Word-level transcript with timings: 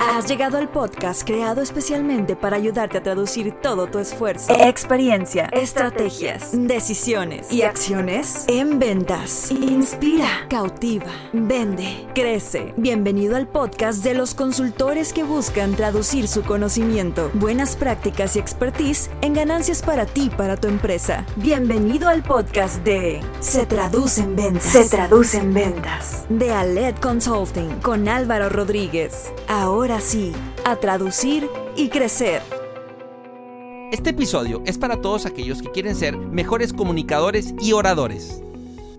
Has 0.00 0.26
llegado 0.26 0.56
al 0.56 0.70
podcast 0.70 1.22
creado 1.22 1.60
especialmente 1.60 2.34
para 2.34 2.56
ayudarte 2.56 2.96
a 2.96 3.02
traducir 3.02 3.52
todo 3.60 3.88
tu 3.88 3.98
esfuerzo, 3.98 4.54
experiencia, 4.58 5.50
estrategias, 5.52 6.50
decisiones 6.52 7.52
y 7.52 7.62
acciones 7.62 8.46
en 8.48 8.78
ventas. 8.78 9.50
Inspira, 9.50 10.46
cautiva, 10.48 11.12
vende, 11.34 12.06
crece. 12.14 12.72
Bienvenido 12.78 13.36
al 13.36 13.46
podcast 13.46 14.02
de 14.02 14.14
los 14.14 14.34
consultores 14.34 15.12
que 15.12 15.24
buscan 15.24 15.74
traducir 15.74 16.26
su 16.26 16.42
conocimiento, 16.42 17.30
buenas 17.34 17.76
prácticas 17.76 18.36
y 18.36 18.38
expertise 18.38 19.10
en 19.20 19.34
ganancias 19.34 19.82
para 19.82 20.06
ti, 20.06 20.30
para 20.34 20.56
tu 20.56 20.68
empresa. 20.68 21.26
Bienvenido 21.36 22.08
al 22.08 22.22
podcast 22.22 22.82
de 22.82 23.20
Se 23.40 23.66
traduce 23.66 24.22
en 24.22 24.36
ventas. 24.36 24.64
Se 24.64 24.88
traduce 24.88 25.36
en 25.36 25.52
ventas. 25.52 26.24
De 26.30 26.50
Aled 26.50 26.96
Consulting 26.96 27.80
con 27.80 28.08
Álvaro 28.08 28.48
Rodríguez. 28.48 29.30
Ahora 29.48 29.81
sí, 30.00 30.32
a 30.64 30.76
traducir 30.76 31.48
y 31.76 31.88
crecer. 31.88 32.40
Este 33.90 34.10
episodio 34.10 34.62
es 34.64 34.78
para 34.78 35.00
todos 35.00 35.26
aquellos 35.26 35.60
que 35.60 35.72
quieren 35.72 35.96
ser 35.96 36.16
mejores 36.16 36.72
comunicadores 36.72 37.52
y 37.60 37.72
oradores. 37.72 38.42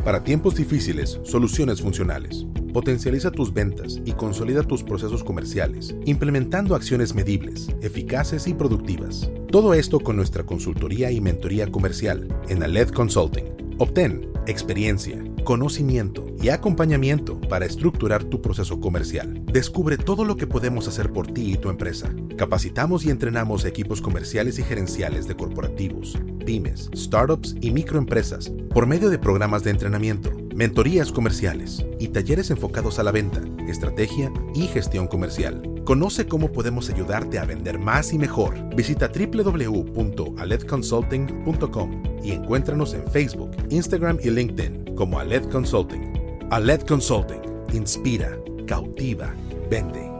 Para 0.04 0.26
tiempos 0.26 0.56
difíciles, 0.56 1.22
soluciones 1.24 1.82
funcionales. 1.82 2.46
Potencializa 2.74 3.32
tus 3.32 3.54
ventas 3.54 4.02
y 4.04 4.12
consolida 4.12 4.64
tus 4.64 4.84
procesos 4.84 5.24
comerciales, 5.24 5.96
implementando 6.06 6.76
acciones 6.76 7.16
medibles, 7.16 7.70
eficaces 7.82 8.46
y 8.48 8.54
productivas. 8.54 9.32
Todo 9.52 9.74
esto 9.74 10.02
con 10.02 10.18
nuestra 10.18 10.44
consultoría 10.44 11.12
y 11.12 11.22
mentoría 11.22 11.72
comercial 11.72 12.28
en 12.50 12.62
Aled 12.62 12.90
Consulting. 12.90 13.46
Obtén 13.78 14.28
experiencia, 14.48 15.24
conocimiento 15.44 16.26
y 16.42 16.50
acompañamiento 16.50 17.40
para 17.42 17.66
estructurar 17.66 18.24
tu 18.24 18.42
proceso 18.42 18.80
comercial. 18.80 19.44
Descubre 19.46 19.98
todo 19.98 20.26
lo 20.26 20.38
que 20.38 20.48
podemos 20.48 20.88
hacer 20.88 21.12
por 21.12 21.28
ti 21.28 21.54
y 21.54 21.58
tu 21.58 21.70
empresa. 21.70 22.14
Capacitamos 22.38 23.06
y 23.06 23.10
entrenamos 23.10 23.66
equipos 23.66 24.02
comerciales 24.02 24.60
y 24.60 24.64
gerenciales 24.64 25.28
de 25.28 25.36
corporativos, 25.36 26.18
pymes, 26.46 26.90
startups 26.96 27.56
y 27.62 27.72
microempresas 27.72 28.52
por 28.74 28.88
medio 28.88 29.10
de 29.10 29.20
programas 29.20 29.64
de 29.64 29.72
entrenamiento, 29.72 30.32
mentorías 30.56 31.12
comerciales 31.12 31.86
y 32.00 32.08
talleres 32.10 32.52
enfocados 32.52 33.00
a 33.00 33.04
la 33.04 33.12
venta, 33.12 33.42
estrategia 33.68 34.32
y 34.54 34.68
gestión 34.68 35.08
comercial. 35.08 35.62
Conoce 35.84 36.28
cómo 36.28 36.52
podemos 36.52 36.90
ayudarte 36.90 37.40
a 37.40 37.46
vender 37.46 37.80
más 37.80 38.14
y 38.14 38.18
mejor. 38.18 38.56
Visita 38.76 39.10
www.aledconsulting.com 39.10 42.04
y 42.24 42.32
encuéntranos 42.32 42.94
en 42.94 43.06
Facebook, 43.08 43.52
Instagram 43.70 44.20
y 44.24 44.30
LinkedIn 44.30 44.96
como 44.96 45.20
Aled 45.20 45.50
Consulting. 45.50 46.14
Aled 46.52 46.82
Consulting. 46.82 47.42
Inspira, 47.74 48.38
cautiva, 48.68 49.34
vende. 49.70 50.13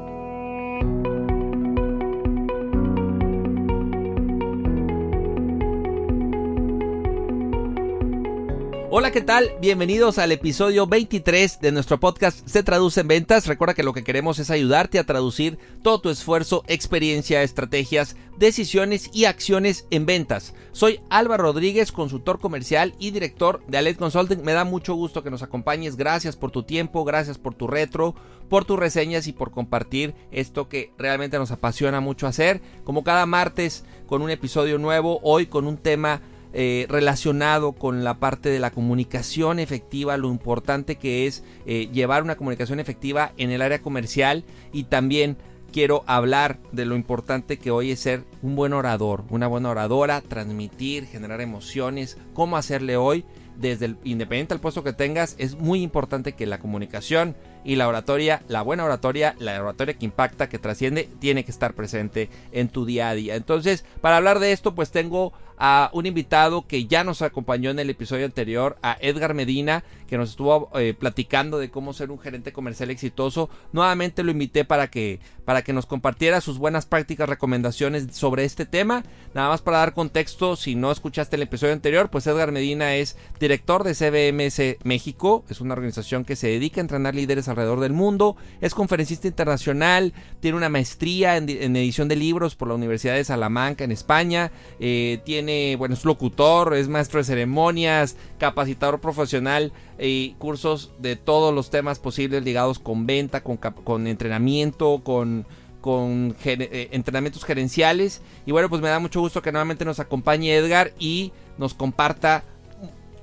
Hola, 8.96 9.10
¿qué 9.10 9.22
tal? 9.22 9.50
Bienvenidos 9.60 10.20
al 10.20 10.32
episodio 10.32 10.86
23 10.86 11.62
de 11.62 11.72
nuestro 11.72 12.00
podcast 12.00 12.48
Se 12.48 12.62
Traduce 12.62 13.02
en 13.02 13.08
Ventas. 13.08 13.48
Recuerda 13.48 13.74
que 13.74 13.82
lo 13.82 13.92
que 13.92 14.04
queremos 14.04 14.38
es 14.38 14.52
ayudarte 14.52 15.00
a 15.00 15.04
traducir 15.04 15.58
todo 15.82 16.00
tu 16.00 16.12
esfuerzo, 16.12 16.64
experiencia, 16.68 17.42
estrategias, 17.42 18.16
decisiones 18.38 19.10
y 19.12 19.26
acciones 19.26 19.88
en 19.90 20.06
ventas. 20.06 20.54
Soy 20.74 21.00
Álvaro 21.10 21.42
Rodríguez, 21.42 21.92
consultor 21.92 22.40
comercial 22.40 22.94
y 23.00 23.10
director 23.10 23.66
de 23.66 23.80
Alet 23.80 23.98
Consulting. 23.98 24.44
Me 24.44 24.54
da 24.54 24.64
mucho 24.64 24.94
gusto 24.94 25.24
que 25.24 25.32
nos 25.32 25.42
acompañes. 25.42 25.96
Gracias 25.96 26.36
por 26.36 26.52
tu 26.52 26.62
tiempo, 26.62 27.04
gracias 27.04 27.40
por 27.40 27.56
tu 27.56 27.66
retro, 27.66 28.14
por 28.48 28.64
tus 28.64 28.78
reseñas 28.78 29.26
y 29.26 29.34
por 29.34 29.50
compartir 29.50 30.14
esto 30.32 30.70
que 30.70 30.94
realmente 31.00 31.40
nos 31.40 31.50
apasiona 31.50 32.00
mucho 32.00 32.28
hacer. 32.28 32.62
Como 32.84 33.04
cada 33.04 33.26
martes 33.26 33.86
con 34.06 34.22
un 34.22 34.30
episodio 34.30 34.78
nuevo, 34.78 35.20
hoy 35.24 35.48
con 35.48 35.66
un 35.66 35.78
tema 35.78 36.22
eh, 36.54 36.86
relacionado 36.88 37.74
con 37.74 38.04
la 38.04 38.20
parte 38.20 38.50
de 38.50 38.60
la 38.60 38.72
comunicación 38.72 39.60
efectiva, 39.60 40.18
lo 40.18 40.30
importante 40.30 40.98
que 40.98 41.26
es 41.26 41.44
eh, 41.66 41.90
llevar 41.92 42.22
una 42.22 42.36
comunicación 42.36 42.80
efectiva 42.80 43.34
en 43.38 43.50
el 43.50 43.62
área 43.62 43.82
comercial 43.82 44.44
y 44.72 44.84
también 44.84 45.38
quiero 45.72 46.04
hablar 46.06 46.60
de 46.72 46.86
lo 46.86 46.96
importante 46.96 47.58
que 47.58 47.72
hoy 47.72 47.92
es 47.92 48.00
ser 48.00 48.24
un 48.44 48.56
buen 48.56 48.74
orador, 48.74 49.24
una 49.30 49.48
buena 49.48 49.72
oradora, 49.72 50.22
transmitir, 50.22 51.08
generar 51.08 51.42
emociones, 51.42 52.18
cómo 52.34 52.56
hacerle 52.56 52.98
hoy 52.98 53.26
desde 53.58 53.86
el 53.86 53.98
independiente 54.04 54.54
al 54.54 54.60
puesto 54.60 54.84
que 54.84 54.94
tengas, 54.94 55.36
es 55.38 55.56
muy 55.56 55.82
importante 55.82 56.34
que 56.34 56.46
la 56.46 56.60
comunicación 56.60 57.36
y 57.64 57.76
la 57.76 57.88
oratoria, 57.88 58.44
la 58.48 58.62
buena 58.62 58.84
oratoria, 58.84 59.36
la 59.40 59.60
oratoria 59.62 59.94
que 59.96 60.06
impacta, 60.06 60.50
que 60.50 60.60
trasciende, 60.60 61.10
tiene 61.20 61.44
que 61.46 61.52
estar 61.52 61.74
presente 61.74 62.30
en 62.52 62.70
tu 62.70 62.86
día 62.86 63.10
a 63.10 63.16
día. 63.16 63.36
Entonces, 63.36 63.86
para 64.02 64.18
hablar 64.18 64.40
de 64.40 64.52
esto, 64.52 64.76
pues 64.76 64.92
tengo 64.92 65.34
a 65.58 65.90
un 65.94 66.06
invitado 66.06 66.66
que 66.68 66.86
ya 66.86 67.04
nos 67.04 67.22
acompañó 67.22 67.70
en 67.70 67.80
el 67.80 67.90
episodio 67.90 68.26
anterior, 68.26 68.78
a 68.82 68.98
Edgar 69.02 69.34
Medina, 69.34 69.84
que 70.08 70.18
nos 70.18 70.30
estuvo 70.30 70.70
eh, 70.78 70.94
platicando 70.94 71.58
de 71.58 71.72
cómo 71.72 71.94
ser 71.94 72.12
un 72.12 72.20
gerente 72.20 72.54
comercial 72.54 72.92
exitoso. 72.92 73.50
Nuevamente 73.72 74.24
lo 74.24 74.32
invité 74.32 74.64
para 74.64 74.88
que, 74.88 75.20
para 75.44 75.64
que 75.64 75.74
nos 75.74 75.86
compartiera 75.86 76.42
sus 76.42 76.60
buenas 76.60 76.86
prácticas, 76.86 77.28
recomendaciones 77.28 78.08
sobre 78.16 78.46
este 78.46 78.66
tema. 78.66 79.04
Nada 79.34 79.50
más 79.50 79.62
para 79.62 79.80
dar 79.80 79.94
contexto, 79.94 80.56
si 80.56 80.76
no 80.76 80.92
escuchaste 80.92 81.36
el 81.36 81.42
episodio 81.42 81.74
anterior, 81.74 82.10
pues 82.10 82.28
Edgar 82.28 82.52
Medina 82.52 82.96
es 82.96 83.18
director 83.40 83.84
de 83.84 83.96
CBMS 83.96 84.78
México, 84.84 85.44
es 85.50 85.62
una 85.62 85.74
organización 85.74 86.26
que 86.26 86.36
se 86.36 86.48
dedica 86.48 86.80
a 86.80 86.84
entrenar 86.84 87.16
líderes 87.16 87.48
alrededor 87.48 87.80
del 87.80 87.94
mundo, 87.94 88.36
es 88.62 88.76
conferencista 88.76 89.28
internacional, 89.28 90.14
tiene 90.40 90.58
una 90.58 90.70
maestría 90.70 91.38
en, 91.38 91.50
edición 91.50 92.08
de 92.08 92.16
libros 92.16 92.56
por 92.56 92.68
la 92.68 92.76
Universidad 92.76 93.16
de 93.16 93.24
Salamanca 93.24 93.84
en 93.84 93.92
España, 93.92 94.52
eh, 94.80 95.20
tiene, 95.26 95.43
bueno, 95.78 95.96
es 95.96 96.06
locutor, 96.06 96.74
es 96.76 96.88
maestro 96.88 97.20
de 97.20 97.24
ceremonias, 97.24 98.16
capacitador 98.38 99.00
profesional 99.00 99.72
y 100.00 100.34
cursos 100.34 100.92
de 101.00 101.16
todos 101.16 101.54
los 101.54 101.70
temas 101.70 102.00
posibles 102.00 102.44
ligados 102.44 102.80
con 102.80 103.06
venta, 103.06 103.44
con, 103.44 103.58
con 103.58 104.08
entrenamiento, 104.08 105.02
con 105.04 105.46
con 105.84 106.34
eh, 106.46 106.88
entrenamientos 106.94 107.44
gerenciales. 107.44 108.22
Y 108.46 108.54
bueno, 108.54 108.70
pues 108.70 108.82
me 108.82 108.88
da 108.88 109.00
mucho 109.00 109.20
gusto 109.20 109.42
que 109.42 109.52
nuevamente 109.52 109.84
nos 109.84 110.00
acompañe 110.00 110.56
Edgar 110.56 110.94
y 110.98 111.34
nos 111.58 111.74
comparta 111.74 112.46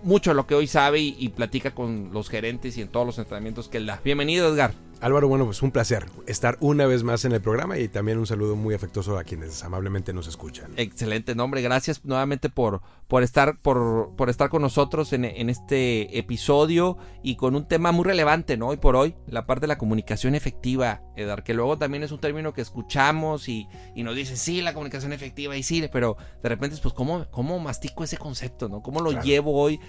mucho 0.03 0.35
lo 0.35 0.47
que 0.47 0.55
hoy 0.55 0.67
sabe 0.67 1.01
y, 1.01 1.29
platica 1.31 1.75
con 1.75 2.11
los 2.13 2.29
gerentes 2.29 2.77
y 2.77 2.83
en 2.83 2.89
todos 2.89 3.07
los 3.07 3.19
entrenamientos 3.19 3.69
que 3.69 3.79
él 3.79 3.87
da. 3.87 4.01
Bienvenido, 4.05 4.53
Edgar. 4.53 4.75
Álvaro, 5.01 5.29
bueno, 5.29 5.47
pues 5.47 5.63
un 5.63 5.71
placer 5.71 6.05
estar 6.27 6.59
una 6.61 6.85
vez 6.85 7.05
más 7.05 7.25
en 7.25 7.33
el 7.33 7.41
programa 7.41 7.79
y 7.79 7.89
también 7.89 8.19
un 8.19 8.27
saludo 8.27 8.55
muy 8.55 8.75
afectuoso 8.75 9.17
a 9.17 9.25
quienes 9.25 9.65
amablemente 9.65 10.13
nos 10.13 10.27
escuchan. 10.27 10.73
Excelente 10.77 11.35
nombre, 11.35 11.63
gracias 11.63 12.05
nuevamente 12.05 12.51
por, 12.51 12.83
por, 13.09 13.23
estar, 13.23 13.59
por, 13.63 14.15
por 14.15 14.29
estar 14.29 14.51
con 14.51 14.61
nosotros 14.61 15.15
en, 15.15 15.25
este 15.25 16.19
episodio 16.19 16.99
y 17.23 17.37
con 17.37 17.55
un 17.55 17.67
tema 17.67 17.93
muy 17.93 18.05
relevante, 18.05 18.59
¿no? 18.59 18.69
Hoy 18.69 18.77
por 18.77 18.95
hoy, 18.95 19.15
la 19.27 19.47
parte 19.47 19.63
de 19.63 19.69
la 19.69 19.79
comunicación 19.79 20.35
efectiva, 20.35 21.01
Edgar, 21.17 21.45
que 21.45 21.55
luego 21.55 21.79
también 21.79 22.03
es 22.03 22.13
un 22.13 22.21
término 22.21 22.53
que 22.53 22.61
escuchamos 22.61 23.49
y, 23.49 23.69
y 23.95 24.03
nos 24.03 24.15
dicen, 24.15 24.37
sí, 24.37 24.61
la 24.61 24.75
comunicación 24.75 25.15
efectiva 25.15 25.57
y 25.57 25.63
sí, 25.63 25.89
pero 25.91 26.19
de 26.43 26.49
repente, 26.51 26.77
pues, 26.83 26.93
¿cómo, 26.93 27.27
cómo 27.31 27.59
mastico 27.59 28.05
ese 28.05 28.19
concepto, 28.19 28.69
¿no? 28.69 28.83
¿Cómo 28.83 29.01
lo 29.01 29.23
llevo 29.23 29.59
hoy? 29.59 29.81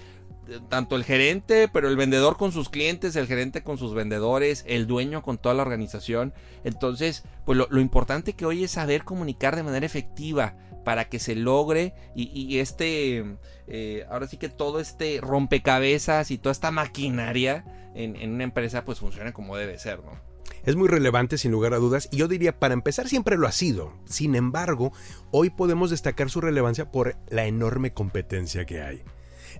Tanto 0.68 0.96
el 0.96 1.04
gerente, 1.04 1.68
pero 1.68 1.88
el 1.88 1.96
vendedor 1.96 2.36
con 2.36 2.52
sus 2.52 2.68
clientes, 2.68 3.16
el 3.16 3.26
gerente 3.26 3.62
con 3.62 3.78
sus 3.78 3.94
vendedores, 3.94 4.64
el 4.66 4.86
dueño 4.86 5.22
con 5.22 5.38
toda 5.38 5.54
la 5.54 5.62
organización. 5.62 6.32
Entonces, 6.64 7.24
pues 7.44 7.58
lo, 7.58 7.80
importante 7.80 8.34
que 8.34 8.46
hoy 8.46 8.64
es 8.64 8.72
saber 8.72 9.04
comunicar 9.04 9.56
de 9.56 9.62
manera 9.62 9.86
efectiva 9.86 10.56
para 10.84 11.08
que 11.08 11.20
se 11.20 11.36
logre 11.36 11.94
y, 12.16 12.58
este, 12.58 13.24
eh, 13.68 14.04
ahora 14.10 14.26
sí 14.26 14.36
que 14.36 14.48
todo 14.48 14.80
este 14.80 15.20
rompecabezas 15.20 16.32
y 16.32 16.38
toda 16.38 16.52
esta 16.52 16.72
maquinaria 16.72 17.64
en, 17.94 18.16
en 18.16 18.32
una 18.32 18.44
empresa 18.44 18.84
pues 18.84 18.98
funcione 18.98 19.32
como 19.32 19.56
debe 19.56 19.78
ser, 19.78 20.02
¿no? 20.02 20.32
Es 20.64 20.76
muy 20.76 20.88
relevante 20.88 21.38
sin 21.38 21.50
lugar 21.50 21.74
a 21.74 21.78
dudas 21.78 22.08
y 22.12 22.18
yo 22.18 22.28
diría 22.28 22.58
para 22.58 22.74
empezar 22.74 23.08
siempre 23.08 23.36
lo 23.36 23.46
ha 23.46 23.52
sido. 23.52 23.94
Sin 24.04 24.34
embargo, 24.34 24.92
hoy 25.30 25.50
podemos 25.50 25.90
destacar 25.90 26.30
su 26.30 26.40
relevancia 26.40 26.90
por 26.90 27.16
la 27.30 27.46
enorme 27.46 27.92
competencia 27.92 28.64
que 28.64 28.82
hay. 28.82 29.02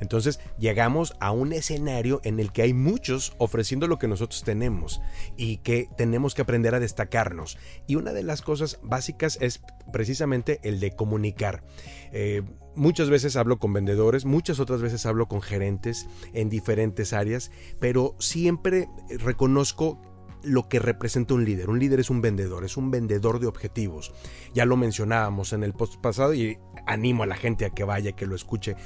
Entonces 0.02 0.40
llegamos 0.58 1.14
a 1.20 1.30
un 1.30 1.52
escenario 1.52 2.20
en 2.24 2.40
el 2.40 2.50
que 2.50 2.62
hay 2.62 2.74
muchos 2.74 3.34
ofreciendo 3.38 3.86
lo 3.86 4.00
que 4.00 4.08
nosotros 4.08 4.42
tenemos 4.42 5.00
y 5.36 5.58
que 5.58 5.88
tenemos 5.96 6.34
que 6.34 6.42
aprender 6.42 6.74
a 6.74 6.80
destacarnos. 6.80 7.56
Y 7.86 7.94
una 7.94 8.12
de 8.12 8.24
las 8.24 8.42
cosas 8.42 8.80
básicas 8.82 9.38
es 9.40 9.62
precisamente 9.92 10.58
el 10.64 10.80
de 10.80 10.90
comunicar. 10.90 11.62
Eh, 12.10 12.42
muchas 12.74 13.10
veces 13.10 13.36
hablo 13.36 13.60
con 13.60 13.72
vendedores, 13.72 14.24
muchas 14.24 14.58
otras 14.58 14.82
veces 14.82 15.06
hablo 15.06 15.28
con 15.28 15.40
gerentes 15.40 16.08
en 16.32 16.48
diferentes 16.48 17.12
áreas, 17.12 17.52
pero 17.78 18.16
siempre 18.18 18.88
reconozco 19.08 20.00
lo 20.42 20.68
que 20.68 20.78
representa 20.78 21.34
un 21.34 21.44
líder. 21.44 21.70
Un 21.70 21.78
líder 21.78 22.00
es 22.00 22.10
un 22.10 22.20
vendedor, 22.20 22.64
es 22.64 22.76
un 22.76 22.90
vendedor 22.90 23.38
de 23.38 23.46
objetivos. 23.46 24.12
Ya 24.54 24.64
lo 24.64 24.76
mencionábamos 24.76 25.52
en 25.52 25.62
el 25.62 25.72
post 25.72 26.00
pasado 26.00 26.34
y 26.34 26.58
animo 26.86 27.22
a 27.22 27.26
la 27.26 27.36
gente 27.36 27.64
a 27.64 27.70
que 27.70 27.84
vaya, 27.84 28.12
que 28.12 28.26
lo 28.26 28.34
escuche. 28.34 28.76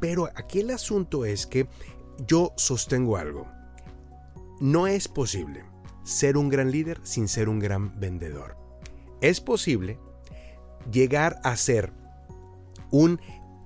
Pero 0.00 0.30
aquí 0.34 0.60
el 0.60 0.70
asunto 0.70 1.24
es 1.24 1.46
que 1.46 1.68
yo 2.26 2.52
sostengo 2.56 3.16
algo. 3.16 3.46
No 4.60 4.86
es 4.86 5.08
posible 5.08 5.64
ser 6.02 6.36
un 6.36 6.48
gran 6.48 6.70
líder 6.70 7.00
sin 7.02 7.28
ser 7.28 7.48
un 7.48 7.58
gran 7.58 7.98
vendedor. 8.00 8.56
Es 9.20 9.40
posible 9.40 9.98
llegar 10.90 11.40
a 11.44 11.56
ser 11.56 11.92
un, 12.90 13.20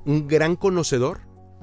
un 0.05 0.29
gran 0.29 0.57
conocedor, 0.57 1.21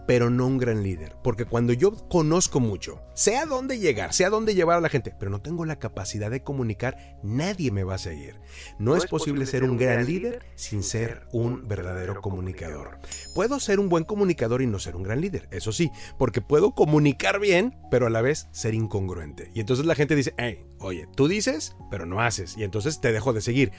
pero 0.08 0.30
no 0.30 0.48
un 0.48 0.58
gran 0.58 0.84
líder. 0.84 1.16
Porque 1.24 1.46
cuando 1.46 1.74
yo 1.74 1.92
conozco 2.10 2.60
mucho, 2.60 3.02
sé 3.14 3.38
a 3.38 3.46
dónde 3.46 3.80
llegar, 3.80 4.14
sé 4.14 4.26
a 4.26 4.30
dónde 4.30 4.56
llevar 4.56 4.78
a 4.78 4.82
la 4.82 4.90
gente, 4.90 5.14
pero 5.18 5.32
no 5.32 5.42
tengo 5.42 5.66
la 5.66 5.80
capacidad 5.80 6.32
de 6.32 6.44
comunicar, 6.44 7.20
nadie 7.24 7.72
me 7.72 7.84
va 7.84 7.96
a 7.96 8.00
seguir. 8.00 8.40
No, 8.80 8.96
es, 8.96 9.06
posible 9.06 9.46
ser 9.46 9.64
un 9.64 9.78
gran 9.78 10.06
líder 10.06 10.46
sin 10.56 10.84
ser 10.84 11.28
un 11.32 11.68
verdadero 11.68 12.22
comunicador. 12.22 13.00
Puedo 13.36 13.60
ser 13.60 13.80
un 13.80 13.90
buen 13.90 14.04
comunicador 14.04 14.62
y 14.62 14.68
no 14.68 14.80
ser 14.80 14.96
un 14.96 15.04
gran 15.04 15.22
líder, 15.22 15.48
eso 15.52 15.72
sí, 15.72 15.92
porque 16.18 16.42
puedo 16.42 16.72
comunicar 16.72 17.40
bien, 17.40 17.76
pero 17.90 18.08
a 18.08 18.10
la 18.10 18.22
vez 18.22 18.48
ser 18.52 18.74
incongruente. 18.74 19.52
Y 19.54 19.60
entonces 19.60 19.86
la 19.86 19.96
gente 19.96 20.16
dice, 20.16 20.34
hey, 20.38 20.66
oye, 20.82 21.08
tú 21.16 21.28
dices, 21.28 21.76
pero 21.90 22.06
no 22.06 22.22
haces, 22.22 22.58
y 22.58 22.64
entonces 22.64 23.00
te 23.00 23.12
dejo 23.12 23.34
de 23.34 23.42
seguir. 23.42 23.72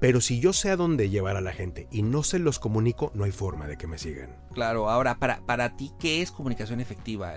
Pero 0.00 0.20
si 0.20 0.40
yo 0.40 0.52
sé 0.52 0.70
a 0.70 0.76
dónde 0.76 1.10
llevar 1.10 1.36
a 1.36 1.40
la 1.40 1.52
gente 1.52 1.88
y 1.90 2.02
no 2.02 2.22
se 2.22 2.38
los 2.38 2.58
comunico, 2.58 3.10
no 3.14 3.24
hay 3.24 3.32
forma 3.32 3.66
de 3.66 3.76
que 3.76 3.86
me 3.86 3.98
sigan. 3.98 4.36
Claro, 4.52 4.90
ahora, 4.90 5.18
para, 5.18 5.40
para 5.46 5.76
ti, 5.76 5.92
¿qué 5.98 6.22
es 6.22 6.30
comunicación 6.30 6.80
efectiva? 6.80 7.34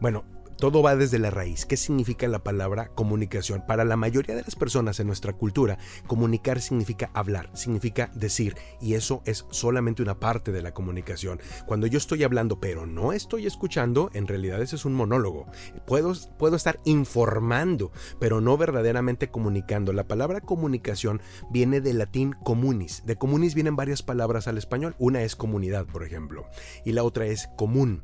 Bueno, 0.00 0.24
todo 0.60 0.82
va 0.82 0.94
desde 0.94 1.18
la 1.18 1.30
raíz. 1.30 1.64
¿Qué 1.64 1.78
significa 1.78 2.28
la 2.28 2.44
palabra 2.44 2.88
comunicación? 2.94 3.64
Para 3.66 3.86
la 3.86 3.96
mayoría 3.96 4.36
de 4.36 4.42
las 4.42 4.56
personas 4.56 5.00
en 5.00 5.06
nuestra 5.06 5.32
cultura, 5.32 5.78
comunicar 6.06 6.60
significa 6.60 7.10
hablar, 7.14 7.50
significa 7.54 8.10
decir, 8.14 8.54
y 8.78 8.92
eso 8.92 9.22
es 9.24 9.46
solamente 9.50 10.02
una 10.02 10.20
parte 10.20 10.52
de 10.52 10.60
la 10.60 10.74
comunicación. 10.74 11.40
Cuando 11.66 11.86
yo 11.86 11.96
estoy 11.96 12.24
hablando 12.24 12.60
pero 12.60 12.86
no 12.86 13.12
estoy 13.12 13.46
escuchando, 13.46 14.10
en 14.12 14.26
realidad 14.26 14.60
ese 14.60 14.76
es 14.76 14.84
un 14.84 14.92
monólogo. 14.94 15.46
Puedo, 15.86 16.12
puedo 16.38 16.56
estar 16.56 16.78
informando, 16.84 17.90
pero 18.18 18.42
no 18.42 18.58
verdaderamente 18.58 19.30
comunicando. 19.30 19.94
La 19.94 20.08
palabra 20.08 20.42
comunicación 20.42 21.22
viene 21.50 21.80
del 21.80 21.96
latín 21.96 22.34
comunis. 22.44 23.02
De 23.06 23.16
comunis 23.16 23.54
vienen 23.54 23.76
varias 23.76 24.02
palabras 24.02 24.46
al 24.46 24.58
español. 24.58 24.94
Una 24.98 25.22
es 25.22 25.36
comunidad, 25.36 25.86
por 25.86 26.04
ejemplo, 26.04 26.46
y 26.84 26.92
la 26.92 27.02
otra 27.02 27.24
es 27.24 27.48
común. 27.56 28.02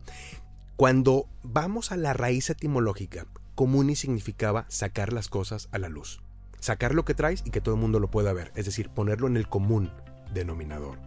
Cuando 0.76 1.26
vamos 1.42 1.90
a 1.90 1.96
la 1.96 2.12
raíz 2.12 2.50
etimológica, 2.50 3.26
comuni 3.54 3.96
significaba 3.96 4.66
sacar 4.68 5.10
las 5.10 5.28
cosas 5.28 5.70
a 5.72 5.78
la 5.78 5.88
luz. 5.88 6.20
Sacar 6.60 6.94
lo 6.94 7.06
que 7.06 7.14
traes 7.14 7.42
y 7.46 7.50
que 7.50 7.62
todo 7.62 7.76
el 7.76 7.80
mundo 7.80 7.98
lo 7.98 8.10
pueda 8.10 8.34
ver, 8.34 8.52
es 8.56 8.66
decir, 8.66 8.90
ponerlo 8.90 9.26
en 9.26 9.38
el 9.38 9.48
común 9.48 9.90
denominador. 10.34 10.98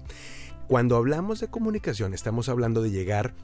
Cuando 0.68 0.95
hablamos 0.95 1.39
de 1.39 1.50
comunicación, 1.50 2.16
estamos 2.16 2.50
hablando 2.50 2.81
de 2.81 2.89
llegar 2.89 3.36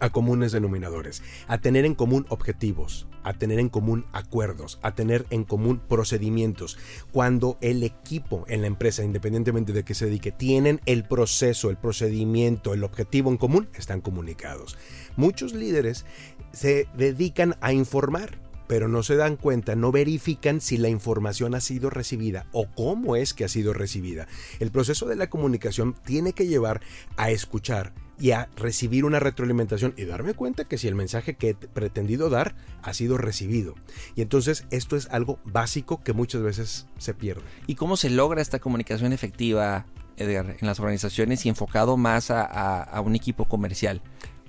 a 0.00 0.10
comunes 0.10 0.52
denominadores, 0.52 1.22
a 1.48 1.58
tener 1.58 1.84
en 1.84 1.94
común 1.94 2.26
objetivos, 2.28 3.06
a 3.22 3.32
tener 3.32 3.58
en 3.58 3.68
común 3.68 4.06
acuerdos, 4.12 4.78
a 4.82 4.94
tener 4.94 5.26
en 5.30 5.44
común 5.44 5.80
procedimientos. 5.80 6.78
Cuando 7.12 7.58
el 7.60 7.82
equipo 7.82 8.44
en 8.48 8.60
la 8.60 8.66
empresa, 8.66 9.02
independientemente 9.02 9.72
de 9.72 9.84
que 9.84 9.94
se 9.94 10.06
dedique, 10.06 10.32
tienen 10.32 10.80
el 10.86 11.04
proceso, 11.04 11.70
el 11.70 11.76
procedimiento, 11.76 12.74
el 12.74 12.84
objetivo 12.84 13.30
en 13.30 13.36
común, 13.36 13.68
están 13.74 14.00
comunicados. 14.00 14.78
Muchos 15.16 15.54
líderes 15.54 16.04
se 16.52 16.88
dedican 16.96 17.56
a 17.60 17.72
informar, 17.72 18.38
pero 18.66 18.88
no 18.88 19.02
se 19.02 19.16
dan 19.16 19.36
cuenta, 19.36 19.74
no 19.74 19.92
verifican 19.92 20.60
si 20.60 20.76
la 20.76 20.88
información 20.88 21.54
ha 21.54 21.60
sido 21.60 21.90
recibida 21.90 22.46
o 22.52 22.66
cómo 22.74 23.16
es 23.16 23.34
que 23.34 23.44
ha 23.44 23.48
sido 23.48 23.72
recibida. 23.72 24.26
El 24.60 24.70
proceso 24.70 25.06
de 25.06 25.16
la 25.16 25.30
comunicación 25.30 25.94
tiene 26.04 26.32
que 26.32 26.46
llevar 26.46 26.80
a 27.16 27.30
escuchar 27.30 27.92
y 28.18 28.30
a 28.30 28.48
recibir 28.56 29.04
una 29.04 29.20
retroalimentación 29.20 29.94
y 29.96 30.04
darme 30.04 30.34
cuenta 30.34 30.64
que 30.64 30.78
si 30.78 30.88
el 30.88 30.94
mensaje 30.94 31.34
que 31.34 31.50
he 31.50 31.54
pretendido 31.54 32.30
dar 32.30 32.54
ha 32.82 32.94
sido 32.94 33.18
recibido. 33.18 33.74
Y 34.14 34.22
entonces 34.22 34.64
esto 34.70 34.96
es 34.96 35.08
algo 35.10 35.38
básico 35.44 36.02
que 36.02 36.12
muchas 36.12 36.42
veces 36.42 36.86
se 36.98 37.14
pierde. 37.14 37.42
¿Y 37.66 37.74
cómo 37.74 37.96
se 37.96 38.10
logra 38.10 38.40
esta 38.40 38.58
comunicación 38.58 39.12
efectiva, 39.12 39.86
Edgar, 40.16 40.56
en 40.58 40.66
las 40.66 40.80
organizaciones 40.80 41.44
y 41.44 41.50
enfocado 41.50 41.96
más 41.96 42.30
a, 42.30 43.00
un 43.04 43.14
equipo 43.14 43.44
comercial? 43.44 44.02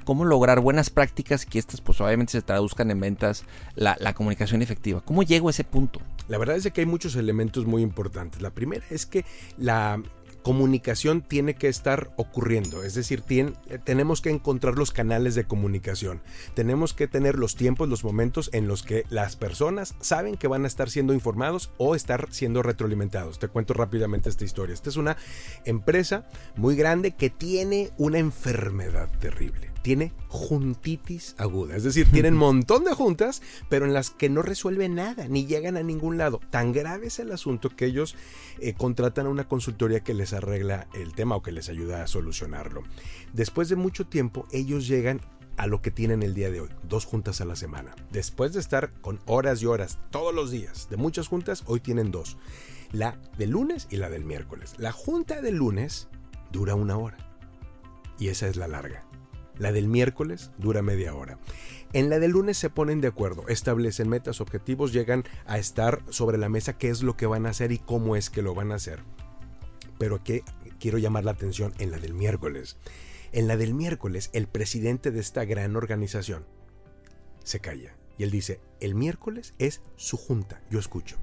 Cómo 0.07 0.23
lograr 0.23 0.61
buenas 0.61 0.89
prácticas 0.89 1.45
que 1.45 1.59
estas 1.59 1.81
pues 1.81 1.99
obviamente 1.99 2.31
se 2.31 2.41
traduzcan 2.41 2.91
en 2.91 3.01
ventas, 3.01 3.43
la, 3.75 3.97
la, 3.99 4.13
comunicación 4.13 4.61
efectiva. 4.61 5.01
¿Cómo 5.01 5.21
llego 5.21 5.49
a 5.49 5.51
ese 5.51 5.65
punto? 5.65 5.99
La 6.29 6.37
verdad 6.37 6.55
es 6.55 6.71
que 6.71 6.79
hay 6.79 6.87
muchos 6.87 7.17
elementos 7.17 7.65
muy 7.65 7.81
importantes. 7.81 8.41
La 8.41 8.51
primera 8.51 8.85
es 8.89 9.05
que 9.05 9.25
la 9.57 10.01
comunicación 10.43 11.23
tiene 11.23 11.55
que 11.55 11.67
estar 11.67 12.13
ocurriendo, 12.15 12.83
es 12.83 12.93
decir, 12.93 13.21
tenemos 13.83 14.21
que 14.21 14.29
encontrar 14.29 14.77
los 14.77 14.91
canales 14.91 15.35
de 15.35 15.43
comunicación, 15.43 16.21
tenemos 16.53 16.93
que 16.93 17.09
tener 17.09 17.37
los 17.37 17.57
tiempos, 17.57 17.89
los 17.89 18.05
momentos 18.05 18.49
en 18.53 18.65
los 18.65 18.81
que 18.81 19.03
las 19.09 19.35
personas 19.35 19.95
saben 19.99 20.37
que 20.37 20.47
van 20.47 20.63
a 20.63 20.69
estar 20.69 20.89
siendo 20.89 21.13
informados 21.13 21.69
o 21.77 21.95
estar 21.95 22.29
siendo 22.31 22.63
retroalimentados. 22.63 23.39
Te 23.39 23.49
cuento 23.49 23.73
rápidamente 23.73 24.29
esta 24.29 24.45
historia. 24.45 24.73
Esta 24.73 24.89
es 24.89 24.95
una 24.95 25.17
empresa 25.65 26.29
muy 26.55 26.77
grande 26.77 27.11
que 27.11 27.29
tiene 27.29 27.91
una 27.97 28.19
enfermedad 28.19 29.09
terrible 29.19 29.76
tiene 29.81 30.13
juntitis 30.27 31.35
aguda. 31.37 31.75
Es 31.75 31.83
decir, 31.83 32.07
tienen 32.11 32.33
un 32.33 32.39
montón 32.57 32.83
de 32.83 32.93
juntas, 32.93 33.41
pero 33.69 33.85
en 33.85 33.93
las 33.93 34.09
que 34.09 34.29
no 34.29 34.41
resuelven 34.41 34.95
nada, 34.95 35.27
ni 35.27 35.45
llegan 35.45 35.77
a 35.77 35.83
ningún 35.83 36.17
lado. 36.17 36.39
Tan 36.49 36.73
grave 36.73 37.07
es 37.07 37.19
el 37.19 37.31
asunto 37.31 37.69
que 37.69 37.85
ellos 37.85 38.15
eh, 38.59 38.73
contratan 38.73 39.27
a 39.27 39.29
una 39.29 39.47
consultoría 39.47 40.01
que 40.01 40.13
les 40.13 40.33
arregla 40.33 40.87
el 40.93 41.13
tema 41.13 41.35
o 41.35 41.41
que 41.41 41.51
les 41.51 41.69
ayuda 41.69 42.03
a 42.03 42.07
solucionarlo. 42.07 42.83
Después 43.33 43.69
de 43.69 43.75
mucho 43.75 44.07
tiempo, 44.07 44.47
ellos 44.51 44.87
llegan 44.87 45.21
a 45.57 45.67
lo 45.67 45.81
que 45.81 45.91
tienen 45.91 46.21
el 46.21 46.33
día 46.33 46.51
de 46.51 46.61
hoy, 46.61 46.69
dos 46.83 47.05
juntas 47.05 47.41
a 47.41 47.45
la 47.45 47.55
semana. 47.55 47.95
Después 48.11 48.53
de 48.53 48.59
estar 48.59 48.93
con 49.01 49.19
horas 49.25 49.61
y 49.61 49.65
horas 49.65 49.99
todos 50.11 50.33
los 50.33 50.51
días 50.51 50.87
de 50.89 50.97
muchas 50.97 51.27
juntas, 51.27 51.63
hoy 51.65 51.79
tienen 51.79 52.11
dos. 52.11 52.37
La 52.91 53.19
del 53.37 53.51
lunes 53.51 53.87
y 53.89 53.97
la 53.97 54.09
del 54.09 54.23
miércoles. 54.23 54.75
La 54.77 54.91
junta 54.91 55.41
del 55.41 55.55
lunes 55.55 56.07
dura 56.51 56.75
una 56.75 56.97
hora. 56.97 57.17
Y 58.19 58.29
esa 58.29 58.47
es 58.47 58.55
la 58.55 58.67
larga. 58.67 59.03
La 59.59 59.71
del 59.71 59.87
miércoles 59.87 60.51
dura 60.57 60.81
media 60.81 61.13
hora. 61.13 61.39
En 61.93 62.09
la 62.09 62.19
del 62.19 62.31
lunes 62.31 62.57
se 62.57 62.69
ponen 62.69 63.01
de 63.01 63.07
acuerdo, 63.07 63.47
establecen 63.47 64.09
metas, 64.09 64.41
objetivos, 64.41 64.93
llegan 64.93 65.23
a 65.45 65.57
estar 65.57 66.01
sobre 66.09 66.37
la 66.37 66.49
mesa 66.49 66.77
qué 66.77 66.89
es 66.89 67.01
lo 67.01 67.15
que 67.15 67.25
van 67.25 67.45
a 67.45 67.49
hacer 67.49 67.71
y 67.71 67.79
cómo 67.79 68.15
es 68.15 68.29
que 68.29 68.41
lo 68.41 68.53
van 68.53 68.71
a 68.71 68.75
hacer. 68.75 68.99
Pero 69.97 70.17
aquí 70.17 70.41
quiero 70.79 70.97
llamar 70.97 71.23
la 71.23 71.31
atención 71.31 71.73
en 71.79 71.91
la 71.91 71.97
del 71.97 72.13
miércoles. 72.13 72.77
En 73.31 73.47
la 73.47 73.57
del 73.57 73.73
miércoles, 73.73 74.29
el 74.33 74.47
presidente 74.47 75.11
de 75.11 75.19
esta 75.19 75.45
gran 75.45 75.75
organización 75.75 76.45
se 77.43 77.59
calla 77.59 77.95
y 78.17 78.23
él 78.23 78.31
dice, 78.31 78.59
el 78.79 78.95
miércoles 78.95 79.53
es 79.57 79.81
su 79.95 80.17
junta, 80.17 80.61
yo 80.69 80.79
escucho. 80.79 81.17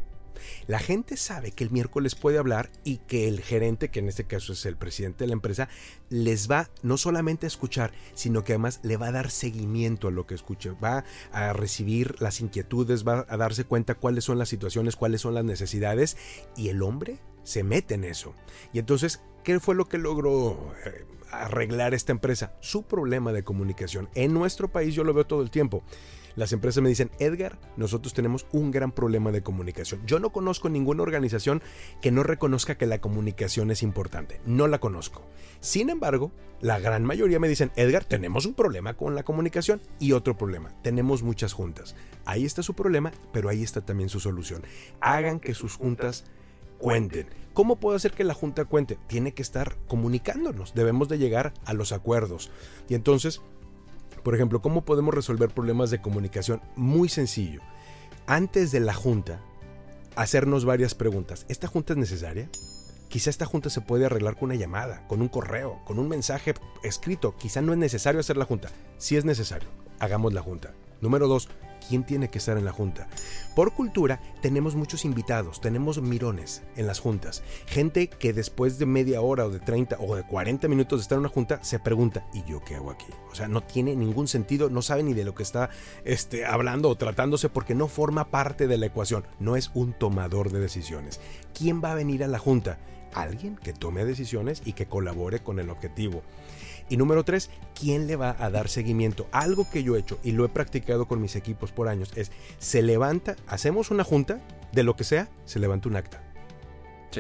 La 0.67 0.79
gente 0.79 1.17
sabe 1.17 1.53
que 1.53 1.65
el 1.65 1.71
miércoles 1.71 2.15
puede 2.15 2.39
hablar 2.39 2.71
y 2.85 2.99
que 2.99 3.29
el 3.29 3.41
gerente, 3.41 3.91
que 3.91 4.01
en 4.01 4.09
este 4.09 4.25
caso 4.25 4.53
es 4.53 4.67
el 4.67 4.77
presidente 4.77 5.25
de 5.25 5.29
la 5.29 5.35
empresa, 5.35 5.69
les 6.11 6.51
va 6.51 6.71
no 6.83 6.97
solamente 6.97 7.47
a 7.47 7.49
escuchar, 7.49 7.93
sino 8.15 8.45
que 8.45 8.53
además 8.53 8.81
le 8.83 8.97
va 8.97 9.09
a 9.09 9.13
dar 9.13 9.31
seguimiento 9.31 10.09
a 10.09 10.11
lo 10.11 10.27
que 10.27 10.35
escuche, 10.35 10.71
va 10.73 11.05
a 11.33 11.53
recibir 11.53 12.21
las 12.21 12.41
inquietudes, 12.41 13.07
va 13.07 13.27
a 13.29 13.37
darse 13.37 13.65
cuenta 13.65 13.95
cuáles 13.95 14.25
son 14.25 14.39
las 14.39 14.49
situaciones, 14.49 14.97
cuáles 14.97 15.21
son 15.21 15.35
las 15.35 15.45
necesidades 15.45 16.17
y 16.57 16.69
el 16.69 16.83
hombre 16.83 17.19
se 17.43 17.63
mete 17.63 17.95
en 17.95 18.05
eso. 18.05 18.35
Y 18.73 18.79
entonces, 18.79 19.23
¿qué 19.45 19.61
fue 19.61 19.75
lo 19.75 19.87
que 19.87 19.99
logró 19.99 20.75
eh, 20.85 21.07
arreglar 21.31 21.95
esta 21.95 22.13
empresa? 22.13 22.57
Su 22.61 22.85
problema 22.85 23.33
de 23.33 23.45
comunicación. 23.45 24.09
En 24.15 24.33
nuestro 24.33 24.73
país 24.73 24.95
yo 24.95 25.05
lo 25.05 25.15
veo 25.15 25.27
todo 25.27 25.43
el 25.43 25.51
tiempo. 25.51 25.85
Las 26.37 26.53
empresas 26.53 26.83
me 26.83 26.89
dicen, 26.89 27.11
Edgar, 27.19 27.59
nosotros 27.77 28.15
tenemos 28.15 28.47
un 28.53 28.71
gran 28.71 28.93
problema 28.93 29.31
de 29.31 29.43
comunicación. 29.43 30.03
Yo 30.07 30.19
no 30.19 30.31
conozco 30.31 30.69
ninguna 30.69 31.03
organización 31.03 31.63
que 32.01 32.11
no 32.11 32.23
reconozca 32.23 32.77
que 32.77 32.87
la 32.87 33.01
comunicación 33.01 33.71
es 33.71 33.83
importante. 33.83 34.41
No 34.45 34.67
la 34.67 34.79
conozco. 34.79 35.27
Sin 35.61 35.91
embargo, 35.91 36.33
la 36.61 36.79
gran 36.79 37.05
mayoría 37.05 37.39
me 37.39 37.49
dicen, 37.49 37.71
Edgar, 37.77 38.05
tenemos 38.05 38.47
un 38.47 38.55
problema 38.55 38.95
con 38.95 39.15
la 39.15 39.23
comunicación 39.23 39.81
y 39.99 40.13
otro 40.13 40.37
problema. 40.37 40.71
Tenemos 40.83 41.23
muchas 41.23 41.53
juntas. 41.53 41.95
Ahí 42.25 42.45
está 42.45 42.63
su 42.63 42.75
problema, 42.75 43.13
pero 43.33 43.49
ahí 43.49 43.63
está 43.63 43.85
también 43.85 44.09
su 44.09 44.21
solución. 44.21 44.63
Hagan 45.01 45.41
que 45.41 45.55
sus 45.55 45.77
juntas 45.77 46.25
cuenten. 46.79 47.29
¿Cómo 47.55 47.77
puedo 47.77 47.97
hacer 47.97 48.13
que 48.13 48.25
la 48.25 48.35
Junta 48.35 48.65
cuente? 48.65 48.99
Tiene 49.07 49.33
que 49.33 49.43
estar 49.43 49.77
comunicándonos, 49.87 50.75
debemos 50.75 51.09
de 51.09 51.19
llegar 51.19 51.55
a 51.65 51.73
los 51.73 51.93
acuerdos. 51.93 52.51
Y 52.89 52.95
entonces 52.95 53.43
por 54.25 54.35
ejemplo, 54.35 54.63
¿cómo 54.63 54.85
podemos 54.85 55.15
resolver 55.15 55.51
problemas 55.51 55.91
de 55.91 56.01
comunicación? 56.01 56.63
Muy 56.77 57.09
sencillo. 57.09 57.61
Antes 58.27 58.73
de 58.73 58.81
la 58.81 58.95
junta, 58.95 59.39
hacernos 60.17 60.65
varias 60.65 60.95
preguntas. 60.95 61.45
¿Esta 61.49 61.69
junta 61.69 61.93
es 61.93 61.99
necesaria? 61.99 62.49
Quizá 63.09 63.29
esta 63.29 63.45
junta 63.45 63.69
se 63.69 63.83
puede 63.83 64.07
arreglar 64.07 64.35
con 64.35 64.47
una 64.47 64.55
llamada, 64.55 65.07
con 65.09 65.21
un 65.21 65.29
correo, 65.29 65.79
con 65.85 65.99
un 65.99 66.09
mensaje 66.09 66.55
escrito. 66.83 67.37
Quizá 67.37 67.61
no 67.61 67.73
es 67.73 67.79
necesario 67.79 68.19
hacer 68.19 68.39
la 68.39 68.47
junta. 68.47 68.71
Si 68.97 69.15
es 69.17 69.27
necesario, 69.27 69.69
hagamos 70.01 70.33
la 70.33 70.41
junta. 70.41 70.73
Número 71.03 71.29
dos, 71.29 71.49
quién 71.89 72.05
tiene 72.05 72.31
que 72.31 72.39
estar 72.39 72.57
en 72.57 72.65
la 72.65 72.73
junta. 72.73 73.09
Por 73.55 73.73
cultura 73.73 74.21
tenemos 74.41 74.75
muchos 74.75 75.05
invitados, 75.05 75.61
tenemos 75.61 76.01
mirones 76.01 76.63
en 76.77 76.87
las 76.87 77.01
juntas. 77.01 77.43
Gente 77.67 78.09
que 78.09 78.33
después 78.33 78.79
de 78.79 78.87
media 78.87 79.21
hora 79.21 79.47
o 79.47 79.51
de 79.51 79.61
30 79.61 79.97
o 80.01 80.17
de 80.17 80.25
40 80.25 80.69
minutos 80.69 80.99
de 80.99 81.03
estar 81.03 81.17
en 81.17 81.21
una 81.21 81.29
junta 81.29 81.63
se 81.63 81.79
pregunta, 81.79 82.27
¿y 82.33 82.43
yo 82.45 82.63
qué 82.65 82.77
hago 82.77 82.91
aquí? 82.91 83.07
O 83.31 83.35
sea, 83.35 83.49
no 83.49 83.63
tiene 83.63 83.97
ningún 83.97 84.29
sentido, 84.29 84.71
no 84.71 84.83
sabe 84.83 85.03
ni 85.03 85.15
de 85.15 85.25
lo 85.25 85.35
que 85.35 85.43
está 85.43 85.71
este, 86.05 86.47
hablando 86.47 86.89
o 86.89 86.97
tratándose 86.97 87.49
porque 87.49 87.75
no 87.75 87.89
forma 87.89 88.31
parte 88.31 88.67
de 88.67 88.79
la 88.79 88.87
ecuación, 88.87 89.27
no 89.39 89.57
es 89.57 89.71
un 89.75 89.93
tomador 89.93 90.51
de 90.51 90.61
decisiones. 90.61 91.21
¿Quién 91.53 91.83
va 91.83 91.93
a 91.93 91.97
venir 91.97 92.25
a 92.25 92.29
la 92.29 92.39
junta? 92.39 92.79
Alguien 93.15 93.57
que 93.57 93.73
tome 93.73 94.05
decisiones 94.05 94.63
y 94.65 94.73
que 94.73 94.87
colabore 94.87 95.41
con 95.41 95.61
el 95.61 95.71
objetivo. 95.71 96.23
Y 96.89 96.97
número 96.97 97.25
tres, 97.25 97.51
¿quién 97.79 98.07
le 98.07 98.17
va 98.17 98.37
a 98.39 98.51
dar 98.51 98.69
seguimiento? 98.69 99.27
Algo 99.33 99.67
que 99.71 99.83
yo 99.83 99.97
he 99.97 100.01
hecho 100.01 100.19
y 100.23 100.33
lo 100.33 100.45
he 100.45 100.49
practicado 100.49 101.07
con 101.07 101.21
mis 101.21 101.37
equipos 101.37 101.73
por 101.73 101.89
años 101.89 102.13
es, 102.15 102.31
se 102.59 102.83
levanta, 102.83 103.37
hacemos 103.47 103.91
una 103.91 104.05
junta, 104.05 104.41
de 104.75 104.83
lo 104.83 104.97
que 104.97 105.05
sea, 105.05 105.29
se 105.45 105.59
levanta 105.59 105.89
un 105.89 105.97
acta. 105.97 106.23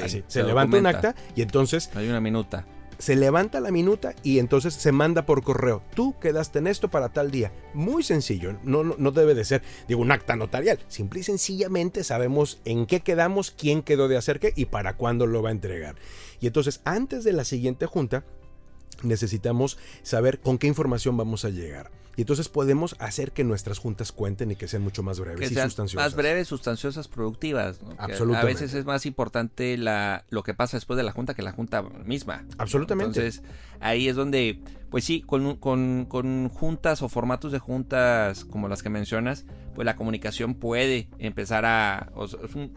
Así, 0.03 0.25
se, 0.27 0.43
levanta 0.43 0.77
un 0.77 0.87
acta 0.87 1.15
y 1.37 1.43
entonces... 1.43 1.91
Hay 1.95 2.09
una 2.09 2.21
minuta. 2.21 2.67
Se 2.99 3.17
levanta 3.17 3.61
la 3.61 3.71
minuta 3.71 4.15
y 4.23 4.39
entonces 4.39 4.75
se 4.75 4.93
manda 4.93 5.27
por 5.27 5.43
correo. 5.43 5.83
Tú 5.95 6.19
quedaste 6.21 6.59
en 6.61 6.67
esto 6.67 6.91
para 6.91 7.11
tal 7.11 7.31
día. 7.31 7.53
Muy 7.75 8.03
sencillo, 8.03 8.57
no, 8.65 8.85
no, 8.85 8.95
no 8.99 9.11
debe 9.11 9.35
de 9.35 9.45
ser, 9.45 9.63
digo, 9.89 10.01
un 10.01 10.13
acta 10.13 10.37
notarial. 10.37 10.79
Simple 10.89 11.21
y 11.21 11.23
sencillamente 11.23 12.05
sabemos 12.05 12.61
en 12.65 12.87
qué 12.87 13.01
quedamos, 13.01 13.51
quién 13.51 13.83
quedó 13.83 14.09
de 14.09 14.17
hacer 14.17 14.41
qué 14.41 14.53
y 14.57 14.67
para 14.67 14.97
cuándo 14.97 15.27
lo 15.27 15.43
va 15.43 15.49
a 15.49 15.53
entregar. 15.53 15.97
Y 16.41 16.47
entonces, 16.47 16.81
antes 16.85 17.25
de 17.25 17.33
la 17.33 17.45
siguiente 17.45 17.87
junta, 17.87 18.25
necesitamos 19.05 19.79
saber 20.03 20.41
con 20.41 20.59
qué 20.59 20.67
información 20.67 21.17
vamos 21.17 21.45
a 21.45 21.51
llegar. 21.51 21.91
Y 22.17 22.21
entonces 22.21 22.49
podemos 22.49 22.95
hacer 23.01 23.33
que 23.33 23.43
nuestras 23.43 23.79
juntas 23.79 24.13
cuenten 24.13 24.51
y 24.53 24.57
que 24.57 24.69
sean 24.69 24.83
mucho 24.83 25.03
más 25.03 25.19
breves 25.19 25.51
y 25.51 25.55
sustanciosas. 25.55 25.95
Más 25.95 26.15
breves, 26.15 26.47
sustanciosas, 26.47 27.09
productivas. 27.09 27.81
Absolutamente. 27.99 28.37
A 28.39 28.45
veces 28.45 28.75
es 28.75 28.85
más 28.85 29.05
importante 29.07 29.77
la, 29.77 30.25
lo 30.31 30.43
que 30.45 30.55
pasa 30.55 30.77
después 30.77 30.97
de 30.97 31.03
la 31.03 31.13
junta 31.13 31.35
que 31.35 31.43
la 31.43 31.53
junta 31.53 31.83
misma. 31.83 32.45
Absolutamente. 32.59 33.19
Entonces 33.19 33.43
ahí 33.81 34.09
es 34.09 34.15
donde, 34.15 34.61
pues 34.91 35.05
sí, 35.05 35.23
con, 35.23 35.57
con, 35.57 36.49
juntas 36.49 37.03
o 37.03 37.09
formatos 37.09 37.53
de 37.53 37.59
juntas 37.59 38.45
como 38.45 38.69
las 38.69 38.83
que 38.83 38.91
mencionas, 38.91 39.45
pues 39.75 39.85
la 39.85 39.97
comunicación 39.97 40.55
puede 40.55 41.09
empezar 41.19 41.65
a... 41.65 42.13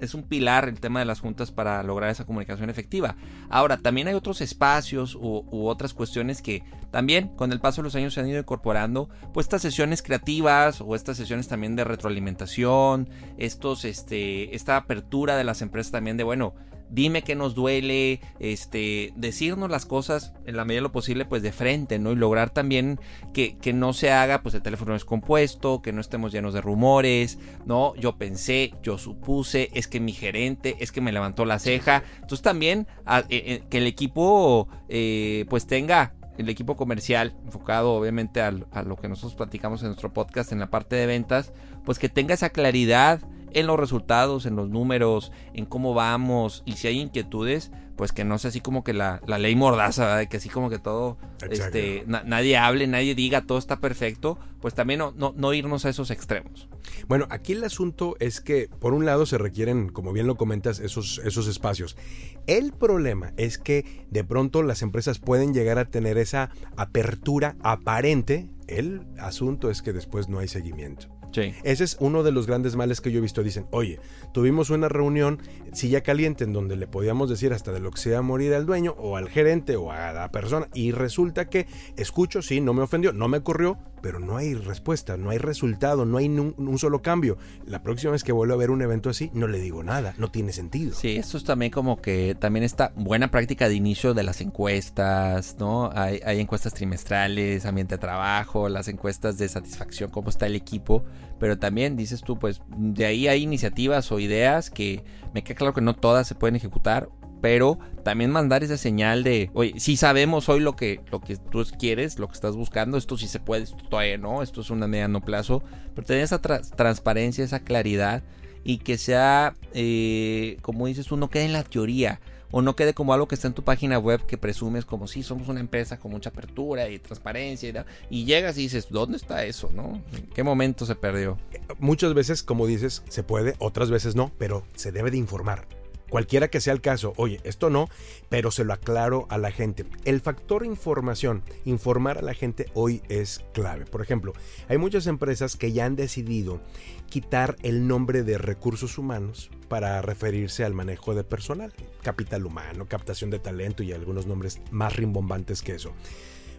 es, 0.01 0.13
un, 0.13 0.23
pilar 0.23 0.67
el 0.67 0.79
tema 0.79 0.99
de 0.99 1.05
las 1.05 1.19
juntas 1.19 1.51
para 1.51 1.83
lograr 1.83 2.09
esa 2.09 2.25
comunicación 2.25 2.69
efectiva. 2.69 3.15
Ahora, 3.49 3.77
también 3.77 4.07
hay 4.07 4.15
otros 4.15 4.41
espacios 4.41 5.15
u, 5.15 5.45
otras 5.67 5.93
cuestiones 5.93 6.41
que 6.41 6.63
también 6.91 7.29
con 7.29 7.51
el 7.51 7.59
paso 7.59 7.81
de 7.81 7.85
los 7.85 7.95
años 7.95 8.13
se 8.13 8.21
han 8.21 8.29
ido 8.29 8.39
incorporando, 8.39 9.09
pues 9.33 9.45
estas 9.45 9.61
sesiones 9.61 10.01
creativas 10.01 10.81
o 10.81 10.95
estas 10.95 11.17
sesiones 11.17 11.47
también 11.47 11.75
de 11.75 11.83
retroalimentación, 11.83 13.09
estos, 13.37 13.85
este, 13.85 14.55
esta 14.55 14.77
apertura 14.77 15.37
de 15.37 15.43
las 15.43 15.61
empresas 15.61 15.91
también 15.91 16.17
de, 16.17 16.23
bueno, 16.23 16.55
dime 16.89 17.21
qué 17.21 17.35
nos 17.35 17.55
duele, 17.55 18.21
este, 18.39 19.13
decirnos 19.15 19.69
las 19.69 19.85
cosas 19.85 20.33
en 20.45 20.55
la 20.55 20.65
medida 20.65 20.79
de 20.79 20.83
lo 20.83 20.91
posible, 20.91 21.25
pues 21.25 21.41
de 21.41 21.51
frente, 21.51 21.99
¿no? 21.99 22.11
Y 22.11 22.15
lograr 22.15 22.49
también 22.49 22.99
que, 23.33 23.57
que 23.57 23.73
no 23.73 23.93
se 23.93 24.11
haga, 24.11 24.41
pues 24.41 24.55
el 24.55 24.61
teléfono 24.61 24.93
descompuesto, 24.93 25.81
que 25.81 25.91
no 25.91 26.01
estemos 26.01 26.31
llenos 26.31 26.53
de 26.53 26.61
rumores, 26.61 27.39
¿no? 27.65 27.95
Yo 27.95 28.17
pensé, 28.17 28.73
yo 28.83 28.97
supuse, 28.97 29.69
es 29.73 29.87
que 29.87 29.99
mi 29.99 30.13
gerente, 30.13 30.77
es 30.79 30.91
que 30.91 31.01
me 31.01 31.11
levantó 31.11 31.45
la 31.45 31.59
ceja. 31.59 32.03
Entonces 32.15 32.41
también 32.41 32.87
eh, 33.07 33.23
eh, 33.29 33.63
que 33.69 33.79
el 33.79 33.87
equipo, 33.87 34.67
eh, 34.89 35.45
pues 35.49 35.67
tenga 35.67 36.13
el 36.37 36.49
equipo 36.49 36.75
comercial, 36.75 37.35
enfocado 37.45 37.93
obviamente 37.93 38.41
a, 38.41 38.53
a, 38.71 38.83
lo 38.83 38.95
que 38.95 39.07
nosotros 39.07 39.33
platicamos 39.33 39.81
en 39.81 39.87
nuestro 39.87 40.13
podcast 40.13 40.51
en 40.51 40.59
la 40.59 40.69
parte 40.69 40.95
de 40.95 41.07
ventas, 41.07 41.51
pues 41.83 41.97
que 41.97 42.09
tenga 42.09 42.35
esa 42.35 42.51
claridad 42.51 43.21
en 43.53 43.67
los 43.67 43.79
resultados, 43.79 44.45
en 44.45 44.55
los 44.55 44.69
números, 44.69 45.31
en 45.53 45.65
cómo 45.65 45.93
vamos 45.93 46.63
y 46.65 46.73
si 46.73 46.87
hay 46.87 46.99
inquietudes, 46.99 47.71
pues 47.97 48.11
que 48.11 48.23
no 48.23 48.37
sea 48.37 48.49
así 48.49 48.61
como 48.61 48.83
que 48.83 48.93
la, 48.93 49.19
ley 49.25 49.55
mordaza, 49.55 50.17
de 50.17 50.27
que 50.27 50.37
así 50.37 50.49
como 50.49 50.69
que 50.69 50.77
todo, 50.77 51.17
este, 51.49 52.05
nadie 52.05 52.55
hable, 52.55 52.85
nadie 52.85 53.15
diga 53.15 53.41
todo 53.41 53.57
está 53.57 53.79
perfecto, 53.79 54.37
pues 54.61 54.75
también 54.75 54.99
no, 54.99 55.13
no, 55.35 55.53
irnos 55.53 55.83
a 55.85 55.89
esos 55.89 56.11
extremos. 56.11 56.69
Bueno, 57.07 57.25
aquí 57.31 57.53
el 57.53 57.63
asunto 57.63 58.15
es 58.19 58.39
que 58.39 58.69
por 58.79 58.93
un 58.93 59.05
lado 59.05 59.25
se 59.25 59.39
requieren, 59.39 59.89
como 59.89 60.13
bien 60.13 60.27
lo 60.27 60.35
comentas, 60.35 60.79
esos, 60.79 61.19
esos 61.25 61.47
espacios. 61.47 61.97
El 62.45 62.71
problema 62.71 63.33
es 63.35 63.57
que 63.57 64.05
de 64.11 64.23
pronto 64.23 64.61
las 64.61 64.83
empresas 64.83 65.17
pueden 65.17 65.53
llegar 65.53 65.79
a 65.79 65.85
tener 65.85 66.19
esa 66.19 66.51
apertura 66.75 67.55
aparente. 67.61 68.47
El 68.67 69.07
asunto 69.17 69.71
es 69.71 69.81
que 69.81 69.91
después 69.91 70.29
no 70.29 70.39
hay 70.39 70.47
seguimiento. 70.47 71.16
Ese 71.63 71.83
es 71.83 71.97
uno 71.99 72.23
de 72.23 72.31
los 72.31 72.47
grandes 72.47 72.75
males 72.75 73.01
que 73.01 73.11
yo 73.11 73.19
he 73.19 73.21
visto. 73.21 73.43
Dicen, 73.43 73.67
oye, 73.71 73.99
tuvimos 74.33 74.69
una 74.69 74.89
reunión, 74.89 75.39
silla 75.73 76.01
caliente, 76.01 76.43
en 76.43 76.53
donde 76.53 76.75
le 76.75 76.87
podíamos 76.87 77.29
decir 77.29 77.53
hasta 77.53 77.71
de 77.71 77.79
lo 77.79 77.91
que 77.91 77.99
sea 77.99 78.21
morir 78.21 78.53
al 78.53 78.65
dueño 78.65 78.95
o 78.97 79.17
al 79.17 79.29
gerente 79.29 79.75
o 79.75 79.91
a 79.91 80.13
la 80.13 80.31
persona. 80.31 80.67
Y 80.73 80.91
resulta 80.91 81.49
que 81.49 81.67
escucho, 81.95 82.41
sí, 82.41 82.61
no 82.61 82.73
me 82.73 82.81
ofendió, 82.81 83.13
no 83.13 83.27
me 83.27 83.37
ocurrió, 83.37 83.77
pero 84.01 84.19
no 84.19 84.37
hay 84.37 84.53
respuesta, 84.53 85.17
no 85.17 85.29
hay 85.29 85.37
resultado, 85.37 86.05
no 86.05 86.17
hay 86.17 86.27
un, 86.27 86.77
solo 86.77 87.01
cambio. 87.01 87.37
La 87.65 87.81
próxima 87.81 88.11
vez 88.11 88.23
que 88.23 88.31
vuelva 88.31 88.53
a 88.53 88.57
ver 88.57 88.71
un 88.71 88.81
evento 88.81 89.09
así, 89.09 89.31
no 89.33 89.47
le 89.47 89.59
digo 89.59 89.83
nada, 89.83 90.13
no 90.17 90.29
tiene 90.29 90.53
sentido. 90.53 90.93
Sí, 90.93 91.15
esto 91.15 91.37
es 91.37 91.43
también 91.43 91.71
como 91.71 92.01
que 92.01 92.35
también 92.35 92.63
esta 92.63 92.93
buena 92.95 93.31
práctica 93.31 93.67
de 93.67 93.75
inicio 93.75 94.13
de 94.13 94.23
las 94.23 94.41
encuestas, 94.41 95.57
¿no? 95.59 95.89
Hay, 95.93 96.19
hay 96.25 96.39
encuestas 96.39 96.73
trimestrales, 96.73 97.65
ambiente 97.65 97.95
de 97.95 97.99
trabajo, 97.99 98.69
las 98.69 98.87
encuestas 98.87 99.37
de 99.37 99.49
satisfacción, 99.49 100.11
cómo 100.11 100.29
está 100.29 100.45
el 100.45 100.55
equipo, 100.55 101.03
pero 101.39 101.57
también 101.57 101.95
dices 101.95 102.21
tú, 102.21 102.37
pues 102.37 102.61
de 102.77 103.05
ahí 103.05 103.27
hay 103.27 103.43
iniciativas 103.43 104.11
o 104.11 104.19
ideas 104.19 104.69
que 104.69 105.03
me 105.33 105.43
queda 105.43 105.55
claro 105.55 105.73
que 105.73 105.81
no 105.81 105.95
todas 105.95 106.27
se 106.27 106.35
pueden 106.35 106.55
ejecutar 106.55 107.09
pero 107.41 107.79
también 108.03 108.31
mandar 108.31 108.63
esa 108.63 108.77
señal 108.77 109.23
de, 109.23 109.49
oye, 109.53 109.79
si 109.79 109.97
sabemos 109.97 110.49
hoy 110.49 110.59
lo 110.59 110.75
que, 110.75 111.01
lo 111.11 111.19
que 111.19 111.37
tú 111.37 111.65
quieres, 111.77 112.19
lo 112.19 112.27
que 112.27 112.33
estás 112.33 112.55
buscando, 112.55 112.97
esto 112.97 113.17
sí 113.17 113.27
se 113.27 113.39
puede, 113.39 113.63
esto 113.63 113.83
todavía 113.89 114.17
no, 114.17 114.41
esto 114.41 114.61
es 114.61 114.69
una 114.69 114.87
mediano 114.87 115.21
plazo, 115.21 115.63
pero 115.93 116.07
tener 116.07 116.23
esa 116.23 116.41
transparencia, 116.41 117.43
esa 117.43 117.59
claridad 117.59 118.23
y 118.63 118.79
que 118.79 118.97
sea, 118.97 119.55
eh, 119.73 120.57
como 120.61 120.87
dices 120.87 121.07
tú, 121.07 121.17
no 121.17 121.29
quede 121.29 121.45
en 121.45 121.53
la 121.53 121.63
teoría 121.63 122.19
o 122.51 122.61
no 122.61 122.75
quede 122.75 122.93
como 122.93 123.13
algo 123.13 123.27
que 123.27 123.35
está 123.35 123.47
en 123.47 123.53
tu 123.53 123.63
página 123.63 123.99
web 123.99 124.25
que 124.25 124.37
presumes 124.37 124.85
como 124.85 125.07
si 125.07 125.23
somos 125.23 125.47
una 125.47 125.59
empresa 125.59 125.99
con 125.99 126.11
mucha 126.11 126.29
apertura 126.29 126.89
y 126.89 126.99
transparencia 126.99 127.85
y, 128.09 128.25
llegas 128.25 128.57
y 128.57 128.63
dices, 128.63 128.87
¿dónde 128.89 129.17
está 129.17 129.45
eso? 129.45 129.69
¿No? 129.73 130.01
¿En 130.13 130.27
qué 130.33 130.43
momento 130.43 130.85
se 130.85 130.95
perdió? 130.95 131.37
Muchas 131.79 132.13
veces, 132.13 132.43
como 132.43 132.67
dices, 132.67 133.03
se 133.09 133.23
puede, 133.23 133.55
otras 133.59 133.89
veces 133.89 134.15
no, 134.15 134.31
pero 134.37 134.63
se 134.75 134.91
debe 134.91 135.11
de 135.11 135.17
informar. 135.17 135.67
Cualquiera 136.09 136.47
que 136.49 136.61
sea 136.61 136.73
el 136.73 136.81
caso, 136.81 137.13
oye, 137.17 137.41
esto 137.43 137.69
no, 137.69 137.89
pero 138.29 138.49
se 138.51 138.63
lo 138.63 138.73
aclaro 138.73 139.25
a 139.29 139.37
la 139.37 139.51
gente. 139.51 139.85
El 140.05 140.21
factor 140.21 140.65
información, 140.65 141.43
informar 141.65 142.17
a 142.17 142.21
la 142.21 142.33
gente 142.33 142.67
hoy 142.73 143.01
es 143.09 143.43
clave. 143.53 143.85
Por 143.85 144.01
ejemplo, 144.01 144.33
hay 144.69 144.77
muchas 144.77 145.07
empresas 145.07 145.57
que 145.57 145.73
ya 145.73 145.85
han 145.85 145.95
decidido 145.95 146.61
quitar 147.09 147.57
el 147.63 147.87
nombre 147.87 148.23
de 148.23 148.37
recursos 148.37 148.97
humanos 148.97 149.49
para 149.67 150.01
referirse 150.01 150.63
al 150.63 150.73
manejo 150.73 151.13
de 151.13 151.23
personal, 151.23 151.73
capital 152.01 152.45
humano, 152.45 152.85
captación 152.87 153.29
de 153.29 153.39
talento 153.39 153.83
y 153.83 153.91
algunos 153.91 154.27
nombres 154.27 154.61
más 154.71 154.95
rimbombantes 154.95 155.61
que 155.61 155.73
eso. 155.73 155.93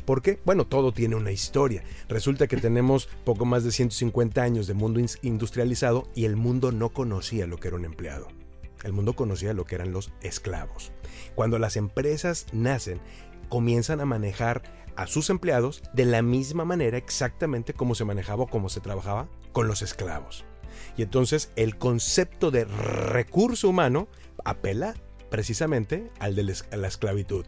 ¿Por 0.05 0.23
qué? 0.23 0.39
Bueno, 0.45 0.67
todo 0.67 0.93
tiene 0.93 1.17
una 1.17 1.33
historia. 1.33 1.85
Resulta 2.09 2.47
que 2.47 2.57
tenemos 2.57 3.09
poco 3.25 3.45
más 3.45 3.63
de 3.65 3.73
150 3.73 4.43
años 4.43 4.67
de 4.67 4.75
mundo 4.75 5.01
industrializado 5.21 6.09
y 6.15 6.25
el 6.25 6.37
mundo 6.37 6.73
no 6.73 6.91
conocía 6.91 7.47
lo 7.47 7.59
que 7.59 7.69
era 7.69 7.77
un 7.77 7.85
empleado. 7.85 8.38
El 8.85 8.93
mundo 8.93 9.15
conocía 9.15 9.53
lo 9.55 9.65
que 9.65 9.75
eran 9.75 9.93
los 9.93 10.13
esclavos. 10.21 10.93
Cuando 11.35 11.59
las 11.59 11.77
empresas 11.77 12.47
nacen, 12.53 13.01
comienzan 13.49 14.01
a 14.01 14.07
manejar 14.07 14.63
a 14.97 15.07
sus 15.07 15.31
empleados 15.31 15.83
de 15.93 16.05
la 16.05 16.23
misma 16.23 16.65
manera 16.65 16.99
exactamente 16.99 17.73
como 17.73 17.95
se 17.95 18.05
manejaba 18.05 18.45
o 18.45 18.49
como 18.49 18.69
se 18.69 18.81
trabajaba 18.81 19.29
con 19.53 19.69
los 19.69 19.83
esclavos. 19.83 20.45
Y 20.97 21.03
entonces 21.03 21.53
el 21.57 21.79
concepto 21.79 22.51
de 22.51 22.65
recurso 22.65 23.69
humano 23.69 24.09
apela 24.45 24.95
precisamente 25.31 26.11
al 26.19 26.35
de 26.35 26.43
la 26.43 26.89
esclavitud. 26.89 27.47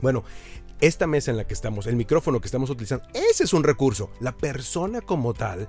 Bueno, 0.00 0.24
esta 0.80 1.06
mesa 1.06 1.30
en 1.30 1.36
la 1.36 1.46
que 1.46 1.54
estamos, 1.54 1.86
el 1.86 1.96
micrófono 1.96 2.40
que 2.40 2.46
estamos 2.46 2.70
utilizando, 2.70 3.06
ese 3.14 3.44
es 3.44 3.52
un 3.52 3.64
recurso. 3.64 4.10
La 4.20 4.36
persona 4.36 5.00
como 5.00 5.32
tal 5.32 5.68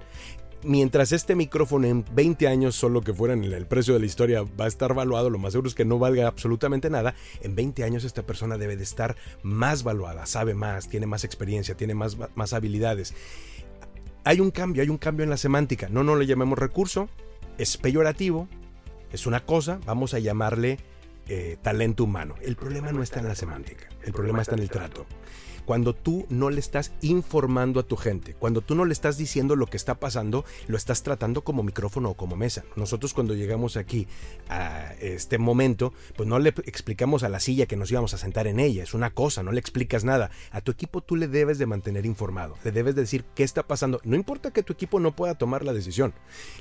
mientras 0.65 1.11
este 1.11 1.35
micrófono 1.35 1.87
en 1.87 2.05
20 2.13 2.47
años, 2.47 2.75
solo 2.75 3.01
que 3.01 3.13
fuera 3.13 3.33
en 3.33 3.43
el 3.43 3.65
precio 3.65 3.93
de 3.93 3.99
la 3.99 4.05
historia, 4.05 4.43
va 4.43 4.65
a 4.65 4.67
estar 4.67 4.93
valuado, 4.93 5.29
lo 5.29 5.37
más 5.37 5.53
seguro 5.53 5.69
es 5.69 5.75
que 5.75 5.85
no 5.85 5.99
valga 5.99 6.27
absolutamente 6.27 6.89
nada, 6.89 7.15
en 7.41 7.55
20 7.55 7.83
años 7.83 8.03
esta 8.03 8.23
persona 8.23 8.57
debe 8.57 8.75
de 8.75 8.83
estar 8.83 9.15
más 9.43 9.83
valuada, 9.83 10.25
sabe 10.25 10.53
más, 10.53 10.89
tiene 10.89 11.05
más 11.05 11.23
experiencia, 11.23 11.75
tiene 11.75 11.93
más, 11.93 12.17
más 12.35 12.53
habilidades. 12.53 13.13
Hay 14.23 14.39
un 14.39 14.51
cambio, 14.51 14.81
hay 14.81 14.89
un 14.89 14.97
cambio 14.97 15.23
en 15.23 15.29
la 15.29 15.37
semántica. 15.37 15.87
No, 15.89 16.03
no 16.03 16.15
le 16.15 16.25
llamemos 16.25 16.57
recurso, 16.57 17.09
es 17.57 17.77
peyorativo, 17.77 18.47
es 19.11 19.27
una 19.27 19.45
cosa, 19.45 19.79
vamos 19.85 20.13
a 20.13 20.19
llamarle 20.19 20.79
eh, 21.27 21.57
talento 21.61 22.03
humano. 22.03 22.35
El 22.41 22.55
problema 22.55 22.91
no 22.91 23.03
está 23.03 23.19
en 23.19 23.27
la 23.27 23.35
semántica, 23.35 23.87
el 24.03 24.13
problema 24.13 24.41
está 24.41 24.55
en 24.55 24.61
el 24.61 24.69
trato 24.69 25.05
cuando 25.65 25.93
tú 25.93 26.25
no 26.29 26.49
le 26.49 26.59
estás 26.59 26.93
informando 27.01 27.79
a 27.79 27.83
tu 27.83 27.97
gente, 27.97 28.33
cuando 28.33 28.61
tú 28.61 28.75
no 28.75 28.85
le 28.85 28.93
estás 28.93 29.17
diciendo 29.17 29.55
lo 29.55 29.67
que 29.67 29.77
está 29.77 29.95
pasando, 29.95 30.45
lo 30.67 30.77
estás 30.77 31.03
tratando 31.03 31.43
como 31.43 31.63
micrófono 31.63 32.11
o 32.11 32.13
como 32.15 32.35
mesa. 32.35 32.63
Nosotros 32.75 33.13
cuando 33.13 33.33
llegamos 33.33 33.77
aquí 33.77 34.07
a 34.49 34.93
este 35.01 35.37
momento, 35.37 35.93
pues 36.15 36.27
no 36.27 36.39
le 36.39 36.49
explicamos 36.65 37.23
a 37.23 37.29
la 37.29 37.39
silla 37.39 37.65
que 37.65 37.75
nos 37.75 37.91
íbamos 37.91 38.13
a 38.13 38.17
sentar 38.17 38.47
en 38.47 38.59
ella, 38.59 38.83
es 38.83 38.93
una 38.93 39.09
cosa, 39.11 39.43
no 39.43 39.51
le 39.51 39.59
explicas 39.59 40.03
nada. 40.03 40.31
A 40.51 40.61
tu 40.61 40.71
equipo 40.71 41.01
tú 41.01 41.15
le 41.15 41.27
debes 41.27 41.57
de 41.57 41.65
mantener 41.65 42.05
informado, 42.05 42.55
le 42.63 42.71
debes 42.71 42.95
decir 42.95 43.25
qué 43.35 43.43
está 43.43 43.63
pasando. 43.63 43.99
No 44.03 44.15
importa 44.15 44.51
que 44.51 44.63
tu 44.63 44.73
equipo 44.73 44.99
no 44.99 45.15
pueda 45.15 45.35
tomar 45.35 45.63
la 45.63 45.73
decisión, 45.73 46.13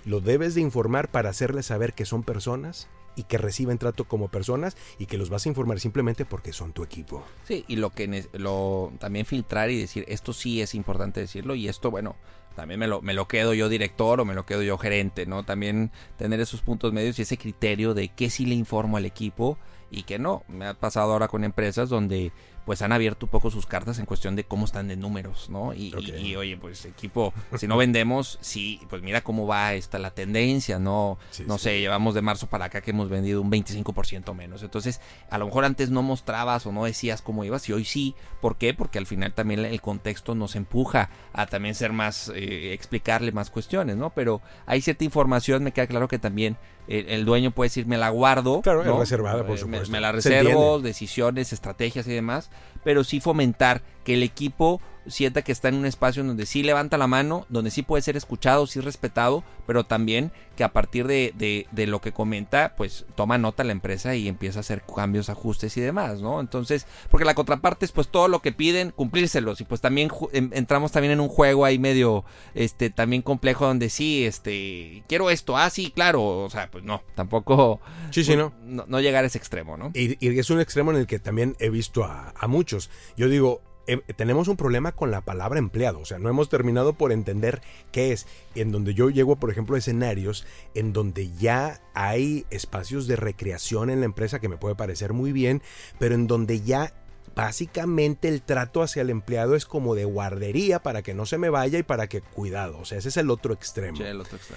lo 0.04 0.20
debes 0.20 0.54
de 0.54 0.60
informar 0.60 1.10
para 1.10 1.30
hacerle 1.30 1.62
saber 1.62 1.92
que 1.92 2.04
son 2.04 2.22
personas 2.22 2.88
y 3.16 3.24
que 3.24 3.38
reciben 3.38 3.78
trato 3.78 4.06
como 4.06 4.28
personas 4.28 4.76
y 4.98 5.06
que 5.06 5.18
los 5.18 5.30
vas 5.30 5.46
a 5.46 5.48
informar 5.48 5.80
simplemente 5.80 6.24
porque 6.24 6.52
son 6.52 6.72
tu 6.72 6.82
equipo. 6.82 7.24
Sí, 7.44 7.64
y 7.68 7.76
lo 7.76 7.90
que 7.90 8.26
lo 8.32 8.92
también 8.98 9.26
filtrar 9.26 9.70
y 9.70 9.80
decir 9.80 10.04
esto 10.08 10.32
sí 10.32 10.60
es 10.60 10.74
importante 10.74 11.20
decirlo 11.20 11.54
y 11.54 11.68
esto 11.68 11.90
bueno, 11.90 12.16
también 12.54 12.80
me 12.80 12.86
lo, 12.86 13.02
me 13.02 13.14
lo 13.14 13.26
quedo 13.26 13.52
yo 13.54 13.68
director 13.68 14.20
o 14.20 14.24
me 14.24 14.34
lo 14.34 14.46
quedo 14.46 14.62
yo 14.62 14.78
gerente, 14.78 15.26
¿no? 15.26 15.44
También 15.44 15.90
tener 16.16 16.40
esos 16.40 16.62
puntos 16.62 16.92
medios 16.92 17.18
y 17.18 17.22
ese 17.22 17.36
criterio 17.36 17.94
de 17.94 18.08
qué 18.08 18.30
sí 18.30 18.46
le 18.46 18.54
informo 18.54 18.96
al 18.96 19.06
equipo 19.06 19.58
y 19.90 20.04
que 20.04 20.18
no. 20.18 20.44
Me 20.48 20.66
ha 20.66 20.74
pasado 20.74 21.12
ahora 21.12 21.28
con 21.28 21.44
empresas 21.44 21.88
donde 21.88 22.32
pues 22.64 22.82
han 22.82 22.92
abierto 22.92 23.26
un 23.26 23.30
poco 23.30 23.50
sus 23.50 23.66
cartas 23.66 23.98
en 23.98 24.06
cuestión 24.06 24.36
de 24.36 24.44
cómo 24.44 24.64
están 24.64 24.88
de 24.88 24.96
números, 24.96 25.50
¿no? 25.50 25.74
Y, 25.74 25.92
oye, 26.36 26.56
pues 26.56 26.84
equipo, 26.84 27.32
si 27.56 27.66
no 27.66 27.76
vendemos, 27.76 28.38
sí, 28.40 28.80
pues 28.88 29.02
mira 29.02 29.22
cómo 29.22 29.46
va 29.46 29.74
esta 29.74 29.98
la 29.98 30.12
tendencia, 30.12 30.78
¿no? 30.78 31.18
no 31.46 31.58
sé, 31.58 31.80
llevamos 31.80 32.14
de 32.14 32.22
marzo 32.22 32.48
para 32.48 32.66
acá 32.66 32.80
que 32.80 32.90
hemos 32.90 33.08
vendido 33.08 33.40
un 33.40 33.50
25% 33.50 34.34
menos. 34.34 34.62
Entonces, 34.62 35.00
a 35.30 35.38
lo 35.38 35.46
mejor 35.46 35.64
antes 35.64 35.90
no 35.90 36.02
mostrabas 36.02 36.66
o 36.66 36.72
no 36.72 36.84
decías 36.84 37.22
cómo 37.22 37.44
ibas 37.44 37.68
y 37.68 37.72
hoy 37.72 37.84
sí. 37.84 38.14
¿Por 38.40 38.56
qué? 38.56 38.74
Porque 38.74 38.98
al 38.98 39.06
final 39.06 39.32
también 39.32 39.64
el 39.64 39.80
contexto 39.80 40.34
nos 40.34 40.56
empuja 40.56 41.10
a 41.32 41.46
también 41.46 41.74
ser 41.74 41.92
más, 41.92 42.30
eh, 42.34 42.72
explicarle 42.72 43.32
más 43.32 43.50
cuestiones, 43.50 43.96
¿no? 43.96 44.10
Pero 44.10 44.40
hay 44.66 44.80
cierta 44.80 45.04
información, 45.04 45.64
me 45.64 45.72
queda 45.72 45.86
claro 45.86 46.08
que 46.08 46.18
también 46.18 46.56
el, 46.88 47.24
dueño 47.24 47.50
puede 47.50 47.66
decir, 47.66 47.86
me 47.86 47.96
la 47.96 48.10
guardo. 48.10 48.60
Claro, 48.62 48.82
es 48.82 48.98
reservada, 48.98 49.46
por 49.46 49.58
supuesto. 49.58 49.88
Me, 49.88 49.98
me 49.98 50.00
la 50.00 50.12
reservo, 50.12 50.80
decisiones, 50.80 51.52
estrategias 51.52 52.06
y 52.06 52.12
demás, 52.12 52.50
pero 52.82 53.04
sí 53.04 53.20
fomentar 53.20 53.82
que 54.04 54.14
el 54.14 54.22
equipo 54.22 54.80
sienta 55.06 55.42
que 55.42 55.52
está 55.52 55.68
en 55.68 55.74
un 55.74 55.86
espacio 55.86 56.22
en 56.22 56.28
donde 56.28 56.46
sí 56.46 56.62
levanta 56.62 56.98
la 56.98 57.06
mano, 57.06 57.46
donde 57.48 57.70
sí 57.70 57.82
puede 57.82 58.02
ser 58.02 58.16
escuchado, 58.16 58.66
sí 58.66 58.80
respetado, 58.80 59.44
pero 59.66 59.84
también 59.84 60.32
que 60.56 60.64
a 60.64 60.72
partir 60.72 61.06
de, 61.06 61.66
de, 61.70 61.86
lo 61.86 62.00
que 62.00 62.12
comenta, 62.12 62.74
pues 62.76 63.06
toma 63.16 63.38
nota 63.38 63.64
la 63.64 63.72
empresa 63.72 64.14
y 64.14 64.28
empieza 64.28 64.58
a 64.58 64.60
hacer 64.60 64.82
cambios, 64.82 65.28
ajustes 65.28 65.76
y 65.76 65.80
demás, 65.80 66.20
¿no? 66.20 66.40
Entonces, 66.40 66.86
porque 67.10 67.24
la 67.24 67.34
contraparte 67.34 67.84
es 67.84 67.92
pues 67.92 68.08
todo 68.08 68.28
lo 68.28 68.40
que 68.40 68.52
piden, 68.52 68.90
cumplírselos. 68.90 69.60
Y 69.60 69.64
pues 69.64 69.80
también 69.80 70.10
entramos 70.32 70.92
también 70.92 71.12
en 71.12 71.20
un 71.20 71.28
juego 71.28 71.64
ahí 71.64 71.78
medio, 71.78 72.24
este, 72.54 72.90
también 72.90 73.22
complejo 73.22 73.66
donde 73.66 73.90
sí, 73.90 74.24
este, 74.24 75.02
quiero 75.08 75.30
esto, 75.30 75.56
ah, 75.56 75.70
sí, 75.70 75.90
claro, 75.90 76.44
o 76.44 76.50
sea, 76.50 76.70
pues 76.70 76.84
no, 76.84 77.02
tampoco... 77.14 77.80
Sí, 78.10 78.22
sí, 78.22 78.36
no. 78.36 78.52
No, 78.64 79.00
llegar 79.00 79.24
a 79.24 79.26
ese 79.26 79.38
extremo, 79.38 79.76
¿no? 79.76 79.90
Y, 79.94 80.16
es 80.38 80.50
un 80.50 80.60
extremo 80.60 80.92
en 80.92 80.98
el 80.98 81.06
que 81.06 81.18
también 81.18 81.56
he 81.58 81.68
visto 81.68 82.04
a, 82.04 82.32
a 82.36 82.46
muchos. 82.46 82.90
Yo 83.16 83.28
digo, 83.28 83.60
Em, 83.86 84.00
tenemos 84.16 84.48
un 84.48 84.56
problema 84.56 84.92
con 84.92 85.10
la 85.10 85.20
palabra 85.20 85.58
empleado, 85.58 86.00
o 86.00 86.04
sea, 86.04 86.18
no 86.18 86.30
hemos 86.30 86.48
terminado 86.48 86.94
por 86.94 87.12
entender 87.12 87.60
qué 87.92 88.12
es, 88.12 88.26
en 88.54 88.72
donde 88.72 88.94
yo 88.94 89.10
llego, 89.10 89.36
por 89.36 89.50
ejemplo, 89.50 89.76
a 89.76 89.78
escenarios 89.78 90.46
en 90.74 90.92
donde 90.92 91.30
ya 91.32 91.80
hay 91.92 92.46
espacios 92.50 93.06
de 93.06 93.16
recreación 93.16 93.90
en 93.90 94.00
la 94.00 94.06
empresa 94.06 94.40
que 94.40 94.48
me 94.48 94.56
puede 94.56 94.74
parecer 94.74 95.12
muy 95.12 95.32
bien, 95.32 95.60
pero 95.98 96.14
en 96.14 96.26
donde 96.26 96.62
ya 96.62 96.94
básicamente 97.34 98.28
el 98.28 98.42
trato 98.42 98.82
hacia 98.82 99.02
el 99.02 99.10
empleado 99.10 99.54
es 99.56 99.66
como 99.66 99.94
de 99.94 100.04
guardería 100.04 100.80
para 100.80 101.02
que 101.02 101.14
no 101.14 101.26
se 101.26 101.38
me 101.38 101.50
vaya 101.50 101.78
y 101.78 101.82
para 101.82 102.06
que 102.06 102.20
cuidado. 102.20 102.78
O 102.78 102.84
sea, 102.84 102.98
ese 102.98 103.08
es 103.08 103.16
el 103.16 103.30
otro 103.30 103.54
extremo. 103.54 103.98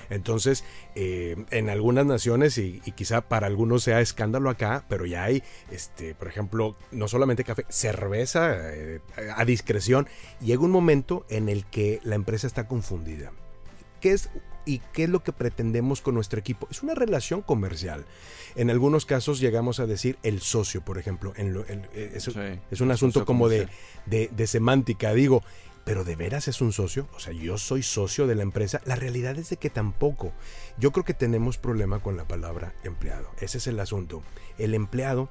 Entonces, 0.09 0.63
eh, 0.95 1.35
en 1.51 1.69
algunas 1.69 2.05
naciones, 2.05 2.57
y, 2.57 2.81
quizá 2.95 3.21
para 3.21 3.47
algunos 3.47 3.83
sea 3.83 4.01
escándalo 4.01 4.49
acá, 4.49 4.85
pero 4.89 5.05
ya 5.05 5.23
hay, 5.23 5.43
este, 5.71 6.15
por 6.15 6.27
ejemplo, 6.27 6.75
no 6.91 7.07
solamente 7.07 7.43
café, 7.43 7.65
cerveza 7.69 8.73
eh, 8.73 9.01
a 9.35 9.45
discreción. 9.45 10.07
Llega 10.39 10.63
un 10.63 10.71
momento 10.71 11.25
en 11.29 11.49
el 11.49 11.65
que 11.65 11.99
la 12.03 12.15
empresa 12.15 12.47
está 12.47 12.67
confundida. 12.67 13.31
¿Qué 14.01 14.11
es 14.11 14.29
y 14.67 14.81
qué 14.93 15.05
es 15.05 15.09
lo 15.09 15.23
que 15.23 15.31
pretendemos 15.31 16.01
con 16.01 16.13
nuestro 16.13 16.39
equipo. 16.39 16.67
Es 16.69 16.83
una 16.83 16.93
relación 16.93 17.41
comercial. 17.41 18.05
En 18.55 18.69
algunos 18.69 19.05
casos 19.05 19.39
llegamos 19.39 19.79
a 19.79 19.87
decir 19.87 20.17
el 20.23 20.41
socio, 20.41 20.81
por 20.81 20.97
ejemplo. 20.97 21.33
En 21.37 21.55
eh, 21.93 22.11
es, 22.13 22.81
un 22.81 22.91
asunto 22.91 23.25
como 23.25 23.47
de, 23.47 23.69
de, 24.05 24.47
semántica. 24.47 25.13
Digo, 25.13 25.41
pero 25.85 26.03
de 26.03 26.17
veras 26.17 26.49
es 26.49 26.59
un 26.59 26.73
socio, 26.73 27.07
o 27.15 27.19
sea, 27.19 27.31
yo 27.31 27.57
soy 27.57 27.81
socio 27.81 28.27
de 28.27 28.35
la 28.35 28.43
empresa. 28.43 28.81
La 28.83 28.97
realidad 28.97 29.39
es 29.39 29.49
de 29.49 29.57
que 29.57 29.69
tampoco. 29.69 30.33
Yo 30.77 30.91
creo 30.91 31.05
que 31.05 31.13
tenemos 31.13 31.57
problema 31.57 31.99
con 31.99 32.17
la 32.17 32.27
palabra 32.27 32.75
empleado. 32.83 33.29
Ese 33.39 33.59
es 33.59 33.67
el 33.67 33.79
asunto. 33.79 34.21
El 34.57 34.73
empleado 34.73 35.29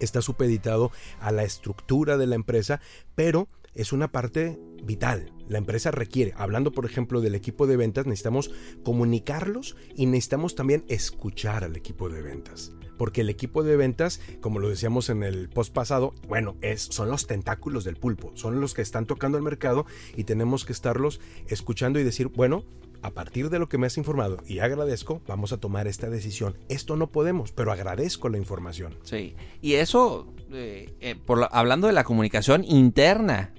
está 0.00 0.22
supeditado 0.22 0.90
a 1.20 1.32
la 1.32 1.44
estructura 1.44 2.16
de 2.16 2.26
la 2.26 2.34
empresa, 2.34 2.80
pero 3.14 3.46
es 3.74 3.92
una 3.92 4.10
parte 4.10 4.58
vital. 4.82 5.32
La 5.48 5.58
empresa 5.58 5.90
requiere, 5.90 6.32
hablando 6.36 6.72
por 6.72 6.86
ejemplo 6.86 7.20
del 7.20 7.34
equipo 7.34 7.66
de 7.66 7.76
ventas, 7.76 8.06
necesitamos 8.06 8.50
comunicarlos 8.82 9.76
y 9.94 10.06
necesitamos 10.06 10.54
también 10.54 10.84
escuchar 10.88 11.64
al 11.64 11.76
equipo 11.76 12.08
de 12.08 12.22
ventas. 12.22 12.72
Porque 12.96 13.22
el 13.22 13.28
equipo 13.28 13.64
de 13.64 13.76
ventas, 13.76 14.20
como 14.40 14.60
lo 14.60 14.68
decíamos 14.68 15.10
en 15.10 15.22
el 15.24 15.48
post 15.48 15.74
pasado, 15.74 16.14
bueno, 16.28 16.56
es, 16.60 16.82
son 16.82 17.10
los 17.10 17.26
tentáculos 17.26 17.84
del 17.84 17.96
pulpo, 17.96 18.30
son 18.34 18.60
los 18.60 18.72
que 18.72 18.82
están 18.82 19.06
tocando 19.06 19.36
el 19.36 19.44
mercado 19.44 19.84
y 20.16 20.24
tenemos 20.24 20.64
que 20.64 20.72
estarlos 20.72 21.20
escuchando 21.48 21.98
y 21.98 22.04
decir, 22.04 22.28
bueno, 22.28 22.64
a 23.02 23.10
partir 23.10 23.50
de 23.50 23.58
lo 23.58 23.68
que 23.68 23.76
me 23.76 23.86
has 23.86 23.98
informado 23.98 24.38
y 24.46 24.60
agradezco, 24.60 25.20
vamos 25.26 25.52
a 25.52 25.58
tomar 25.58 25.86
esta 25.86 26.08
decisión. 26.08 26.56
Esto 26.70 26.96
no 26.96 27.10
podemos, 27.10 27.52
pero 27.52 27.70
agradezco 27.70 28.30
la 28.30 28.38
información. 28.38 28.96
Sí, 29.02 29.36
y 29.60 29.74
eso, 29.74 30.32
eh, 30.50 30.94
eh, 31.00 31.14
por 31.14 31.46
hablando 31.50 31.86
de 31.86 31.92
la 31.92 32.04
comunicación 32.04 32.64
interna, 32.64 33.52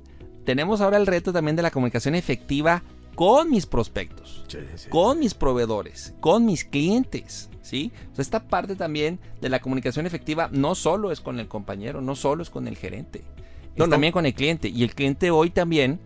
tenemos 0.45 0.81
ahora 0.81 0.97
el 0.97 1.07
reto 1.07 1.33
también 1.33 1.55
de 1.55 1.63
la 1.63 1.71
comunicación 1.71 2.15
efectiva 2.15 2.83
con 3.15 3.49
mis 3.49 3.65
prospectos, 3.65 4.45
con 4.89 5.19
mis 5.19 5.33
proveedores, 5.33 6.13
con 6.19 6.45
mis 6.45 6.65
clientes. 6.65 7.49
¿sí? 7.61 7.91
esta 8.17 8.47
parte 8.47 8.75
también 8.75 9.19
de 9.41 9.49
la 9.49 9.59
comunicación 9.59 10.05
efectiva 10.05 10.49
no 10.51 10.75
solo 10.75 11.11
es 11.11 11.19
con 11.19 11.39
el 11.39 11.47
compañero, 11.47 12.01
no 12.01 12.15
solo 12.15 12.43
es 12.43 12.49
con 12.49 12.67
el 12.67 12.77
gerente, 12.77 13.23
es 13.75 13.89
también 13.89 14.13
con 14.13 14.25
el 14.25 14.33
cliente. 14.33 14.69
Y 14.69 14.83
el 14.83 14.93
cliente 14.93 15.31
hoy 15.31 15.49
también, 15.49 15.99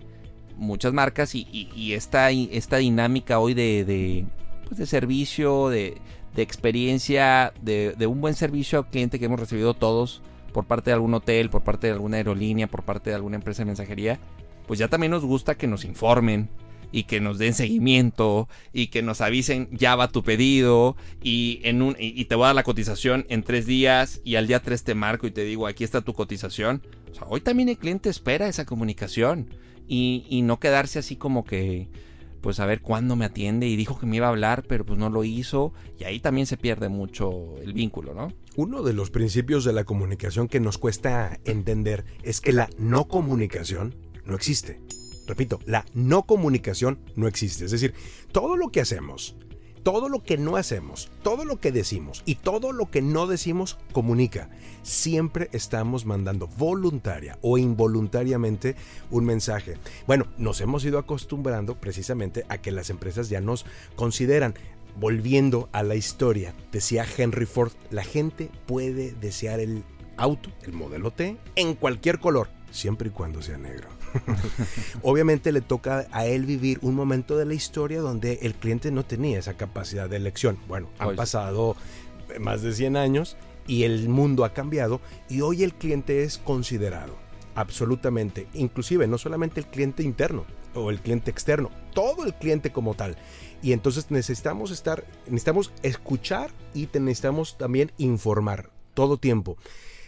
muchas 0.58 0.94
marcas 0.94 1.36
y, 1.36 1.94
esta, 1.94 2.32
esta, 2.32 2.78
dinámica 2.78 3.40
hoy 3.40 3.54
de, 3.54 3.84
de, 3.84 4.26
pues 4.68 4.78
de 4.78 4.86
servicio, 4.86 5.70
de, 5.70 5.98
de 6.36 6.42
experiencia, 6.42 7.54
de, 7.62 7.96
un 8.08 8.22
buen 8.22 8.36
servicio 8.36 8.80
al 8.80 8.88
cliente 8.88 9.20
que 9.20 9.26
hemos 9.26 9.40
recibido 9.40 9.74
todos 9.74 10.22
por 10.52 10.66
parte 10.66 10.90
de 10.90 10.96
algún 10.96 11.14
hotel, 11.14 11.50
por 11.50 11.64
parte 11.64 11.88
de 11.88 11.94
alguna 11.94 12.18
aerolínea, 12.18 12.68
por 12.68 12.84
parte 12.84 13.10
de 13.10 13.16
alguna 13.16 13.38
empresa 13.38 13.62
de 13.62 13.68
mensajería, 13.68 14.20
pues 14.68 14.80
ya 14.80 14.88
también 14.88 15.12
nos 15.12 15.26
gusta 15.26 15.58
que 15.58 15.68
nos 15.68 15.86
informen 15.86 16.50
y 16.92 17.04
que 17.04 17.20
nos 17.20 17.38
den 17.38 17.54
seguimiento 17.54 18.48
y 18.74 18.88
que 18.88 19.02
nos 19.02 19.22
avisen 19.22 19.70
ya 19.72 19.96
va 19.96 20.10
tu 20.10 20.24
pedido 20.24 20.96
y 21.22 21.60
en 21.64 21.82
un 21.82 21.96
y 22.00 22.26
te 22.26 22.36
voy 22.36 22.46
a 22.46 22.48
dar 22.48 22.56
la 22.56 22.64
cotización 22.64 23.26
en 23.30 23.44
tres 23.44 23.66
días 23.66 24.22
y 24.24 24.36
al 24.36 24.48
día 24.48 24.62
tres 24.62 24.84
te 24.84 24.96
marco 24.96 25.28
y 25.28 25.32
te 25.32 25.44
digo 25.44 25.68
aquí 25.68 25.84
está 25.84 26.02
tu 26.02 26.14
cotización. 26.14 26.82
O 27.12 27.16
sea, 27.16 27.28
hoy 27.28 27.42
también 27.42 27.70
el 27.70 27.78
cliente 27.78 28.10
espera 28.10 28.48
esa 28.48 28.66
comunicación 28.66 29.50
y, 29.88 30.26
y 30.30 30.42
no 30.42 30.60
quedarse 30.60 31.00
así 31.00 31.16
como 31.16 31.44
que 31.44 31.90
pues 32.42 32.60
a 32.60 32.66
ver 32.66 32.82
cuándo 32.82 33.16
me 33.16 33.26
atiende 33.26 33.68
y 33.68 33.76
dijo 33.76 34.00
que 34.00 34.06
me 34.06 34.16
iba 34.16 34.28
a 34.28 34.30
hablar, 34.30 34.64
pero 34.68 34.86
pues 34.86 34.98
no 34.98 35.10
lo 35.10 35.24
hizo 35.24 35.74
y 36.00 36.06
ahí 36.06 36.20
también 36.20 36.48
se 36.48 36.58
pierde 36.58 36.90
mucho 36.90 37.58
el 37.62 37.74
vínculo, 37.74 38.14
¿no? 38.14 38.32
Uno 38.62 38.84
de 38.84 38.92
los 38.92 39.10
principios 39.10 39.64
de 39.64 39.72
la 39.72 39.86
comunicación 39.86 40.50
que 40.50 40.60
nos 40.60 40.78
cuesta 40.78 41.40
entender 41.46 42.04
es 42.24 42.42
que 42.42 42.52
la 42.52 42.70
no 42.78 43.08
comunicación 43.08 43.96
no 44.26 44.36
existe. 44.36 44.82
Repito, 45.28 45.62
la 45.66 45.86
no 45.94 46.24
comunicación 46.24 47.00
no 47.16 47.30
existe. 47.30 47.64
Es 47.64 47.72
decir, 47.72 47.94
todo 48.34 48.58
lo 48.58 48.68
que 48.68 48.82
hacemos, 48.82 49.38
todo 49.82 50.10
lo 50.10 50.24
que 50.24 50.38
no 50.38 50.58
hacemos, 50.58 51.10
todo 51.24 51.46
lo 51.46 51.62
que 51.62 51.72
decimos 51.72 52.22
y 52.26 52.36
todo 52.36 52.74
lo 52.74 52.92
que 52.92 53.02
no 53.02 53.28
decimos 53.28 53.78
comunica. 53.94 54.50
Siempre 54.84 55.50
estamos 55.54 56.06
mandando 56.06 56.48
voluntaria 56.48 57.40
o 57.42 57.58
involuntariamente 57.58 58.76
un 59.10 59.24
mensaje. 59.24 59.78
Bueno, 60.06 60.28
nos 60.38 60.60
hemos 60.60 60.84
ido 60.84 61.00
acostumbrando 61.00 61.80
precisamente 61.80 62.44
a 62.50 62.58
que 62.58 62.74
las 62.74 62.90
empresas 62.90 63.30
ya 63.30 63.40
nos 63.40 63.66
consideran. 63.96 64.54
Volviendo 64.98 65.70
a 65.72 65.84
la 65.84 65.96
historia, 65.96 66.54
decía 66.72 67.06
Henry 67.18 67.46
Ford, 67.46 67.72
la 67.90 68.04
gente 68.04 68.50
puede 68.66 69.14
desear 69.14 69.60
el 69.60 69.84
auto, 70.18 70.50
el 70.64 70.74
modelo 70.74 71.12
T, 71.12 71.38
en 71.56 71.74
cualquier 71.76 72.20
color, 72.20 72.50
siempre 72.72 73.10
y 73.10 73.12
cuando 73.12 73.42
sea 73.42 73.58
negro. 73.58 73.88
Obviamente 75.02 75.52
le 75.52 75.62
toca 75.62 76.08
a 76.12 76.26
él 76.26 76.46
vivir 76.46 76.80
un 76.82 76.96
momento 76.96 77.38
de 77.38 77.46
la 77.46 77.54
historia 77.54 78.02
donde 78.02 78.40
el 78.42 78.56
cliente 78.56 78.92
no 78.92 79.06
tenía 79.06 79.40
esa 79.40 79.56
capacidad 79.56 80.10
de 80.10 80.18
elección. 80.18 80.58
Bueno, 80.68 80.90
han 81.00 81.16
pasado 81.16 81.76
más 82.40 82.62
de 82.62 82.74
100 82.74 82.98
años 82.98 83.38
y 83.68 83.84
el 83.84 84.10
mundo 84.10 84.46
ha 84.46 84.54
cambiado 84.54 85.00
y 85.30 85.42
hoy 85.42 85.64
el 85.64 85.74
cliente 85.74 86.24
es 86.24 86.38
considerado. 86.38 87.16
Absolutamente. 87.56 88.48
Inclusive 88.54 89.08
no 89.08 89.18
solamente 89.18 89.60
el 89.60 89.68
cliente 89.68 90.04
interno 90.04 90.46
o 90.74 90.90
el 90.90 91.00
cliente 91.00 91.32
externo, 91.32 91.72
todo 91.94 92.26
el 92.26 92.34
cliente 92.34 92.72
como 92.72 92.94
tal. 92.94 93.18
Y 93.62 93.74
entonces 93.74 94.10
necesitamos 94.10 94.72
estar, 94.72 95.06
necesitamos 95.26 95.72
escuchar 95.84 96.52
y 96.74 96.88
necesitamos 96.94 97.58
también 97.58 97.92
informar 97.98 98.72
todo 98.94 99.18
tiempo. 99.18 99.58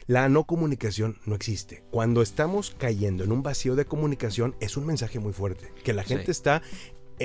La 0.07 0.27
no 0.29 0.45
comunicación 0.45 1.19
no 1.25 1.35
existe. 1.35 1.83
Cuando 1.91 2.21
estamos 2.21 2.75
cayendo 2.77 3.23
en 3.23 3.31
un 3.31 3.43
vacío 3.43 3.75
de 3.75 3.85
comunicación 3.85 4.55
es 4.59 4.75
un 4.75 4.85
mensaje 4.85 5.19
muy 5.19 5.31
fuerte, 5.31 5.71
que 5.83 5.93
la 5.93 6.03
gente 6.03 6.31
está 6.31 6.61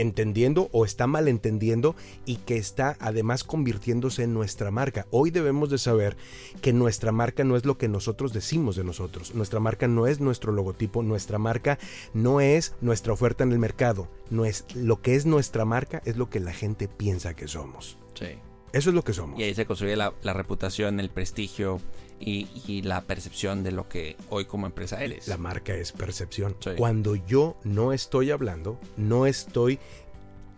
entendiendo 0.01 0.69
o 0.73 0.85
está 0.85 1.07
malentendiendo 1.07 1.97
y 2.25 2.37
que 2.37 2.57
está 2.57 2.97
además 3.01 3.45
convirtiéndose 3.45 4.23
en 4.23 4.35
nuestra 4.35 4.71
marca. 4.71 5.07
Hoy 5.11 5.31
debemos 5.31 5.71
de 5.71 5.79
saber 5.79 6.17
que 6.61 6.73
nuestra 6.73 7.13
marca 7.13 7.45
no 7.45 7.57
es 7.57 7.65
lo 7.65 7.79
que 7.79 7.89
nosotros 7.89 8.33
decimos 8.33 8.77
de 8.77 8.85
nosotros. 8.85 9.35
Nuestra 9.35 9.61
marca 9.61 9.89
no 9.89 10.07
es 10.07 10.21
nuestro 10.21 10.53
logotipo, 10.53 11.03
nuestra 11.03 11.39
marca 11.39 11.79
no 12.15 12.41
es 12.41 12.75
nuestra 12.81 13.13
oferta 13.13 13.45
en 13.45 13.53
el 13.53 13.59
mercado. 13.59 14.09
No 14.31 14.45
es, 14.45 14.65
lo 14.75 15.01
que 15.03 15.15
es 15.15 15.27
nuestra 15.27 15.65
marca 15.65 16.03
es 16.05 16.17
lo 16.17 16.31
que 16.31 16.41
la 16.41 16.53
gente 16.53 16.89
piensa 16.89 17.35
que 17.35 17.49
somos. 17.49 17.99
Sí. 18.15 18.39
Eso 18.73 18.91
es 18.91 18.95
lo 18.95 19.03
que 19.03 19.13
somos. 19.13 19.39
Y 19.39 19.45
ahí 19.45 19.55
se 19.55 19.65
construye 19.65 19.97
la, 19.97 20.13
la 20.23 20.33
reputación, 20.33 21.01
el 21.01 21.09
prestigio 21.09 21.81
y, 22.19 22.49
y, 22.67 22.83
la 22.83 23.03
percepción 23.03 23.63
de 23.63 23.73
lo 23.73 23.89
que 23.89 24.17
hoy 24.31 24.47
como 24.47 24.67
empresa 24.67 25.03
eres. 25.03 25.29
La 25.29 25.37
marca 25.37 25.75
es 25.75 25.93
percepción. 25.93 26.57
Sí. 26.61 26.71
Cuando 26.77 27.15
yo 27.15 27.57
no 27.65 27.93
estoy 27.93 28.31
hablando, 28.31 28.81
no 28.97 29.27
estoy 29.27 29.79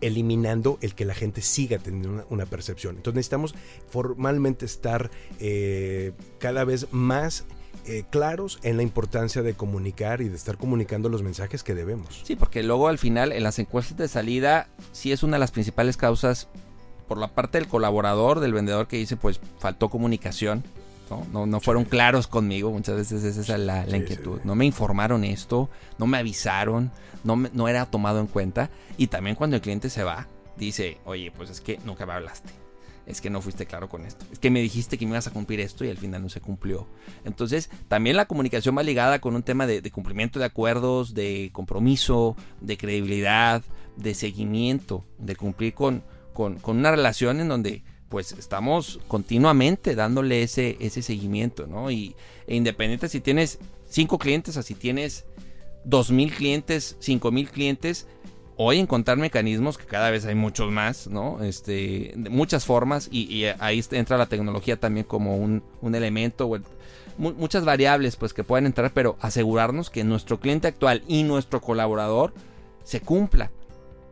eliminando 0.01 0.77
el 0.81 0.95
que 0.95 1.05
la 1.05 1.13
gente 1.13 1.41
siga 1.41 1.77
teniendo 1.77 2.09
una, 2.09 2.25
una 2.29 2.45
percepción. 2.45 2.95
Entonces 2.95 3.15
necesitamos 3.15 3.55
formalmente 3.89 4.65
estar 4.65 5.11
eh, 5.39 6.13
cada 6.39 6.63
vez 6.63 6.87
más 6.91 7.45
eh, 7.85 8.03
claros 8.09 8.59
en 8.63 8.77
la 8.77 8.83
importancia 8.83 9.41
de 9.41 9.53
comunicar 9.53 10.21
y 10.21 10.29
de 10.29 10.35
estar 10.35 10.57
comunicando 10.57 11.09
los 11.09 11.23
mensajes 11.23 11.63
que 11.63 11.75
debemos. 11.75 12.21
Sí, 12.23 12.35
porque 12.35 12.61
luego 12.63 12.87
al 12.87 12.97
final 12.97 13.31
en 13.31 13.43
las 13.43 13.57
encuestas 13.59 13.97
de 13.97 14.07
salida 14.07 14.69
sí 14.91 15.11
es 15.11 15.23
una 15.23 15.37
de 15.37 15.39
las 15.39 15.51
principales 15.51 15.97
causas 15.97 16.49
por 17.07 17.17
la 17.17 17.29
parte 17.29 17.57
del 17.57 17.67
colaborador, 17.67 18.39
del 18.39 18.53
vendedor 18.53 18.87
que 18.87 18.97
dice 18.97 19.17
pues 19.17 19.39
faltó 19.57 19.89
comunicación. 19.89 20.63
¿No? 21.09 21.25
No, 21.31 21.45
no 21.45 21.59
fueron 21.59 21.83
sí. 21.83 21.89
claros 21.89 22.27
conmigo, 22.27 22.71
muchas 22.71 22.95
veces 22.95 23.23
esa 23.23 23.41
es 23.41 23.49
la, 23.49 23.57
la 23.57 23.85
sí, 23.85 23.95
inquietud. 23.95 24.37
Sí. 24.37 24.41
No 24.45 24.55
me 24.55 24.65
informaron 24.65 25.23
esto, 25.23 25.69
no 25.97 26.07
me 26.07 26.17
avisaron, 26.17 26.91
no, 27.23 27.35
me, 27.35 27.49
no 27.53 27.67
era 27.67 27.85
tomado 27.85 28.19
en 28.19 28.27
cuenta. 28.27 28.69
Y 28.97 29.07
también 29.07 29.35
cuando 29.35 29.55
el 29.55 29.61
cliente 29.61 29.89
se 29.89 30.03
va, 30.03 30.27
dice, 30.57 30.99
oye, 31.05 31.31
pues 31.31 31.49
es 31.49 31.61
que 31.61 31.79
nunca 31.85 32.05
me 32.05 32.13
hablaste 32.13 32.59
es 33.09 33.21
que 33.21 33.31
no 33.31 33.41
fuiste 33.41 33.65
claro 33.65 33.89
con 33.89 34.05
esto. 34.05 34.23
Es 34.31 34.37
que 34.37 34.51
me 34.51 34.61
dijiste 34.61 34.99
que 34.99 35.05
me 35.05 35.13
ibas 35.13 35.25
a 35.25 35.31
cumplir 35.31 35.59
esto 35.59 35.83
y 35.83 35.89
al 35.89 35.97
final 35.97 36.21
no 36.21 36.29
se 36.29 36.41
cumplió. 36.41 36.87
Entonces, 37.25 37.71
también 37.87 38.15
la 38.15 38.27
comunicación 38.27 38.77
va 38.77 38.83
ligada 38.83 39.19
con 39.19 39.35
un 39.35 39.41
tema 39.41 39.65
de, 39.65 39.81
de 39.81 39.91
cumplimiento 39.91 40.37
de 40.37 40.45
acuerdos, 40.45 41.15
de 41.15 41.49
compromiso, 41.51 42.35
de 42.61 42.77
credibilidad, 42.77 43.63
de 43.95 44.13
seguimiento, 44.13 45.05
de 45.17 45.35
cumplir 45.35 45.73
con, 45.73 46.03
con, 46.33 46.59
con 46.59 46.77
una 46.77 46.91
relación 46.91 47.39
en 47.39 47.47
donde 47.47 47.83
pues 48.09 48.31
estamos 48.33 48.99
continuamente 49.07 49.95
dándole 49.95 50.41
ese, 50.43 50.77
ese 50.79 51.01
seguimiento, 51.01 51.67
¿no? 51.67 51.91
Y 51.91 52.15
e 52.47 52.55
independiente 52.55 53.07
si 53.07 53.21
tienes 53.21 53.59
cinco 53.87 54.17
clientes 54.17 54.57
o 54.57 54.63
si 54.63 54.73
tienes 54.73 55.25
dos 55.83 56.11
mil 56.11 56.33
clientes, 56.33 56.97
cinco 56.99 57.31
mil 57.31 57.49
clientes, 57.49 58.07
hoy 58.57 58.79
encontrar 58.79 59.17
mecanismos, 59.17 59.77
que 59.77 59.85
cada 59.85 60.09
vez 60.09 60.25
hay 60.25 60.35
muchos 60.35 60.71
más, 60.71 61.07
¿no? 61.07 61.41
Este, 61.43 62.13
muchas 62.29 62.65
formas, 62.65 63.07
y, 63.11 63.45
ahí 63.59 63.83
entra 63.91 64.17
la 64.17 64.25
tecnología 64.25 64.77
también 64.77 65.05
como 65.05 65.37
un, 65.37 65.63
un 65.81 65.95
elemento, 65.95 66.47
o 66.47 66.57
muchas 67.17 67.63
variables 67.63 68.15
pues 68.15 68.33
que 68.33 68.43
pueden 68.43 68.65
entrar, 68.65 68.91
pero 68.93 69.17
asegurarnos 69.21 69.89
que 69.89 70.03
nuestro 70.03 70.39
cliente 70.39 70.67
actual 70.67 71.03
y 71.07 71.23
nuestro 71.23 71.61
colaborador 71.61 72.33
se 72.83 73.01
cumpla. 73.01 73.51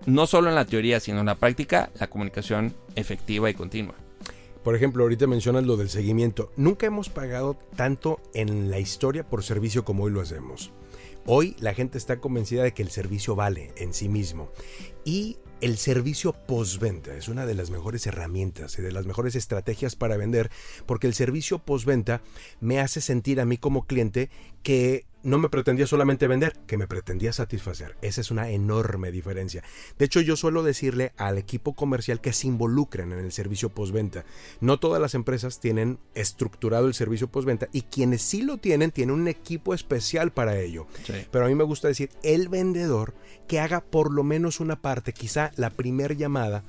No 0.08 0.26
solo 0.26 0.48
en 0.48 0.56
la 0.56 0.64
teoría, 0.64 1.02
sino 1.02 1.20
en 1.20 1.26
la 1.26 1.36
práctica, 1.36 1.92
la 2.00 2.08
comunicación 2.08 2.74
efectiva 2.96 3.50
y 3.50 3.54
continua. 3.54 3.96
Por 4.64 4.74
ejemplo, 4.74 5.04
ahorita 5.04 5.28
mencionas 5.28 5.66
lo 5.66 5.76
del 5.76 5.90
seguimiento. 5.90 6.50
Nunca 6.56 6.86
hemos 6.86 7.10
pagado 7.10 7.58
tanto 7.76 8.22
en 8.34 8.72
la 8.72 8.80
historia 8.80 9.28
por 9.28 9.44
servicio 9.44 9.84
como 9.84 10.06
hoy 10.06 10.12
lo 10.14 10.22
hacemos. 10.22 10.72
Hoy 11.26 11.58
la 11.60 11.74
gente 11.74 11.98
está 11.98 12.22
convencida 12.22 12.64
de 12.64 12.74
que 12.74 12.84
el 12.84 12.90
servicio 12.90 13.36
vale 13.36 13.74
en 13.76 13.94
sí 13.94 14.08
mismo. 14.08 14.50
Y 15.04 15.40
el 15.60 15.78
servicio 15.78 16.32
postventa 16.32 17.14
es 17.14 17.28
una 17.28 17.46
de 17.46 17.56
las 17.56 17.70
mejores 17.70 18.08
herramientas 18.08 18.80
y 18.80 18.82
de 18.82 18.94
las 18.94 19.06
mejores 19.06 19.36
estrategias 19.36 19.98
para 19.98 20.16
vender, 20.16 20.50
porque 20.86 21.08
el 21.08 21.16
servicio 21.16 21.60
postventa 21.60 22.22
me 22.62 22.80
hace 22.80 23.02
sentir 23.02 23.42
a 23.42 23.46
mí 23.46 23.58
como 23.58 23.86
cliente 23.86 24.30
que 24.64 25.06
no 25.28 25.38
me 25.38 25.50
pretendía 25.50 25.86
solamente 25.86 26.26
vender, 26.26 26.54
que 26.68 26.78
me 26.78 26.88
pretendía 26.88 27.34
satisfacer. 27.34 27.98
Esa 28.02 28.22
es 28.22 28.32
una 28.32 28.50
enorme 28.50 29.12
diferencia. 29.12 29.62
De 30.00 30.06
hecho, 30.06 30.22
yo 30.22 30.38
suelo 30.38 30.64
decirle 30.64 31.12
al 31.18 31.38
equipo 31.38 31.74
comercial 31.74 32.22
que 32.22 32.32
se 32.32 32.48
involucren 32.48 33.12
en 33.12 33.20
el 33.20 33.34
servicio 33.34 33.68
postventa. 33.68 34.24
No 34.62 34.80
todas 34.80 35.02
las 35.02 35.16
empresas 35.16 35.60
tienen 35.60 36.00
estructurado 36.16 36.88
el 36.88 36.94
servicio 36.94 37.28
postventa 37.28 37.68
y 37.74 37.82
quienes 37.82 38.22
sí 38.22 38.42
lo 38.42 38.58
tienen, 38.58 38.92
tienen 38.92 39.16
un 39.16 39.28
equipo 39.28 39.74
especial 39.74 40.32
para 40.32 40.58
ello. 40.62 40.88
Sí. 41.06 41.14
Pero 41.30 41.44
a 41.44 41.50
mí 41.50 41.56
me 41.56 41.66
gusta 41.66 41.90
decir, 41.90 42.10
el 42.24 42.48
vendedor 42.48 43.14
que 43.50 43.60
haga 43.60 43.82
por 43.82 44.14
lo 44.14 44.24
menos 44.24 44.62
una 44.62 44.82
parte, 44.82 45.12
quizá 45.12 45.52
la 45.58 45.72
primera 45.72 46.14
llamada, 46.14 46.64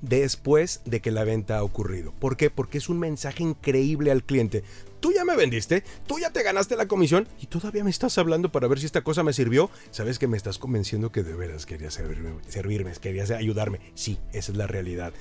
después 0.00 0.80
de 0.84 1.00
que 1.00 1.12
la 1.12 1.22
venta 1.22 1.58
ha 1.58 1.62
ocurrido. 1.62 2.12
¿Por 2.18 2.36
qué? 2.36 2.50
Porque 2.50 2.78
es 2.78 2.88
un 2.88 2.98
mensaje 2.98 3.44
increíble 3.44 4.10
al 4.10 4.24
cliente. 4.24 4.64
Tú 5.02 5.12
ya 5.12 5.24
me 5.24 5.34
vendiste, 5.34 5.82
tú 6.06 6.20
ya 6.20 6.30
te 6.30 6.44
ganaste 6.44 6.76
la 6.76 6.86
comisión 6.86 7.26
y 7.40 7.46
todavía 7.46 7.82
me 7.82 7.90
estás 7.90 8.18
hablando 8.18 8.52
para 8.52 8.68
ver 8.68 8.78
si 8.78 8.86
esta 8.86 9.02
cosa 9.02 9.24
me 9.24 9.32
sirvió. 9.32 9.68
Sabes 9.90 10.20
que 10.20 10.28
me 10.28 10.36
estás 10.36 10.58
convenciendo 10.58 11.10
que 11.10 11.24
de 11.24 11.34
veras 11.34 11.66
querías 11.66 11.94
servirme, 11.94 12.34
servirme 12.46 12.92
querías 13.00 13.32
ayudarme. 13.32 13.80
Sí, 13.94 14.20
esa 14.32 14.52
es 14.52 14.56
la 14.56 14.68
realidad. 14.68 15.12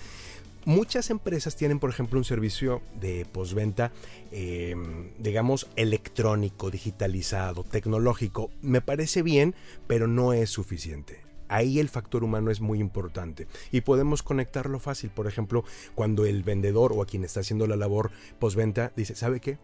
Muchas 0.66 1.10
empresas 1.10 1.56
tienen, 1.56 1.80
por 1.80 1.90
ejemplo, 1.90 2.20
un 2.20 2.26
servicio 2.26 2.84
de 3.00 3.26
postventa, 3.26 3.92
eh, 4.32 4.76
digamos, 5.18 5.68
electrónico, 5.76 6.70
digitalizado, 6.70 7.64
tecnológico. 7.64 8.52
Me 8.62 8.82
parece 8.82 9.24
bien, 9.24 9.56
pero 9.88 10.06
no 10.06 10.32
es 10.34 10.52
suficiente 10.52 11.31
ahí 11.52 11.80
el 11.80 11.90
factor 11.90 12.24
humano 12.24 12.50
es 12.50 12.62
muy 12.62 12.80
importante 12.80 13.48
y 13.72 13.82
podemos 13.82 14.24
conectarlo 14.24 14.80
fácil. 14.80 15.12
Por 15.12 15.28
ejemplo, 15.28 15.64
cuando 15.94 16.26
el 16.26 16.44
vendedor 16.44 16.94
o 16.94 17.02
a 17.02 17.06
quien 17.06 17.24
está 17.24 17.42
haciendo 17.42 17.68
la 17.68 17.76
labor 17.76 18.12
postventa 18.40 18.92
dice, 18.96 19.16
¿sabe 19.16 19.40
qué? 19.40 19.60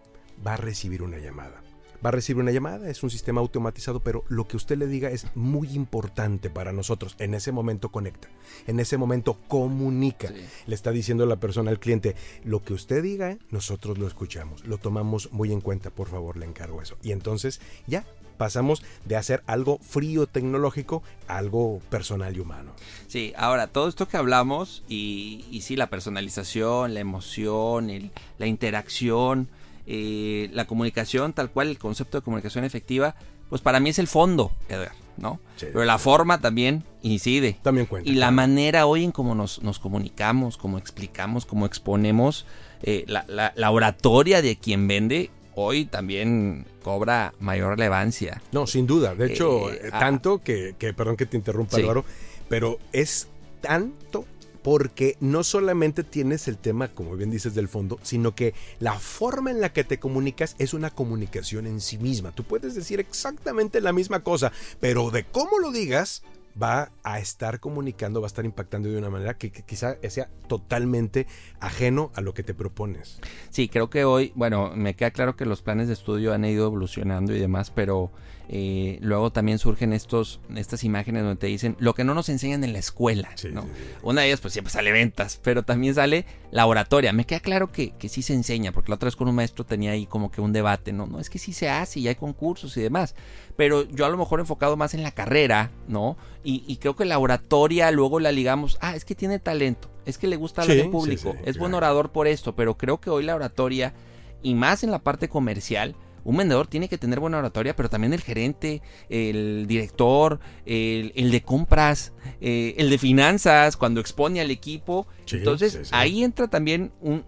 Va 0.46 0.54
a 0.54 0.58
recibir 0.58 1.02
una 1.02 1.18
llamada. 1.18 1.64
Va 2.06 2.10
a 2.10 2.12
recibir 2.12 2.44
una 2.44 2.52
llamada, 2.52 2.90
es 2.90 3.02
un 3.02 3.10
sistema 3.10 3.42
automatizado, 3.42 4.02
pero 4.02 4.24
lo 4.28 4.48
que 4.48 4.56
usted 4.56 4.78
le 4.78 4.86
diga 4.86 5.10
es 5.10 5.26
muy 5.34 5.70
importante 5.70 6.52
para 6.52 6.72
nosotros. 6.72 7.16
En 7.18 7.34
ese 7.34 7.52
momento 7.52 7.90
conecta, 7.90 8.28
en 8.68 8.80
ese 8.80 8.98
momento 8.98 9.40
comunica. 9.48 10.28
Sí. 10.28 10.36
Le 10.68 10.76
está 10.76 10.92
diciendo 10.92 11.26
la 11.26 11.40
persona 11.40 11.72
al 11.72 11.80
cliente, 11.80 12.16
lo 12.44 12.62
que 12.62 12.74
usted 12.74 13.02
diga, 13.02 13.40
nosotros 13.50 13.98
lo 13.98 14.06
escuchamos, 14.06 14.64
lo 14.66 14.78
tomamos 14.78 15.32
muy 15.32 15.52
en 15.52 15.62
cuenta, 15.62 15.90
por 15.90 16.08
favor, 16.08 16.38
le 16.38 16.46
encargo 16.46 16.84
eso. 16.84 16.98
Y 17.02 17.14
entonces 17.14 17.62
ya 17.88 18.06
pasamos 18.38 18.84
de 19.06 19.16
hacer 19.16 19.44
algo 19.48 19.80
frío 19.80 20.28
tecnológico 20.28 21.04
a 21.28 21.38
algo 21.38 21.82
personal 21.90 22.36
y 22.36 22.40
humano. 22.40 22.72
Sí, 23.08 23.34
ahora 23.38 23.68
todo 23.68 23.88
esto 23.88 24.08
que 24.08 24.18
hablamos 24.18 24.84
y, 24.88 25.46
y 25.52 25.62
sí, 25.62 25.76
la 25.76 25.90
personalización, 25.90 26.94
la 26.94 27.00
emoción, 27.00 27.90
el, 27.90 28.12
la 28.38 28.48
interacción, 28.48 29.50
eh, 29.86 30.50
la 30.54 30.66
comunicación, 30.66 31.34
tal 31.34 31.50
cual 31.50 31.70
el 31.70 31.78
concepto 31.78 32.18
de 32.18 32.24
comunicación 32.24 32.64
efectiva, 32.64 33.16
pues 33.50 33.62
para 33.62 33.80
mí 33.80 33.90
es 33.90 34.00
el 34.00 34.08
fondo, 34.08 34.52
Edgar, 34.68 34.92
¿no? 35.16 35.40
Sí. 35.56 35.68
Pero 35.72 35.86
la 35.86 35.98
forma 35.98 36.42
también 36.42 36.84
incide. 37.02 37.58
También 37.64 37.88
cuenta. 37.88 38.10
Y 38.10 38.16
la 38.16 38.30
manera 38.30 38.86
hoy 38.86 39.06
en 39.06 39.14
cómo 39.14 39.36
nos, 39.36 39.64
nos 39.64 39.80
comunicamos, 39.80 40.58
cómo 40.58 40.78
explicamos, 40.78 41.46
cómo 41.46 41.66
exponemos, 41.66 42.46
eh, 42.84 43.06
la, 43.08 43.24
la, 43.30 43.54
la 43.56 43.72
oratoria 43.72 44.42
de 44.42 44.58
quien 44.58 44.90
vende, 44.90 45.32
hoy 45.58 45.86
también 45.86 46.66
cobra 46.84 47.34
mayor 47.40 47.72
relevancia. 47.72 48.42
No, 48.52 48.68
sin 48.68 48.86
duda. 48.86 49.16
De 49.16 49.26
hecho, 49.34 49.72
eh, 49.72 49.90
tanto 49.92 50.42
que, 50.44 50.76
que, 50.78 50.94
perdón 50.94 51.18
que 51.18 51.26
te 51.26 51.36
interrumpa, 51.36 51.76
sí. 51.76 51.82
Álvaro, 51.82 52.06
pero 52.48 52.78
es 52.94 53.28
tanto 53.60 54.26
porque 54.62 55.18
no 55.20 55.44
solamente 55.44 56.04
tienes 56.04 56.48
el 56.48 56.58
tema, 56.58 56.90
como 56.90 57.16
bien 57.16 57.32
dices, 57.32 57.56
del 57.56 57.70
fondo, 57.70 58.00
sino 58.04 58.36
que 58.36 58.54
la 58.80 59.00
forma 59.00 59.50
en 59.50 59.62
la 59.62 59.72
que 59.72 59.84
te 59.84 59.98
comunicas 59.98 60.56
es 60.60 60.74
una 60.74 60.90
comunicación 60.92 61.66
en 61.68 61.82
sí 61.82 61.98
misma. 61.98 62.34
Tú 62.34 62.44
puedes 62.44 62.76
decir 62.76 63.00
exactamente 63.00 63.82
la 63.82 63.94
misma 63.94 64.24
cosa, 64.24 64.52
pero 64.80 65.10
de 65.10 65.24
cómo 65.24 65.60
lo 65.60 65.72
digas, 65.72 66.22
va 66.62 66.92
a 67.04 67.20
estar 67.20 67.60
comunicando, 67.60 68.22
va 68.22 68.28
a 68.28 68.28
estar 68.28 68.46
impactando 68.46 68.90
de 68.90 68.98
una 68.98 69.10
manera 69.10 69.38
que, 69.38 69.52
quizá 69.52 69.98
sea 70.10 70.30
totalmente 70.48 71.28
ajeno 71.60 72.12
a 72.16 72.22
lo 72.22 72.34
que 72.34 72.44
te 72.44 72.54
propones. 72.54 73.20
Sí, 73.50 73.70
creo 73.70 73.90
que 73.90 74.06
hoy, 74.06 74.32
bueno, 74.36 74.72
me 74.76 74.96
queda 74.96 75.12
claro 75.12 75.36
que 75.36 75.46
los 75.46 75.62
planes 75.62 75.88
de 75.88 75.94
estudio 75.94 76.34
han 76.34 76.46
ido 76.46 76.66
evolucionando 76.66 77.36
y 77.36 77.40
demás, 77.40 77.72
pero 77.72 78.12
eh, 78.50 78.98
luego 79.02 79.32
también 79.32 79.60
surgen 79.60 79.92
estos, 79.92 80.40
estas 80.56 80.86
imágenes 80.86 81.24
donde 81.24 81.36
te 81.36 81.48
dicen 81.48 81.76
lo 81.80 81.94
que 81.94 82.06
no 82.06 82.14
nos 82.14 82.30
enseñan 82.30 82.64
en 82.64 82.72
la 82.72 82.80
escuela. 82.80 83.30
¿no? 83.52 83.66
Una 84.04 84.22
de 84.22 84.28
ellas 84.28 84.40
pues 84.40 84.54
siempre 84.54 84.72
sale 84.72 84.92
ventas, 84.92 85.40
pero 85.44 85.64
también 85.64 85.94
sale 85.96 86.26
la 86.52 86.66
oratoria. 86.66 87.12
Me 87.12 87.26
queda 87.26 87.42
claro 87.42 87.72
que, 87.72 87.92
que, 87.92 88.08
sí 88.08 88.22
se 88.22 88.34
enseña, 88.34 88.72
porque 88.72 88.90
la 88.90 88.96
otra 88.96 89.08
vez 89.08 89.18
con 89.18 89.28
un 89.28 89.36
maestro 89.36 89.66
tenía 89.66 89.92
ahí 89.92 90.06
como 90.06 90.32
que 90.32 90.40
un 90.40 90.54
debate, 90.54 90.94
¿no? 90.94 91.08
No, 91.08 91.20
es 91.20 91.30
que 91.30 91.40
sí 91.40 91.52
se 91.52 91.70
hace 91.70 92.00
y 92.00 92.08
hay 92.08 92.16
concursos 92.16 92.78
y 92.78 92.82
demás. 92.82 93.16
Pero 93.58 93.84
yo 93.90 94.06
a 94.06 94.10
lo 94.10 94.18
mejor 94.18 94.40
enfocado 94.40 94.78
más 94.78 94.94
en 94.94 95.04
la 95.04 95.12
carrera, 95.12 95.72
¿no? 95.88 96.16
Y, 96.44 96.78
creo 96.78 96.96
que 96.96 97.04
la 97.04 97.20
oratoria 97.20 97.92
luego 97.92 98.22
la 98.22 98.32
ligamos, 98.32 98.78
ah, 98.80 98.96
es 98.96 99.04
que 99.04 99.16
tiene 99.16 99.38
talento, 99.38 99.90
es 100.06 100.18
que 100.18 100.28
le 100.28 100.38
gusta 100.38 100.62
hablar 100.62 100.78
en 100.78 100.92
público, 100.92 101.36
es 101.44 101.58
buen 101.58 101.74
orador 101.74 102.14
por 102.14 102.26
esto, 102.26 102.56
pero 102.56 102.78
creo 102.78 103.02
que 103.02 103.10
hoy 103.10 103.26
la 103.26 103.36
oratoria, 103.36 103.94
y 104.42 104.56
más 104.56 104.82
en 104.84 104.92
la 104.92 105.00
parte 105.00 105.28
comercial, 105.28 105.94
un 106.28 106.36
vendedor 106.36 106.68
tiene 106.68 106.90
que 106.90 106.98
tener 106.98 107.22
buena 107.22 107.38
oratoria, 107.38 107.74
pero 107.74 107.90
también 107.90 108.12
el 108.12 108.20
gerente, 108.20 108.82
el 109.08 109.66
director, 109.66 110.42
el, 110.66 111.32
de 111.32 111.42
compras, 111.42 112.12
eh, 112.42 112.76
el 112.78 112.90
de 112.90 112.98
finanzas, 112.98 113.78
cuando 113.78 114.02
expone 114.02 114.42
al 114.42 114.52
equipo. 114.52 115.08
Entonces, 115.32 115.88
ahí 115.94 116.26
entra 116.26 116.50
también 116.50 116.92
un, 117.00 117.24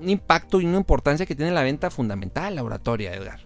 un 0.00 0.10
impacto 0.10 0.60
y 0.60 0.66
una 0.66 0.78
importancia 0.78 1.24
que 1.24 1.36
tiene 1.36 1.52
la 1.52 1.62
venta 1.62 1.88
fundamental, 1.88 2.56
la 2.56 2.64
oratoria, 2.64 3.14
Edgar. 3.14 3.45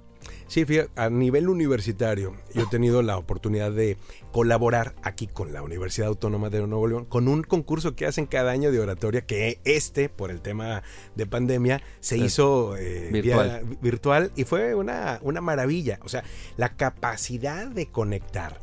Sí, 0.51 0.65
fíjate, 0.65 0.91
a 0.97 1.09
nivel 1.11 1.49
universitario, 1.49 2.35
yo 2.53 2.63
he 2.63 2.67
tenido 2.67 3.03
la 3.03 3.17
oportunidad 3.17 3.71
de 3.71 3.97
colaborar 4.33 4.97
aquí 5.05 5.29
con 5.29 5.53
la 5.53 5.63
Universidad 5.63 6.09
Autónoma 6.09 6.51
de 6.51 6.67
Nuevo 6.67 6.89
León 6.89 7.05
con 7.05 7.29
un 7.29 7.45
concurso 7.45 7.95
que 7.95 8.05
hacen 8.05 8.27
cada 8.27 8.51
año 8.51 8.73
de 8.73 8.81
oratoria, 8.81 9.21
que 9.21 9.61
este, 9.63 10.09
por 10.09 10.33
el 10.33 10.41
tema 10.41 10.83
de 11.15 11.27
pandemia, 11.27 11.81
se 12.01 12.19
hizo 12.19 12.77
eh, 12.77 13.11
virtual. 13.13 13.63
virtual 13.81 14.33
y 14.35 14.43
fue 14.43 14.75
una, 14.75 15.21
una 15.23 15.41
maravilla. 15.41 16.01
O 16.03 16.09
sea, 16.09 16.25
la 16.57 16.71
capacidad 16.71 17.69
de 17.69 17.87
conectar 17.87 18.61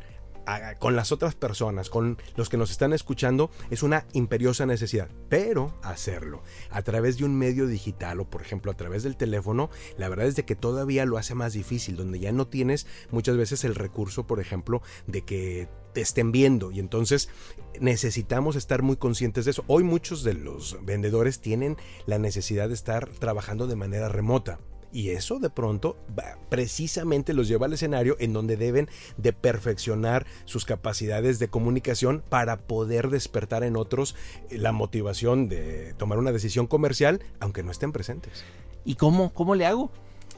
con 0.78 0.96
las 0.96 1.12
otras 1.12 1.34
personas, 1.34 1.90
con 1.90 2.18
los 2.36 2.48
que 2.48 2.56
nos 2.56 2.70
están 2.70 2.92
escuchando, 2.92 3.50
es 3.70 3.82
una 3.82 4.06
imperiosa 4.12 4.66
necesidad. 4.66 5.08
Pero 5.28 5.74
hacerlo 5.82 6.42
a 6.70 6.82
través 6.82 7.18
de 7.18 7.24
un 7.24 7.36
medio 7.36 7.66
digital 7.66 8.20
o 8.20 8.30
por 8.30 8.42
ejemplo 8.42 8.70
a 8.70 8.76
través 8.76 9.02
del 9.02 9.16
teléfono, 9.16 9.70
la 9.96 10.08
verdad 10.08 10.26
es 10.26 10.36
de 10.36 10.44
que 10.44 10.56
todavía 10.56 11.04
lo 11.04 11.18
hace 11.18 11.34
más 11.34 11.52
difícil, 11.52 11.96
donde 11.96 12.20
ya 12.20 12.32
no 12.32 12.46
tienes 12.46 12.86
muchas 13.10 13.36
veces 13.36 13.64
el 13.64 13.74
recurso, 13.74 14.26
por 14.26 14.40
ejemplo, 14.40 14.82
de 15.06 15.22
que 15.22 15.68
te 15.92 16.00
estén 16.00 16.32
viendo 16.32 16.70
y 16.70 16.80
entonces 16.80 17.28
necesitamos 17.80 18.56
estar 18.56 18.82
muy 18.82 18.96
conscientes 18.96 19.44
de 19.44 19.52
eso. 19.52 19.64
Hoy 19.66 19.84
muchos 19.84 20.22
de 20.22 20.34
los 20.34 20.78
vendedores 20.84 21.40
tienen 21.40 21.76
la 22.06 22.18
necesidad 22.18 22.68
de 22.68 22.74
estar 22.74 23.08
trabajando 23.08 23.66
de 23.66 23.76
manera 23.76 24.08
remota. 24.08 24.58
Y 24.92 25.10
eso 25.10 25.38
de 25.38 25.50
pronto 25.50 25.96
precisamente 26.48 27.34
los 27.34 27.48
lleva 27.48 27.66
al 27.66 27.74
escenario 27.74 28.16
en 28.20 28.32
donde 28.32 28.56
deben 28.56 28.88
de 29.16 29.32
perfeccionar 29.32 30.26
sus 30.44 30.64
capacidades 30.64 31.38
de 31.38 31.48
comunicación 31.48 32.22
para 32.28 32.58
poder 32.58 33.10
despertar 33.10 33.64
en 33.64 33.76
otros 33.76 34.16
eh, 34.50 34.58
la 34.58 34.72
motivación 34.72 35.48
de 35.48 35.94
tomar 35.94 36.18
una 36.18 36.32
decisión 36.32 36.66
comercial 36.66 37.22
aunque 37.40 37.62
no 37.62 37.70
estén 37.70 37.92
presentes. 37.92 38.44
¿Y 38.84 38.94
cómo, 38.94 39.32
cómo 39.34 39.54
le 39.54 39.66
hago? 39.66 39.90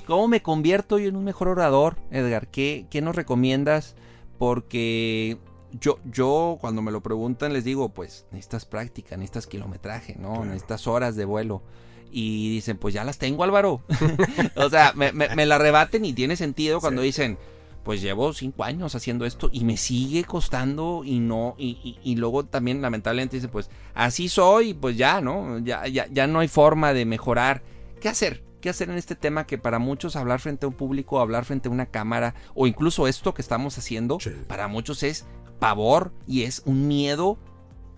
¿Cómo 0.07 0.27
me 0.27 0.43
convierto 0.43 0.99
yo 0.99 1.09
en 1.09 1.17
un 1.17 1.25
mejor 1.25 1.49
orador, 1.49 1.97
Edgar? 2.11 2.49
¿Qué, 2.49 2.87
qué 2.91 3.01
nos 3.01 3.15
recomiendas? 3.15 3.95
Porque 4.39 5.39
yo, 5.79 5.99
yo 6.05 6.59
cuando 6.61 6.83
me 6.83 6.91
lo 6.91 7.01
preguntan 7.03 7.53
les 7.53 7.65
digo, 7.65 7.91
pues 7.91 8.27
necesitas 8.33 8.65
práctica, 8.65 9.17
necesitas 9.17 9.47
kilometraje, 9.47 10.17
¿no? 10.19 10.45
Necesitas 10.45 10.87
horas 10.87 11.15
de 11.15 11.25
vuelo 11.25 11.63
y 12.11 12.51
dicen, 12.51 12.77
pues 12.79 12.95
ya 12.95 13.05
las 13.05 13.19
tengo 13.19 13.45
Álvaro. 13.45 13.83
o 14.57 14.71
sea, 14.71 14.93
me, 14.95 15.13
me, 15.13 15.47
la 15.47 15.59
rebaten 15.59 16.05
y 16.05 16.13
tiene 16.13 16.37
sentido 16.37 16.81
cuando 16.81 17.03
dicen, 17.03 17.39
pues 17.85 18.03
llevo 18.03 18.33
cinco 18.33 18.65
años 18.65 18.95
haciendo 18.95 19.25
esto 19.25 19.49
y 19.53 19.65
me 19.65 19.77
sigue 19.77 20.25
costando 20.25 21.03
y 21.05 21.19
no, 21.19 21.55
y, 21.59 21.99
y, 22.03 22.17
luego 22.17 22.45
también 22.45 22.83
lamentablemente 22.83 23.37
dicen, 23.37 23.51
pues 23.51 23.71
así 23.95 24.29
soy, 24.29 24.75
pues 24.75 24.97
ya, 24.97 25.21
¿no? 25.21 25.59
Ya, 25.61 25.87
ya, 25.87 26.07
ya 26.11 26.27
no 26.27 26.41
hay 26.41 26.49
forma 26.49 26.93
de 26.93 27.05
mejorar. 27.07 27.63
¿Qué 28.01 28.09
hacer? 28.09 28.45
¿Qué 28.61 28.69
hacer 28.69 28.91
en 28.91 28.99
este 28.99 29.15
tema 29.15 29.47
que 29.47 29.57
para 29.57 29.79
muchos 29.79 30.17
hablar 30.17 30.41
frente 30.41 30.67
a 30.67 30.69
un 30.69 30.75
público, 30.75 31.21
hablar 31.21 31.47
frente 31.47 31.69
a 31.69 31.73
una 31.73 31.87
cámara 31.87 32.35
o 32.55 32.67
incluso 32.67 33.09
esto 33.09 33.33
que 33.33 33.41
estamos 33.41 33.79
haciendo, 33.79 34.19
para 34.47 34.69
muchos 34.69 35.03
es 35.03 35.25
pavor 35.59 36.13
y 36.27 36.43
es 36.43 36.63
un 36.67 36.87
miedo 36.87 37.39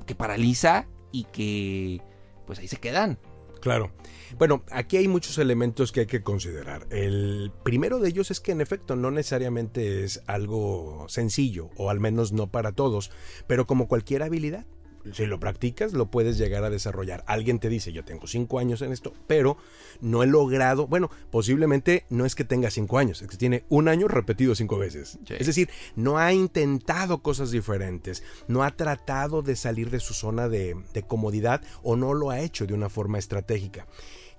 que 0.06 0.14
paraliza 0.14 0.86
y 1.10 1.24
que 1.24 2.00
pues 2.46 2.58
ahí 2.58 2.68
se 2.68 2.76
quedan. 2.76 3.18
Claro. 3.62 3.92
Bueno, 4.38 4.64
aquí 4.72 4.96
hay 4.96 5.06
muchos 5.06 5.38
elementos 5.38 5.92
que 5.92 6.00
hay 6.00 6.06
que 6.06 6.24
considerar. 6.24 6.88
El 6.90 7.52
primero 7.62 8.00
de 8.00 8.08
ellos 8.08 8.32
es 8.32 8.40
que 8.40 8.50
en 8.50 8.60
efecto 8.60 8.96
no 8.96 9.12
necesariamente 9.12 10.02
es 10.02 10.20
algo 10.26 11.06
sencillo, 11.08 11.70
o 11.76 11.88
al 11.88 12.00
menos 12.00 12.32
no 12.32 12.50
para 12.50 12.72
todos, 12.72 13.12
pero 13.46 13.68
como 13.68 13.86
cualquier 13.86 14.24
habilidad, 14.24 14.66
si 15.12 15.26
lo 15.26 15.40
practicas, 15.40 15.92
lo 15.92 16.10
puedes 16.10 16.38
llegar 16.38 16.64
a 16.64 16.70
desarrollar. 16.70 17.24
Alguien 17.26 17.58
te 17.58 17.68
dice, 17.68 17.92
yo 17.92 18.04
tengo 18.04 18.26
cinco 18.26 18.58
años 18.58 18.82
en 18.82 18.92
esto, 18.92 19.12
pero 19.26 19.56
no 20.00 20.22
he 20.22 20.26
logrado, 20.26 20.86
bueno, 20.86 21.10
posiblemente 21.30 22.04
no 22.10 22.24
es 22.24 22.34
que 22.34 22.44
tenga 22.44 22.70
cinco 22.70 22.98
años, 22.98 23.22
es 23.22 23.28
que 23.28 23.36
tiene 23.36 23.64
un 23.68 23.88
año 23.88 24.08
repetido 24.08 24.54
cinco 24.54 24.78
veces. 24.78 25.18
Es 25.28 25.46
decir, 25.46 25.70
no 25.96 26.18
ha 26.18 26.32
intentado 26.32 27.22
cosas 27.22 27.50
diferentes, 27.50 28.22
no 28.48 28.62
ha 28.62 28.70
tratado 28.70 29.42
de 29.42 29.56
salir 29.56 29.90
de 29.90 30.00
su 30.00 30.14
zona 30.14 30.48
de, 30.48 30.76
de 30.92 31.02
comodidad 31.02 31.62
o 31.82 31.96
no 31.96 32.14
lo 32.14 32.30
ha 32.30 32.40
hecho 32.40 32.66
de 32.66 32.74
una 32.74 32.88
forma 32.88 33.18
estratégica. 33.18 33.86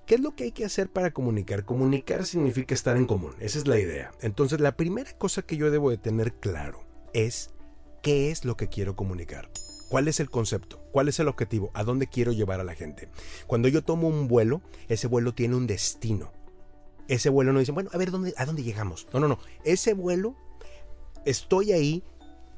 ¿Qué 0.06 0.16
es 0.16 0.20
lo 0.20 0.34
que 0.34 0.44
hay 0.44 0.52
que 0.52 0.66
hacer 0.66 0.90
para 0.90 1.12
comunicar? 1.12 1.64
Comunicar 1.64 2.26
significa 2.26 2.74
estar 2.74 2.96
en 2.96 3.06
común, 3.06 3.34
esa 3.40 3.58
es 3.58 3.66
la 3.66 3.78
idea. 3.78 4.12
Entonces, 4.20 4.60
la 4.60 4.76
primera 4.76 5.10
cosa 5.16 5.42
que 5.42 5.56
yo 5.56 5.70
debo 5.70 5.88
de 5.90 5.96
tener 5.96 6.34
claro 6.34 6.84
es 7.14 7.54
qué 8.02 8.30
es 8.30 8.44
lo 8.44 8.56
que 8.56 8.68
quiero 8.68 8.96
comunicar. 8.96 9.48
¿Cuál 9.94 10.08
es 10.08 10.18
el 10.18 10.28
concepto? 10.28 10.80
¿Cuál 10.90 11.06
es 11.06 11.20
el 11.20 11.28
objetivo? 11.28 11.70
¿A 11.72 11.84
dónde 11.84 12.08
quiero 12.08 12.32
llevar 12.32 12.58
a 12.58 12.64
la 12.64 12.74
gente? 12.74 13.08
Cuando 13.46 13.68
yo 13.68 13.84
tomo 13.84 14.08
un 14.08 14.26
vuelo, 14.26 14.60
ese 14.88 15.06
vuelo 15.06 15.34
tiene 15.34 15.54
un 15.54 15.68
destino. 15.68 16.32
Ese 17.06 17.28
vuelo 17.28 17.52
no 17.52 17.60
dice, 17.60 17.70
bueno, 17.70 17.90
a 17.92 17.96
ver, 17.96 18.10
¿dónde, 18.10 18.34
¿a 18.36 18.44
dónde 18.44 18.64
llegamos? 18.64 19.06
No, 19.12 19.20
no, 19.20 19.28
no. 19.28 19.38
Ese 19.62 19.94
vuelo, 19.94 20.34
estoy 21.24 21.70
ahí, 21.70 22.02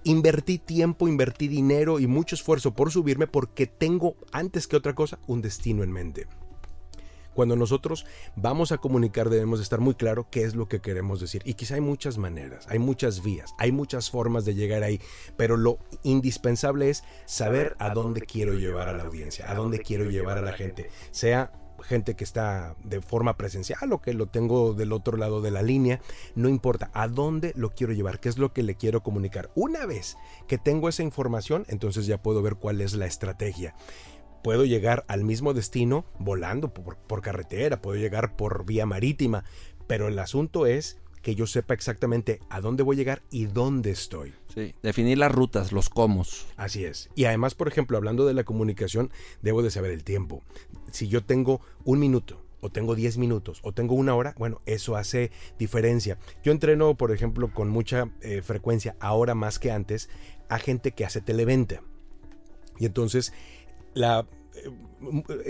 invertí 0.03 0.57
tiempo, 0.57 1.09
invertí 1.09 1.47
dinero 1.47 2.01
y 2.01 2.07
mucho 2.07 2.37
esfuerzo 2.37 2.75
por 2.75 2.91
subirme 2.91 3.27
porque 3.27 3.67
tengo, 3.67 4.17
antes 4.33 4.67
que 4.67 4.77
otra 4.77 4.95
cosa, 4.95 5.19
un 5.27 5.43
destino 5.43 5.83
en 5.83 5.93
mente. 5.93 6.27
Cuando 7.37 7.55
nosotros 7.55 8.07
vamos 8.35 8.73
a 8.73 8.79
comunicar 8.79 9.29
debemos 9.29 9.61
estar 9.61 9.79
muy 9.79 9.95
claro 9.95 10.27
qué 10.31 10.45
es 10.45 10.55
lo 10.55 10.69
que 10.69 10.81
queremos 10.81 11.21
decir. 11.21 11.43
Y 11.45 11.53
quizá 11.53 11.75
hay 11.75 11.83
muchas 11.83 12.17
maneras, 12.17 12.67
hay 12.71 12.79
muchas 12.79 13.23
vías, 13.23 13.55
hay 13.59 13.73
muchas 13.73 14.11
formas 14.11 14.47
de 14.47 14.55
llegar 14.55 14.83
ahí, 14.83 15.03
pero 15.37 15.59
lo 15.59 15.79
indispensable 16.03 16.89
es 16.89 17.05
saber 17.27 17.77
a 17.79 17.91
dónde 17.91 18.23
quiero 18.23 18.55
llevar 18.55 18.89
a 18.89 18.95
la 18.95 19.03
audiencia, 19.03 19.51
a 19.51 19.55
dónde 19.55 19.81
quiero 19.81 20.11
llevar 20.11 20.39
a 20.39 20.41
la 20.41 20.55
gente, 20.55 20.89
sea 21.11 21.53
gente 21.83 22.15
que 22.17 22.25
está 22.25 22.75
de 22.83 23.03
forma 23.03 23.37
presencial 23.37 23.93
o 23.93 24.01
que 24.01 24.15
lo 24.15 24.29
tengo 24.29 24.73
del 24.73 24.93
otro 24.93 25.19
lado 25.19 25.43
de 25.43 25.51
la 25.51 25.61
línea, 25.61 26.01
no 26.35 26.49
importa, 26.49 26.91
a 26.95 27.07
dónde 27.07 27.53
lo 27.55 27.69
quiero 27.69 27.93
llevar, 27.93 28.19
qué 28.19 28.31
es 28.31 28.39
lo 28.39 28.55
que 28.55 28.63
le 28.63 28.77
quiero 28.77 29.03
comunicar. 29.03 29.51
Una 29.55 29.85
vez 29.85 30.17
que 30.49 30.57
tengo 30.57 30.89
esa 30.89 31.03
información, 31.03 31.67
entonces 31.69 32.07
ya 32.07 32.23
puedo 32.23 32.41
ver 32.41 32.57
cuál 32.57 32.81
es 32.81 32.95
la 32.95 33.05
estrategia 33.05 33.75
puedo 34.47 34.65
llegar 34.65 35.05
al 35.09 35.25
mismo 35.25 35.55
destino 35.55 36.05
volando 36.21 36.73
por, 36.73 37.21
carretera, 37.21 37.83
puedo 37.83 37.99
llegar 37.99 38.37
por 38.37 38.65
vía 38.65 38.87
marítima, 38.87 39.43
pero 39.89 40.07
el 40.07 40.17
asunto 40.21 40.67
es 40.67 40.99
que 41.21 41.35
yo 41.35 41.49
sepa 41.49 41.75
exactamente 41.75 42.39
a 42.49 42.61
dónde 42.61 42.85
voy 42.85 42.95
a 42.95 42.99
llegar 42.99 43.23
y 43.33 43.47
dónde 43.47 43.91
estoy. 43.91 44.35
Sí, 44.55 44.73
definir 44.85 45.19
las 45.19 45.33
rutas, 45.33 45.73
los 45.73 45.89
comos. 45.89 46.47
Así 46.57 46.85
es. 46.85 47.11
Y 47.17 47.25
además, 47.25 47.57
por 47.57 47.67
ejemplo, 47.67 47.97
hablando 47.97 48.25
de 48.25 48.35
la 48.35 48.45
comunicación, 48.45 49.11
debo 49.43 49.65
de 49.65 49.73
saber 49.73 49.91
el 49.91 50.05
tiempo. 50.05 50.45
Si 50.93 51.09
yo 51.09 51.25
tengo 51.25 51.61
un 51.83 51.99
minuto, 51.99 52.41
o 52.61 52.71
tengo 52.71 52.95
10 52.95 53.19
minutos, 53.19 53.59
o 53.65 53.73
tengo 53.73 53.97
una 53.97 54.15
hora, 54.15 54.33
bueno, 54.39 54.63
eso 54.65 54.95
hace 54.95 55.33
diferencia. 55.59 56.19
Yo 56.45 56.53
entreno, 56.53 56.97
por 56.97 57.11
ejemplo, 57.11 57.53
con 57.53 57.69
mucha 57.69 58.13
eh, 58.21 58.43
frecuencia, 58.43 58.95
ahora 59.01 59.35
más 59.35 59.59
que 59.59 59.73
antes, 59.73 60.09
a 60.49 60.61
gente 60.61 60.93
que 60.93 61.05
hace 61.05 61.21
televenta. 61.21 61.83
Y 62.79 62.87
entonces 62.87 63.33
la, 63.97 64.27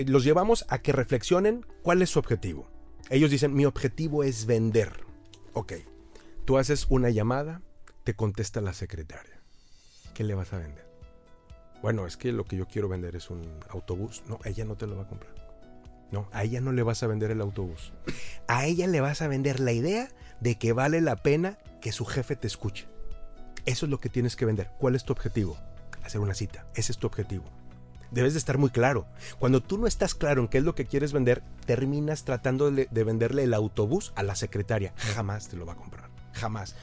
los 0.07 0.25
llevamos 0.25 0.65
a 0.69 0.79
que 0.79 0.93
reflexionen 0.93 1.65
cuál 1.83 2.03
es 2.03 2.11
su 2.11 2.19
objetivo. 2.19 2.69
Ellos 3.11 3.31
dicen, 3.31 3.55
mi 3.55 3.65
objetivo 3.65 4.25
es 4.25 4.47
vender. 4.47 4.93
Ok, 5.53 5.75
tú 6.45 6.59
haces 6.59 6.87
una 6.89 7.11
llamada, 7.11 7.63
te 8.05 8.15
contesta 8.15 8.61
la 8.61 8.73
secretaria. 8.73 9.41
¿Qué 10.15 10.25
le 10.25 10.35
vas 10.35 10.53
a 10.53 10.59
vender? 10.59 10.87
Bueno, 11.83 12.07
es 12.07 12.17
que 12.17 12.33
lo 12.33 12.45
que 12.45 12.57
yo 12.57 12.67
quiero 12.67 12.89
vender 12.89 13.17
es 13.17 13.31
un 13.31 13.43
autobús. 13.69 14.23
No, 14.29 14.39
ella 14.45 14.65
no 14.65 14.77
te 14.77 14.87
lo 14.87 14.97
va 14.97 15.03
a 15.03 15.09
comprar. 15.09 15.35
No, 16.11 16.29
a 16.33 16.45
ella 16.45 16.61
no 16.61 16.73
le 16.73 16.83
vas 16.83 17.03
a 17.03 17.07
vender 17.07 17.31
el 17.31 17.41
autobús. 17.41 17.93
A 18.49 18.67
ella 18.67 18.87
le 18.87 19.01
vas 19.01 19.23
a 19.23 19.29
vender 19.29 19.61
la 19.61 19.73
idea 19.73 20.09
de 20.41 20.57
que 20.57 20.73
vale 20.73 21.01
la 21.01 21.17
pena 21.17 21.59
que 21.81 21.93
su 21.93 22.05
jefe 22.05 22.37
te 22.37 22.47
escuche. 22.47 22.87
Eso 23.65 23.87
es 23.87 23.91
lo 23.91 23.99
que 23.99 24.09
tienes 24.09 24.37
que 24.37 24.47
vender. 24.47 24.71
¿Cuál 24.79 24.95
es 24.95 25.05
tu 25.05 25.13
objetivo? 25.13 25.59
Hacer 26.03 26.21
una 26.21 26.35
cita. 26.35 26.67
Ese 26.75 26.93
es 26.93 26.99
tu 26.99 27.07
objetivo 27.07 27.45
debes 28.11 28.35
de 28.35 28.39
estar 28.39 28.59
muy 28.59 28.71
claro. 28.71 29.07
Cuando 29.39 29.63
tú 29.63 29.79
no 29.79 29.87
estás 29.87 30.15
claro 30.15 30.43
en 30.43 30.49
qué 30.49 30.59
es 30.59 30.65
lo 30.65 30.75
que 30.75 30.87
quieres 30.87 31.13
vender, 31.13 31.43
terminas 31.65 32.25
tratando 32.25 32.71
de, 32.71 32.87
venderle 33.05 33.45
el 33.45 33.55
autobús 33.55 34.13
a 34.17 34.23
la 34.23 34.35
secretaria. 34.35 34.93
Jamás 34.97 35.49
te 35.49 35.57
lo 35.57 35.67
va 35.67 35.75
a 35.75 35.77
comprar. 35.77 36.11
Jamás. 36.33 36.75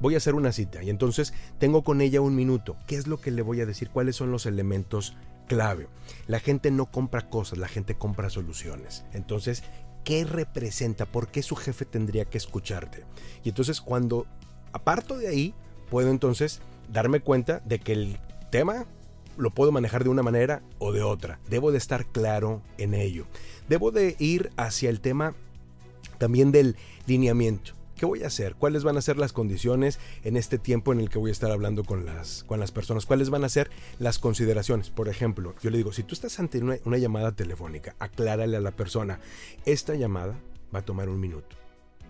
voy 0.00 0.14
a 0.14 0.18
hacer 0.18 0.34
una 0.34 0.52
cita 0.52 0.82
y 0.82 0.90
entonces 0.90 1.34
tengo 1.58 1.82
con 1.82 2.00
ella 2.00 2.20
un 2.20 2.34
minuto. 2.34 2.76
¿Qué 2.86 2.96
es 2.96 3.06
lo 3.06 3.20
que 3.20 3.30
le 3.30 3.42
voy 3.42 3.60
a 3.60 3.66
decir? 3.66 3.90
¿Cuáles 3.90 4.16
son 4.16 4.30
los 4.30 4.46
elementos 4.46 5.16
clave? 5.46 5.88
La 6.26 6.40
gente 6.40 6.70
no 6.70 6.86
compra 6.86 7.28
cosas, 7.28 7.58
la 7.58 7.68
gente 7.68 7.96
compra 7.96 8.30
soluciones. 8.30 9.04
Entonces, 9.12 9.62
¿qué 10.04 10.24
representa? 10.24 11.06
¿Por 11.06 11.28
qué 11.28 11.42
su 11.42 11.56
jefe 11.56 11.84
tendría 11.84 12.24
que 12.24 12.38
escucharte? 12.38 13.04
Y 13.42 13.50
entonces 13.50 13.80
cuando 13.80 14.26
aparto 14.72 15.16
de 15.16 15.28
ahí, 15.28 15.54
puedo 15.90 16.10
entonces 16.10 16.60
darme 16.92 17.20
cuenta 17.20 17.60
de 17.60 17.78
que 17.78 17.92
el 17.92 18.18
tema 18.50 18.86
lo 19.36 19.50
puedo 19.50 19.72
manejar 19.72 20.04
de 20.04 20.10
una 20.10 20.22
manera 20.22 20.62
o 20.78 20.92
de 20.92 21.02
otra. 21.02 21.38
Debo 21.48 21.72
de 21.72 21.78
estar 21.78 22.06
claro 22.06 22.62
en 22.78 22.94
ello. 22.94 23.26
Debo 23.68 23.90
de 23.90 24.16
ir 24.18 24.50
hacia 24.56 24.90
el 24.90 25.00
tema 25.00 25.34
también 26.18 26.52
del 26.52 26.76
lineamiento. 27.06 27.72
¿Qué 27.96 28.06
voy 28.06 28.24
a 28.24 28.26
hacer? 28.26 28.56
¿Cuáles 28.56 28.82
van 28.82 28.96
a 28.96 29.02
ser 29.02 29.18
las 29.18 29.32
condiciones 29.32 30.00
en 30.24 30.36
este 30.36 30.58
tiempo 30.58 30.92
en 30.92 31.00
el 31.00 31.08
que 31.08 31.18
voy 31.18 31.30
a 31.30 31.32
estar 31.32 31.52
hablando 31.52 31.84
con 31.84 32.04
las, 32.04 32.42
con 32.44 32.58
las 32.58 32.72
personas? 32.72 33.06
¿Cuáles 33.06 33.30
van 33.30 33.44
a 33.44 33.48
ser 33.48 33.70
las 34.00 34.18
consideraciones? 34.18 34.90
Por 34.90 35.08
ejemplo, 35.08 35.54
yo 35.62 35.70
le 35.70 35.76
digo, 35.76 35.92
si 35.92 36.02
tú 36.02 36.14
estás 36.14 36.40
ante 36.40 36.58
una, 36.58 36.76
una 36.84 36.98
llamada 36.98 37.32
telefónica, 37.32 37.94
aclárale 38.00 38.56
a 38.56 38.60
la 38.60 38.72
persona, 38.72 39.20
esta 39.64 39.94
llamada 39.94 40.34
va 40.74 40.80
a 40.80 40.84
tomar 40.84 41.08
un 41.08 41.20
minuto. 41.20 41.56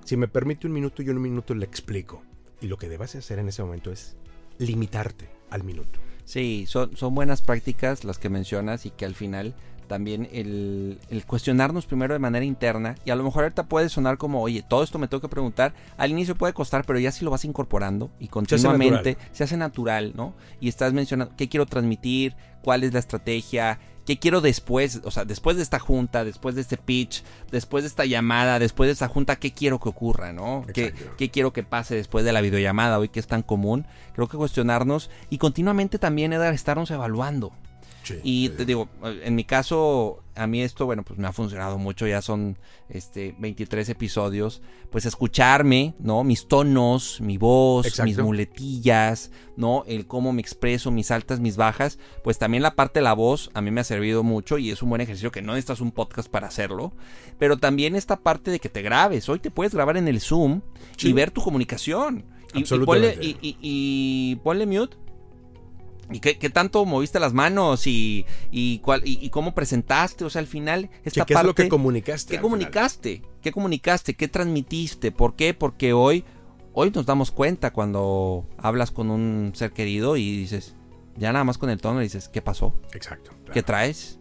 Si 0.05 0.17
me 0.17 0.29
permite 0.29 0.67
un 0.67 0.73
minuto, 0.73 1.03
yo 1.03 1.11
en 1.13 1.19
un 1.19 1.23
minuto 1.23 1.55
le 1.55 1.67
explico. 1.67 2.23
Y 2.61 2.69
lo 2.69 2.79
que 2.79 2.89
debas 2.89 3.15
hacer 3.15 3.39
en 3.39 3.49
ese 3.49 3.63
momento 3.63 3.93
es 3.93 4.17
limitarte 4.59 5.29
al 5.51 5.65
minuto. 5.65 5.99
Sí, 6.25 6.65
son, 6.67 6.97
son 6.97 7.15
buenas 7.15 7.43
prácticas 7.43 8.05
las 8.05 8.19
que 8.19 8.31
mencionas 8.31 8.87
y 8.87 8.91
que 8.91 9.05
al 9.05 9.15
final 9.15 9.55
también 9.85 10.29
el, 10.33 10.99
cuestionarnos 11.27 11.87
primero 11.87 12.15
de 12.15 12.19
manera 12.19 12.45
interna 12.45 12.97
y 13.05 13.11
a 13.11 13.17
lo 13.17 13.25
mejor 13.25 13.45
ahorita 13.45 13.65
puede 13.65 13.89
sonar 13.89 14.19
como, 14.19 14.43
oye, 14.43 14.63
todo 14.67 14.83
esto 14.83 14.99
me 14.99 15.09
tengo 15.09 15.21
que 15.21 15.29
preguntar, 15.29 15.75
al 15.97 16.11
inicio 16.11 16.35
puede 16.35 16.53
costar, 16.53 16.85
pero 16.85 16.99
ya 16.99 17.13
si 17.13 17.25
lo 17.25 17.31
vas 17.31 17.45
incorporando 17.45 18.11
y 18.19 18.29
continuamente 18.29 19.17
se 19.33 19.45
hace 19.45 19.57
natural, 19.57 20.13
¿no? 20.15 20.35
Y 20.61 20.69
estás 20.69 20.93
mencionando 20.93 21.35
qué 21.37 21.49
quiero 21.49 21.67
transmitir, 21.67 22.35
cuál 22.63 22.85
es 22.85 22.93
la 22.93 22.99
estrategia, 22.99 23.79
qué 24.05 24.19
quiero 24.19 24.41
después, 24.41 25.01
o 25.05 25.11
sea, 25.11 25.25
después 25.25 25.57
de 25.57 25.63
esta 25.63 25.79
junta, 25.79 26.25
después 26.25 26.55
de 26.55 26.61
este 26.61 26.77
pitch, 26.77 27.23
después 27.51 27.85
de 27.85 27.89
esta 27.89 28.05
llamada, 28.05 28.59
después 28.59 28.89
de 28.89 28.93
esta 28.93 29.09
junta, 29.09 29.37
qué 29.37 29.53
quiero 29.53 29.81
que 29.81 29.89
ocurra, 29.89 30.33
¿no? 30.33 30.65
¿Qué, 30.73 30.93
¿Qué, 31.17 31.31
quiero 31.31 31.53
que 31.53 31.63
pase 31.63 31.95
después 31.95 32.25
de 32.25 32.33
la 32.33 32.41
videollamada 32.41 32.99
hoy 32.99 33.09
que 33.09 33.21
es 33.21 33.27
tan 33.27 33.43
común? 33.43 33.87
Creo 34.15 34.29
que 34.29 34.37
cuestionarnos 34.37 35.11
y 35.31 35.39
continuamente 35.39 35.99
también, 35.99 36.33
estarnos 36.33 36.91
evaluando 36.91 37.53
y 38.23 38.49
te 38.51 38.65
digo, 38.65 38.89
en 39.03 39.35
mi 39.35 39.45
caso, 39.45 40.23
a 40.35 40.47
mí 40.47 40.63
esto, 40.63 40.87
bueno, 40.87 41.03
pues 41.03 41.19
me 41.19 41.27
ha 41.27 41.33
funcionado 41.33 41.79
mucho, 41.79 42.07
ya 42.07 42.21
son 42.23 42.59
este 42.89 43.35
23 43.39 43.89
episodios, 43.89 44.63
pues 44.91 45.07
escucharme, 45.07 45.95
¿no? 45.99 46.25
Mis 46.25 46.49
tonos, 46.49 47.21
mi 47.21 47.39
voz, 47.39 48.01
mis 48.03 48.19
muletillas, 48.19 49.31
¿no? 49.57 49.85
El 49.87 50.07
cómo 50.07 50.33
me 50.33 50.41
expreso, 50.41 50.91
mis 50.91 51.11
altas, 51.11 51.41
mis 51.41 51.57
bajas, 51.57 51.99
pues 52.23 52.39
también 52.39 52.63
la 52.63 52.75
parte 52.75 53.01
de 53.01 53.05
la 53.05 53.13
voz 53.15 53.51
a 53.55 53.61
mí 53.61 53.71
me 53.71 53.81
ha 53.81 53.85
servido 53.85 54.23
mucho 54.23 54.59
y 54.59 54.71
es 54.71 54.83
un 54.83 54.91
buen 54.91 55.01
ejercicio 55.01 55.31
que 55.31 55.43
no 55.43 55.53
necesitas 55.53 55.81
un 55.81 55.93
podcast 55.93 56.29
para 56.29 56.49
hacerlo, 56.49 56.93
pero 57.39 57.57
también 57.57 57.97
esta 57.97 58.21
parte 58.21 58.51
de 58.51 58.61
que 58.61 58.69
te 58.69 58.83
grabes, 58.83 59.29
hoy 59.29 59.39
te 59.39 59.51
puedes 59.51 59.75
grabar 59.75 59.97
en 59.97 60.09
el 60.09 60.21
Zoom 60.21 60.63
y 61.01 61.13
ver 61.13 61.31
tu 61.31 61.43
comunicación. 61.43 62.25
Y, 63.21 63.37
y, 63.41 63.57
y 63.61 64.37
ponle 64.37 64.67
mute 64.67 64.97
¿Y 66.11 66.21
qué, 66.21 66.51
tanto 66.51 66.85
moviste 66.85 67.19
las 67.21 67.33
manos 67.33 67.87
y, 67.87 68.27
y, 68.51 68.79
cuál, 68.81 69.03
y, 69.05 69.29
cómo 69.31 69.55
presentaste? 69.55 70.25
O 70.25 70.31
sea, 70.31 70.41
al 70.41 70.47
final, 70.47 70.91
esta 71.05 71.25
¿qué 71.25 71.35
es 71.35 71.43
lo 71.43 71.55
que 71.55 71.69
comunicaste? 71.69 72.35
¿Qué 72.35 72.41
comunicaste? 72.41 73.23
¿Qué 73.43 73.53
comunicaste? 73.53 74.15
¿Qué 74.15 74.29
transmitiste? 74.29 75.13
¿Por 75.13 75.35
qué? 75.35 75.55
Porque 75.55 75.93
hoy, 75.93 76.25
hoy 76.73 76.91
nos 76.91 77.07
damos 77.07 77.31
cuenta 77.31 77.73
cuando 77.73 78.47
hablas 78.59 78.91
con 78.91 79.11
un 79.11 79.53
ser 79.55 79.73
querido 79.73 80.17
y 80.17 80.37
dices, 80.37 80.75
ya 81.17 81.33
nada 81.33 81.45
más 81.45 81.59
con 81.59 81.71
el 81.71 81.81
tono 81.81 82.01
dices, 82.01 82.29
¿qué 82.29 82.43
pasó? 82.43 82.75
Exacto. 82.93 83.31
¿Qué 83.53 83.63
traes? 83.63 84.19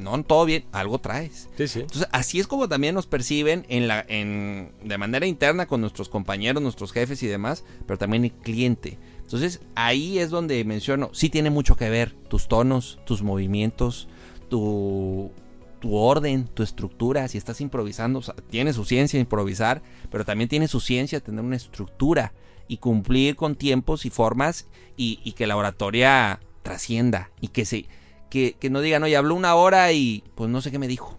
no, 0.00 0.24
todo 0.24 0.46
bien, 0.46 0.64
algo 0.72 0.98
traes. 0.98 1.48
Sí, 1.58 1.68
sí. 1.68 1.80
Entonces, 1.80 2.08
así 2.10 2.40
es 2.40 2.46
como 2.46 2.68
también 2.68 2.94
nos 2.94 3.06
perciben 3.06 3.66
en 3.68 3.86
la, 3.86 4.04
en, 4.08 4.72
de 4.82 4.96
manera 4.96 5.26
interna 5.26 5.66
con 5.66 5.82
nuestros 5.82 6.08
compañeros, 6.08 6.62
nuestros 6.62 6.92
jefes 6.92 7.22
y 7.22 7.26
demás, 7.26 7.64
pero 7.86 7.98
también 7.98 8.24
el 8.24 8.32
cliente. 8.32 8.98
Entonces 9.32 9.62
ahí 9.74 10.18
es 10.18 10.28
donde 10.28 10.62
menciono, 10.64 11.08
sí 11.14 11.30
tiene 11.30 11.48
mucho 11.48 11.74
que 11.74 11.88
ver 11.88 12.12
tus 12.28 12.48
tonos, 12.48 12.98
tus 13.06 13.22
movimientos, 13.22 14.06
tu, 14.50 15.32
tu 15.80 15.96
orden, 15.96 16.48
tu 16.48 16.62
estructura, 16.62 17.26
si 17.28 17.38
estás 17.38 17.62
improvisando, 17.62 18.20
tiene 18.50 18.74
su 18.74 18.84
ciencia 18.84 19.18
improvisar, 19.18 19.82
pero 20.10 20.26
también 20.26 20.50
tiene 20.50 20.68
su 20.68 20.80
ciencia 20.80 21.20
tener 21.20 21.42
una 21.42 21.56
estructura 21.56 22.34
y 22.68 22.76
cumplir 22.76 23.34
con 23.34 23.56
tiempos 23.56 24.04
y 24.04 24.10
formas 24.10 24.68
y, 24.98 25.32
que 25.32 25.46
la 25.46 25.56
oratoria 25.56 26.40
trascienda 26.62 27.30
y 27.40 27.48
que, 27.48 27.64
se, 27.64 27.86
que, 28.28 28.56
que 28.60 28.68
no 28.68 28.82
digan, 28.82 29.02
oye, 29.02 29.16
habló 29.16 29.34
una 29.34 29.54
hora 29.54 29.92
y 29.92 30.24
pues 30.34 30.50
no 30.50 30.60
sé 30.60 30.70
qué 30.70 30.78
me 30.78 30.88
dijo. 30.88 31.18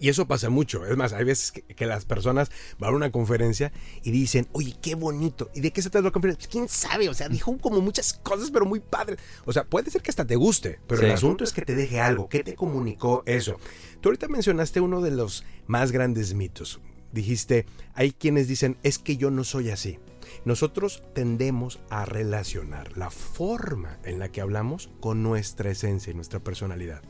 Y 0.00 0.08
eso 0.08 0.26
pasa 0.26 0.50
mucho. 0.50 0.86
Es 0.86 0.96
más, 0.96 1.12
hay 1.12 1.24
veces 1.24 1.52
que, 1.52 1.86
las 1.86 2.04
personas 2.04 2.50
van 2.78 2.92
a 2.92 2.96
una 2.96 3.10
conferencia 3.10 3.72
y 4.02 4.10
dicen, 4.10 4.48
oye, 4.52 4.76
qué 4.80 4.94
bonito. 4.94 5.50
¿Y 5.54 5.60
de 5.60 5.72
qué 5.72 5.82
se 5.82 5.90
trata 5.90 6.06
la 6.06 6.12
conferencia? 6.12 6.38
Pues, 6.38 6.52
quién 6.52 6.68
sabe. 6.68 7.08
O 7.08 7.14
sea, 7.14 7.28
dijo 7.28 7.56
como 7.58 7.80
muchas 7.80 8.14
cosas, 8.14 8.50
pero 8.50 8.64
muy 8.64 8.80
padre. 8.80 9.16
O 9.44 9.52
sea, 9.52 9.64
puede 9.64 9.90
ser 9.90 10.02
que 10.02 10.10
hasta 10.10 10.26
te 10.26 10.36
guste, 10.36 10.80
pero 10.86 11.02
el 11.02 11.10
asunto 11.10 11.44
es 11.44 11.52
que 11.52 11.62
te 11.62 11.74
deje 11.74 12.00
algo. 12.00 12.28
¿Qué 12.28 12.42
te 12.42 12.54
comunicó 12.54 13.22
eso? 13.26 13.58
Tú 14.00 14.08
ahorita 14.08 14.28
mencionaste 14.28 14.80
uno 14.80 15.00
de 15.00 15.10
los 15.10 15.44
más 15.66 15.92
grandes 15.92 16.34
mitos. 16.34 16.80
Dijiste, 17.12 17.66
hay 17.94 18.12
quienes 18.12 18.48
dicen, 18.48 18.76
es 18.82 18.98
que 18.98 19.16
yo 19.16 19.30
no 19.30 19.44
soy 19.44 19.70
así. 19.70 19.98
Nosotros 20.44 21.02
tendemos 21.14 21.80
a 21.90 22.04
relacionar 22.04 22.96
la 22.96 23.10
forma 23.10 23.98
en 24.04 24.18
la 24.18 24.30
que 24.30 24.40
hablamos 24.40 24.90
con 25.00 25.22
nuestra 25.22 25.70
esencia 25.70 26.10
y 26.10 26.14
nuestra 26.14 26.40
personalidad. 26.40 27.02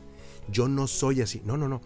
Yo 0.47 0.67
no 0.67 0.87
soy 0.87 1.21
así. 1.21 1.41
No, 1.43 1.57
no, 1.57 1.67
no. 1.67 1.81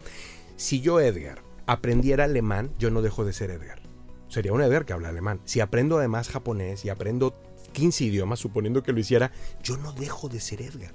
Si 0.60 0.82
yo, 0.82 1.00
Edgar, 1.00 1.41
aprendiera 1.67 2.26
alemán, 2.26 2.74
yo 2.78 2.91
no 2.91 3.02
dejo 3.02 3.24
de 3.24 3.32
ser 3.32 3.50
Edgar. 3.50 3.80
Sería 4.28 4.52
un 4.52 4.62
Edgar 4.62 4.86
que 4.86 4.91
habla 4.91 5.08
alemán. 5.08 5.39
Si 5.45 5.62
aprendo 5.62 5.98
además 5.98 6.28
japonés 6.28 6.84
y 6.84 6.89
aprendo 6.89 7.34
15 7.72 8.04
idiomas, 8.04 8.39
suponiendo 8.39 8.84
que 8.84 8.91
lo 8.91 9.00
hiciera, 9.00 9.32
yo 9.63 9.78
no 9.78 9.93
dejo 9.93 10.28
de 10.28 10.41
ser 10.41 10.62
Edgar. 10.62 10.91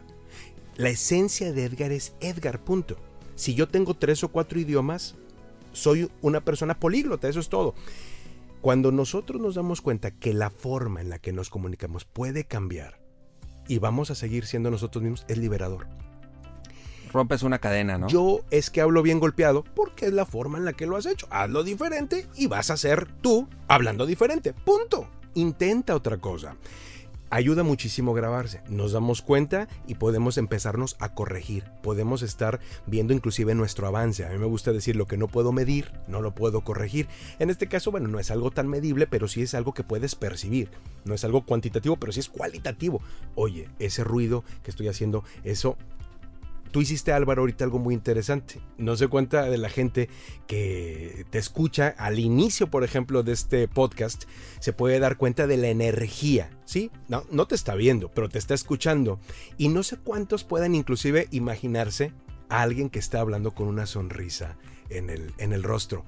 La 0.77 0.91
esencia 0.91 1.51
de 1.55 1.65
Edgar 1.65 1.93
es 1.93 2.15
Edgar, 2.21 2.63
punto. 2.63 2.99
Si 3.37 3.55
yo 3.55 3.67
tengo 3.67 3.95
tres 3.95 4.23
o 4.23 4.29
cuatro 4.29 4.61
idiomas, 4.61 5.15
soy 5.73 6.11
una 6.21 6.43
persona 6.43 6.79
políglota, 6.79 7.27
eso 7.27 7.41
es 7.41 7.49
todo. 7.49 7.75
Cuando 8.61 8.93
nosotros 8.93 9.41
nos 9.41 9.55
damos 9.55 9.81
cuenta 9.81 10.11
que 10.11 10.35
la 10.35 10.51
forma 10.51 11.01
en 11.01 11.09
la 11.09 11.19
que 11.19 11.33
nos 11.33 11.49
comunicamos 11.49 12.05
puede 12.05 12.45
cambiar 12.45 13.01
y 13.67 13.79
vamos 13.79 14.11
a 14.11 14.15
seguir 14.15 14.45
siendo 14.45 14.71
nosotros 14.71 15.03
mismos, 15.03 15.25
es 15.27 15.39
liberador 15.39 15.87
rompes 17.15 17.43
una 17.43 17.61
cadena, 17.61 17.97
¿no? 17.97 18.09
Yo 18.09 18.41
es 18.51 18.69
que 18.69 18.83
hablo 18.83 19.01
bien 19.01 19.21
golpeado 19.21 19.65
porque 19.75 20.07
es 20.07 20.13
la 20.13 20.27
forma 20.27 20.59
en 20.59 20.67
la 20.67 20.75
que 20.75 20.87
lo 20.87 20.97
has 20.97 21.07
hecho. 21.07 21.27
Hazlo 21.31 21.65
diferente 21.65 22.27
y 22.37 22.49
vas 22.49 22.71
a 22.71 22.77
ser 22.77 23.09
tú 23.23 23.49
hablando 23.69 24.05
diferente. 24.05 24.53
Punto. 24.53 25.09
Intenta 25.35 25.97
otra 25.97 26.19
cosa. 26.19 26.57
Ayuda 27.31 27.65
muchísimo 27.65 28.15
grabarse. 28.15 28.63
Nos 28.69 28.93
damos 28.93 29.21
cuenta 29.21 29.67
y 29.89 29.97
podemos 29.97 30.39
empezarnos 30.39 30.95
a 31.01 31.15
corregir. 31.15 31.65
Podemos 31.83 32.23
estar 32.23 32.61
viendo 32.87 33.13
inclusive 33.13 33.57
nuestro 33.57 33.89
avance. 33.89 34.25
A 34.25 34.31
mí 34.31 34.39
me 34.39 34.47
gusta 34.47 34.73
decir 34.73 34.95
lo 34.95 35.07
que 35.07 35.17
no 35.17 35.27
puedo 35.27 35.51
medir, 35.51 35.91
no 36.07 36.21
lo 36.21 36.33
puedo 36.33 36.61
corregir. 36.61 37.09
En 37.41 37.51
este 37.51 37.67
caso, 37.67 37.91
bueno, 37.91 38.07
no 38.07 38.21
es 38.21 38.31
algo 38.31 38.53
tan 38.53 38.69
medible, 38.69 39.09
pero 39.09 39.27
sí 39.27 39.43
es 39.43 39.55
algo 39.55 39.75
que 39.75 39.83
puedes 39.83 40.15
percibir. 40.15 40.71
No 41.05 41.15
es 41.15 41.25
algo 41.25 41.45
cuantitativo, 41.45 41.97
pero 41.97 42.13
sí 42.13 42.21
es 42.21 42.29
cualitativo. 42.29 43.01
Oye, 43.35 43.69
ese 43.81 44.05
ruido 44.05 44.45
que 44.63 44.71
estoy 44.71 44.87
haciendo, 44.87 45.25
eso 45.43 45.77
Tú 46.75 46.81
hiciste, 46.81 47.13
Álvaro, 47.13 47.43
ahorita 47.43 47.63
algo 47.63 47.79
muy 47.79 47.95
interesante. 47.95 48.61
No 48.79 48.97
sé 48.97 49.07
cuánta 49.07 49.45
de 49.45 49.59
la 49.59 49.69
gente 49.69 50.09
que 50.49 51.25
te 51.31 51.39
escucha 51.39 51.95
al 51.97 52.19
inicio, 52.19 52.69
por 52.69 52.83
ejemplo, 52.83 53.23
de 53.23 53.33
este 53.33 53.69
podcast, 53.69 54.25
se 54.59 54.73
puede 54.73 54.99
dar 54.99 55.17
cuenta 55.17 55.47
de 55.47 55.57
la 55.57 55.69
energía, 55.69 56.51
¿sí? 56.65 56.91
No, 57.07 57.23
no 57.31 57.47
te 57.47 57.55
está 57.55 57.77
viendo, 57.77 58.11
pero 58.11 58.29
te 58.29 58.41
está 58.41 58.55
escuchando. 58.55 59.21
Y 59.57 59.69
no 59.69 59.85
sé 59.85 59.99
cuántos 59.99 60.43
puedan 60.43 60.75
inclusive 60.75 61.29
imaginarse 61.31 62.13
a 62.49 62.63
alguien 62.63 62.91
que 62.91 62.99
está 62.99 63.21
hablando 63.21 63.53
con 63.53 63.69
una 63.69 63.87
sonrisa 63.87 64.57
en 64.91 65.11
el, 65.11 65.33
en 65.39 65.53
el 65.53 65.63
rostro. 65.63 66.05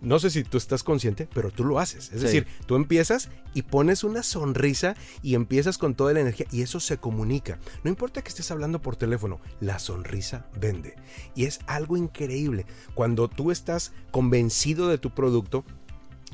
No 0.00 0.18
sé 0.18 0.30
si 0.30 0.44
tú 0.44 0.56
estás 0.56 0.82
consciente, 0.82 1.28
pero 1.32 1.50
tú 1.50 1.64
lo 1.64 1.78
haces. 1.78 2.10
Es 2.12 2.22
decir, 2.22 2.46
tú 2.66 2.76
empiezas 2.76 3.28
y 3.54 3.62
pones 3.62 4.04
una 4.04 4.22
sonrisa 4.22 4.96
y 5.22 5.34
empiezas 5.34 5.78
con 5.78 5.94
toda 5.94 6.12
la 6.12 6.20
energía 6.20 6.46
y 6.50 6.62
eso 6.62 6.80
se 6.80 6.98
comunica. 6.98 7.58
No 7.84 7.90
importa 7.90 8.22
que 8.22 8.28
estés 8.28 8.50
hablando 8.50 8.80
por 8.80 8.96
teléfono, 8.96 9.40
la 9.60 9.78
sonrisa 9.78 10.46
vende. 10.58 10.96
Y 11.34 11.44
es 11.44 11.60
algo 11.66 11.96
increíble. 11.96 12.66
Cuando 12.94 13.28
tú 13.28 13.50
estás 13.50 13.92
convencido 14.10 14.88
de 14.88 14.98
tu 14.98 15.10
producto, 15.10 15.64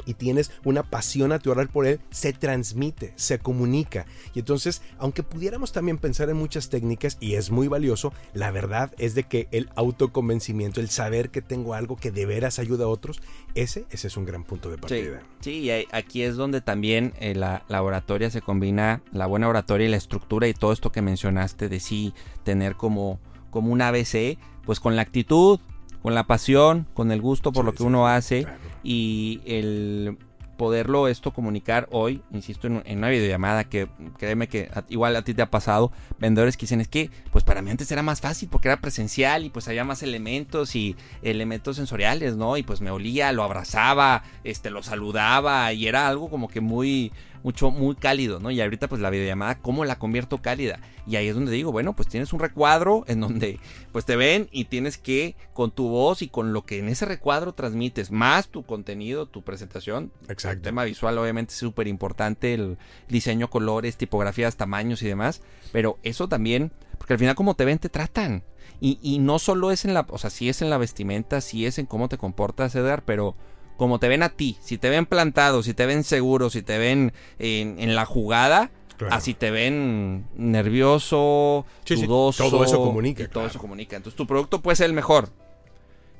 y 0.05 0.15
tienes 0.15 0.51
una 0.65 0.83
pasión 0.83 1.31
natural 1.31 1.69
por 1.69 1.87
él, 1.87 2.01
se 2.11 2.33
transmite, 2.33 3.13
se 3.17 3.39
comunica. 3.39 4.07
Y 4.35 4.41
entonces, 4.41 4.83
aunque 4.99 5.23
pudiéramos 5.23 5.73
también 5.73 5.99
pensar 5.99 6.29
en 6.31 6.37
muchas 6.37 6.69
técnicas, 6.69 7.17
y 7.21 7.35
es 7.35 7.51
muy 7.51 7.69
valioso, 7.69 8.13
la 8.35 8.51
verdad 8.51 8.93
es 8.99 9.15
de 9.15 9.25
que 9.25 9.49
el 9.51 9.71
autoconvencimiento, 9.77 10.81
el 10.81 10.91
saber 10.91 11.31
que 11.31 11.43
tengo 11.43 11.75
algo 11.75 11.97
que 11.97 12.11
de 12.11 12.27
veras 12.27 12.59
ayuda 12.59 12.85
a 12.85 12.89
otros, 12.89 13.21
ese, 13.55 13.87
ese 13.91 14.09
es 14.09 14.17
un 14.17 14.25
gran 14.25 14.45
punto 14.45 14.71
de 14.71 14.79
partida. 14.79 15.23
Sí, 15.41 15.61
y 15.61 15.71
aquí 15.71 16.23
es 16.23 16.37
donde 16.37 16.61
también 16.61 17.15
eh, 17.21 17.35
la, 17.35 17.65
la, 17.69 17.83
oratoria 17.83 18.31
se 18.31 18.43
combina, 18.43 19.03
la 19.13 19.27
buena 19.27 19.49
oratoria 19.49 19.87
y 19.87 19.91
la 19.91 19.97
estructura 19.97 20.49
y 20.49 20.55
todo 20.55 20.73
esto 20.73 20.93
que 20.93 21.03
mencionaste 21.03 21.69
de 21.69 21.81
sí 21.81 22.15
tener 22.45 22.77
como, 22.77 23.21
como 23.51 23.73
un 23.73 23.81
ABC, 23.81 24.39
pues 24.65 24.81
con 24.81 24.97
la 24.97 25.03
actitud, 25.03 25.61
con 26.07 26.15
la 26.15 26.29
pasión, 26.29 26.87
con 26.95 27.11
el 27.11 27.21
gusto 27.21 27.51
por 27.51 27.65
lo 27.65 27.73
que 27.73 27.83
uno 27.83 28.07
hace 28.07 28.47
y 28.85 29.41
el 29.45 30.17
poderlo 30.57 31.09
esto 31.09 31.33
comunicar 31.33 31.89
hoy, 31.91 32.23
insisto, 32.31 32.69
en, 32.69 32.81
una 32.97 33.09
videollamada 33.09 33.65
que 33.65 33.89
créeme 34.17 34.47
que 34.47 34.71
igual 34.89 35.17
a 35.17 35.23
ti 35.23 35.35
te 35.35 35.43
ha 35.43 35.51
pasado, 35.51 35.91
vendedores 36.21 36.57
que 36.57 36.61
dicen 36.61 36.81
es 36.81 36.87
que 36.87 37.11
pues 37.33 37.43
para 37.43 37.61
mí 37.61 37.73
antes 37.73 37.91
era 37.91 38.05
más 38.05 38.21
fácil 38.21 38.49
porque 38.49 38.69
era 38.69 38.81
presencial 38.81 39.45
y 39.45 39.51
pues 39.51 39.67
había 39.67 39.83
más 39.83 40.05
elementos 40.05 40.77
y 40.77 40.95
elementos 41.23 41.75
sensoriales, 41.75 42.37
¿no? 42.37 42.57
Y 42.57 42.63
pues 42.63 42.81
me 42.81 42.93
olía, 42.93 43.33
lo 43.33 43.43
abrazaba, 43.43 44.23
este 44.45 44.71
lo 44.71 44.85
saludaba 44.85 45.73
y 45.73 45.89
era 45.89 46.07
algo 46.07 46.31
como 46.31 46.47
que 46.47 46.61
muy 46.61 47.11
mucho, 47.43 47.71
muy 47.71 47.95
cálido, 47.95 48.41
¿no? 48.41 48.51
Y 48.51 48.61
ahorita 48.61 48.89
pues 48.89 49.01
la 49.01 49.11
videollamada, 49.11 49.59
¿cómo 49.59 49.85
la 49.85 49.99
convierto 49.99 50.39
cálida? 50.39 50.81
Y 51.07 51.17
ahí 51.17 51.29
es 51.29 51.35
donde 51.35 51.53
digo, 51.53 51.73
bueno, 51.73 51.95
pues 51.95 52.09
tienes 52.09 52.33
un 52.33 52.41
recuadro 52.41 53.05
en 53.07 53.21
donde 53.21 53.61
pues 53.93 54.05
te 54.05 54.17
ven 54.17 54.49
y 54.51 54.65
tienes 54.67 54.99
que 54.99 55.37
con 55.53 55.71
tu 55.71 55.89
voz 55.89 56.23
y 56.23 56.29
con 56.29 56.53
lo 56.53 56.63
que 56.63 56.79
en 56.79 56.89
ese 56.89 57.07
recuadro 57.07 57.53
transmites, 57.55 58.11
más 58.11 58.49
tu 58.49 58.65
contenido, 58.65 59.27
tu 59.27 59.43
presentación. 59.43 60.13
Exacto. 60.29 60.59
El 60.59 60.63
tema 60.63 60.85
visual 60.85 61.19
obviamente 61.19 61.53
es 61.53 61.59
súper 61.59 61.87
importante, 61.89 62.55
el 62.55 62.79
diseño, 63.09 63.49
colores, 63.49 63.97
tipografías, 63.97 64.57
tamaños 64.57 65.03
y 65.03 65.07
demás, 65.07 65.43
pero 65.73 65.99
eso 66.03 66.29
también, 66.29 66.73
porque 66.99 67.15
al 67.15 67.19
final 67.19 67.35
como 67.35 67.55
te 67.55 67.65
ven, 67.65 67.79
te 67.79 67.89
tratan. 67.89 68.43
Y, 68.81 68.99
y 69.01 69.19
no 69.21 69.39
solo 69.39 69.71
es 69.71 69.85
en 69.85 69.95
la, 69.95 70.07
o 70.11 70.19
sea, 70.19 70.29
sí 70.29 70.49
es 70.49 70.61
en 70.61 70.69
la 70.69 70.77
vestimenta, 70.77 71.41
sí 71.41 71.65
es 71.65 71.79
en 71.79 71.87
cómo 71.87 72.09
te 72.09 72.19
comportas, 72.19 72.75
Edgar, 72.75 73.05
pero 73.05 73.35
como 73.77 73.99
te 73.99 74.09
ven 74.09 74.23
a 74.23 74.31
ti, 74.31 74.57
si 74.61 74.79
te 74.79 74.89
ven 74.89 75.07
plantado, 75.07 75.63
si 75.63 75.75
te 75.75 75.87
ven 75.87 76.05
seguro, 76.05 76.51
si 76.51 76.63
te 76.63 76.79
ven 76.79 77.13
en, 77.39 77.95
la 77.95 78.07
jugada, 78.07 78.71
así 79.11 79.35
te 79.35 79.51
ven 79.51 80.27
nervioso, 80.35 81.67
dudoso. 81.87 82.51
todo 82.51 82.65
eso 82.65 82.79
comunica. 82.79 83.29
todo 83.29 83.47
eso 83.47 83.59
comunica. 83.59 83.97
Entonces 83.97 84.17
tu 84.17 84.27
producto 84.27 84.63
puede 84.63 84.77
ser 84.77 84.87
el 84.87 84.93
mejor. 84.93 85.31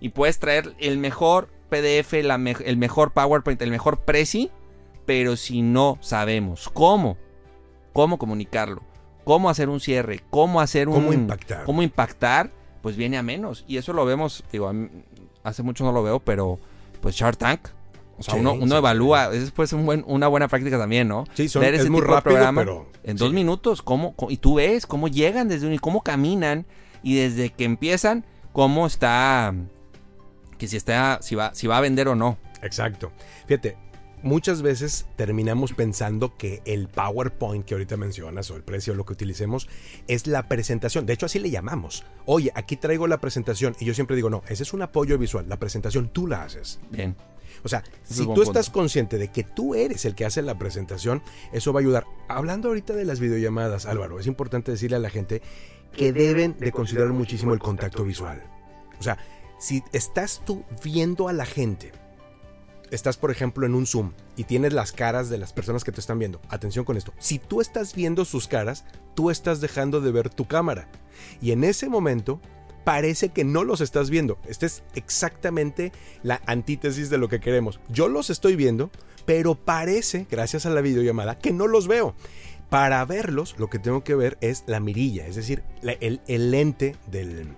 Y 0.01 0.11
puedes 0.11 0.39
traer 0.39 0.75
el 0.79 0.99
mejor 0.99 1.49
PDF, 1.71 2.13
el 2.15 2.77
mejor 2.77 3.13
PowerPoint, 3.13 3.61
el 3.63 3.71
mejor 3.71 4.01
Prezi, 4.01 4.51
pero 5.07 5.37
si 5.37 5.63
no 5.63 5.99
sabemos 6.01 6.69
cómo, 6.69 7.17
cómo 7.93 8.19
comunicarlo, 8.19 8.83
cómo 9.25 9.49
hacer 9.49 9.71
un 9.71 9.81
cierre, 9.81 10.21
cómo 10.29 10.61
hacer 10.61 10.89
un... 10.89 10.95
Cómo 10.95 11.13
impactar. 11.15 11.65
Cómo 11.65 11.83
impactar, 11.83 12.51
pues 12.83 12.97
viene 12.97 13.17
a 13.17 13.23
menos. 13.23 13.65
Y 13.67 13.79
eso 13.79 13.95
lo 13.95 14.05
vemos, 14.05 14.45
digo, 14.53 14.71
hace 15.43 15.63
mucho 15.63 15.85
no 15.85 15.93
lo 15.93 16.03
veo, 16.03 16.21
pero 16.21 16.59
pues 17.01 17.15
Shark 17.15 17.37
Tank. 17.37 17.69
O 18.19 18.23
sea, 18.23 18.37
uno, 18.37 18.77
evalúa, 18.77 19.35
es 19.35 19.51
pues 19.51 19.75
un 19.75 19.85
buen, 19.85 20.03
una 20.07 20.27
buena 20.29 20.49
práctica 20.49 20.79
también, 20.79 21.07
¿no? 21.07 21.25
Sí, 21.35 21.51
son, 21.51 21.63
es 21.65 21.91
muy 21.91 22.01
rápido, 22.01 22.39
pero... 22.55 22.91
En 23.03 23.17
dos 23.17 23.33
minutos, 23.33 23.83
cómo, 23.83 24.15
y 24.31 24.39
tú 24.39 24.55
ves 24.55 24.87
cómo 24.87 25.09
llegan 25.09 25.49
desde 25.49 25.67
un, 25.67 25.75
y 25.75 25.79
cómo 25.79 26.03
caminan, 26.03 26.67
y 27.03 27.17
desde 27.17 27.51
que 27.51 27.65
empiezan, 27.65 28.25
cómo 28.53 28.87
está, 28.87 29.55
que 30.59 30.67
si 30.67 30.77
está, 30.77 31.19
si 31.21 31.35
va, 31.35 31.55
si 31.55 31.67
va 31.67 31.77
a 31.77 31.81
vender 31.81 32.09
o 32.09 32.15
no. 32.15 32.39
Exacto. 32.63 33.13
Fíjate, 33.47 33.77
muchas 34.27 34.61
veces 34.61 35.07
terminamos 35.17 35.73
pensando 35.73 36.37
que 36.37 36.61
el 36.65 36.89
PowerPoint 36.89 37.65
que 37.65 37.75
ahorita 37.75 37.97
mencionas 37.97 38.51
o 38.51 38.57
el 38.57 38.63
precio, 38.63 38.95
lo 38.95 39.07
que 39.07 39.15
utilicemos, 39.15 39.69
es 40.09 40.27
la 40.27 40.49
presentación. 40.49 41.07
De 41.07 41.13
hecho, 41.13 41.27
así 41.27 41.39
le 41.39 41.51
llamamos. 41.51 42.05
Oye, 42.27 42.53
aquí 42.55 42.77
traigo 42.77 43.07
la 43.07 43.21
presentación. 43.21 43.77
Y 43.81 43.85
yo 43.85 43.95
siempre 43.95 44.17
digo, 44.17 44.29
no, 44.29 44.43
ese 44.49 44.65
es 44.65 44.75
un 44.75 44.83
apoyo 44.83 45.17
visual. 45.17 45.47
La 45.49 45.59
presentación 45.59 46.09
tú 46.09 46.27
la 46.27 46.43
haces. 46.43 46.81
Bien. 46.91 47.17
O 47.63 47.69
sea, 47.69 47.83
si 48.05 48.25
tú 48.27 48.43
estás 48.43 48.69
consciente 48.69 49.17
de 49.17 49.29
que 49.29 49.43
tú 49.43 49.75
eres 49.75 50.05
el 50.05 50.15
que 50.15 50.27
hace 50.27 50.43
la 50.43 50.59
presentación, 50.59 51.23
eso 51.53 51.73
va 51.73 51.81
a 51.81 51.83
ayudar. 51.83 52.05
Hablando 52.29 52.69
ahorita 52.69 52.93
de 52.93 53.05
las 53.05 53.21
videollamadas, 53.21 53.87
Álvaro, 53.87 54.21
es 54.21 54.27
importante 54.27 54.73
decirle 54.73 54.97
a 54.97 55.01
la 55.01 55.11
gente 55.11 55.41
que 55.97 56.13
deben 56.13 56.57
de 56.59 56.73
considerar 56.73 57.13
muchísimo 57.13 57.55
el 57.55 57.61
contacto 57.61 58.05
visual. 58.05 58.43
O 58.99 59.03
sea, 59.03 59.19
si 59.59 59.83
estás 59.93 60.43
tú 60.45 60.65
viendo 60.85 61.29
a 61.29 61.33
la 61.33 61.47
gente, 61.47 61.93
estás 62.91 63.17
por 63.17 63.31
ejemplo 63.31 63.67
en 63.67 63.75
un 63.75 63.87
Zoom 63.87 64.13
y 64.37 64.45
tienes 64.45 64.73
las 64.73 64.93
caras 64.93 65.29
de 65.29 65.39
las 65.39 65.53
personas 65.53 65.85
que 65.85 65.93
te 65.93 66.01
están 66.01 66.19
viendo, 66.19 66.41
atención 66.49 66.85
con 66.85 66.97
esto, 66.97 67.13
si 67.19 67.39
tú 67.39 67.61
estás 67.61 67.95
viendo 67.95 68.25
sus 68.25 68.49
caras, 68.49 68.85
tú 69.15 69.31
estás 69.31 69.61
dejando 69.61 70.01
de 70.01 70.13
ver 70.13 70.31
tu 70.31 70.47
cámara. 70.47 70.89
Y 71.41 71.53
en 71.53 71.65
ese 71.65 71.89
momento 71.89 72.41
parece 72.85 73.31
que 73.31 73.45
no 73.45 73.65
los 73.65 73.81
estás 73.81 74.11
viendo. 74.11 74.39
Esta 74.47 74.67
es 74.67 74.85
exactamente 74.95 75.93
la 76.23 76.41
antítesis 76.47 77.11
de 77.11 77.19
lo 77.19 77.29
que 77.29 77.41
queremos. 77.41 77.81
Yo 77.89 78.09
los 78.09 78.31
estoy 78.31 78.55
viendo, 78.55 78.91
pero 79.25 79.57
parece, 79.57 80.27
gracias 80.31 80.67
a 80.67 80.71
la 80.71 80.81
videollamada, 80.81 81.39
que 81.39 81.53
no 81.53 81.67
los 81.67 81.89
veo. 81.89 82.15
Para 82.71 83.05
verlos, 83.05 83.57
lo 83.59 83.69
que 83.71 83.79
tengo 83.79 84.05
que 84.05 84.15
ver 84.15 84.39
es 84.41 84.65
la 84.67 84.81
mirilla, 84.81 85.27
es 85.27 85.37
decir, 85.37 85.63
el, 85.83 86.21
el 86.27 86.51
lente 86.51 86.97
del, 87.11 87.49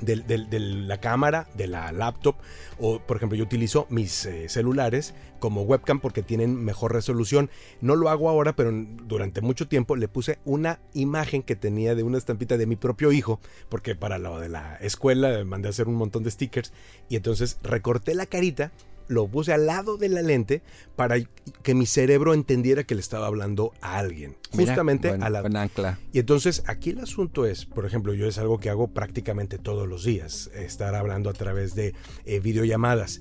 de, 0.00 0.58
la 0.58 0.98
cámara, 0.98 1.46
de 1.54 1.66
la 1.66 1.92
laptop, 1.92 2.36
o 2.78 3.00
por 3.00 3.16
ejemplo 3.16 3.36
yo 3.36 3.44
utilizo 3.44 3.86
mis 3.90 4.26
eh, 4.26 4.48
celulares 4.48 5.14
como 5.38 5.62
webcam 5.62 6.00
porque 6.00 6.22
tienen 6.22 6.56
mejor 6.56 6.92
resolución. 6.92 7.50
No 7.80 7.96
lo 7.96 8.08
hago 8.08 8.28
ahora, 8.28 8.56
pero 8.56 8.72
durante 8.72 9.40
mucho 9.40 9.68
tiempo 9.68 9.96
le 9.96 10.08
puse 10.08 10.38
una 10.44 10.80
imagen 10.94 11.42
que 11.42 11.56
tenía 11.56 11.94
de 11.94 12.02
una 12.02 12.18
estampita 12.18 12.56
de 12.56 12.66
mi 12.66 12.76
propio 12.76 13.12
hijo, 13.12 13.40
porque 13.68 13.94
para 13.94 14.18
lo 14.18 14.40
de 14.40 14.48
la 14.48 14.76
escuela 14.76 15.44
mandé 15.44 15.68
a 15.68 15.70
hacer 15.70 15.88
un 15.88 15.96
montón 15.96 16.22
de 16.22 16.30
stickers, 16.30 16.72
y 17.08 17.16
entonces 17.16 17.58
recorté 17.62 18.14
la 18.14 18.26
carita 18.26 18.72
lo 19.08 19.28
puse 19.28 19.52
al 19.52 19.66
lado 19.66 19.96
de 19.96 20.08
la 20.08 20.22
lente 20.22 20.62
para 20.96 21.16
que 21.62 21.74
mi 21.74 21.86
cerebro 21.86 22.34
entendiera 22.34 22.84
que 22.84 22.94
le 22.94 23.00
estaba 23.00 23.26
hablando 23.26 23.72
a 23.80 23.98
alguien. 23.98 24.36
justamente 24.52 25.10
a 25.10 25.30
la... 25.30 25.40
ancla. 25.40 25.98
Y 26.12 26.18
entonces 26.18 26.62
aquí 26.66 26.90
el 26.90 27.00
asunto 27.00 27.46
es, 27.46 27.66
por 27.66 27.86
ejemplo, 27.86 28.14
yo 28.14 28.26
es 28.26 28.38
algo 28.38 28.58
que 28.58 28.70
hago 28.70 28.88
prácticamente 28.88 29.58
todos 29.58 29.88
los 29.88 30.04
días, 30.04 30.50
estar 30.54 30.94
hablando 30.94 31.30
a 31.30 31.34
través 31.34 31.74
de 31.74 31.94
eh, 32.24 32.40
videollamadas. 32.40 33.20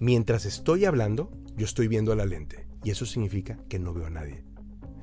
Mientras 0.00 0.46
estoy 0.46 0.84
hablando, 0.84 1.30
yo 1.56 1.64
estoy 1.64 1.88
viendo 1.88 2.12
a 2.12 2.16
la 2.16 2.24
lente. 2.24 2.66
Y 2.84 2.90
eso 2.90 3.06
significa 3.06 3.58
que 3.68 3.78
no 3.78 3.92
veo 3.92 4.06
a 4.06 4.10
nadie. 4.10 4.44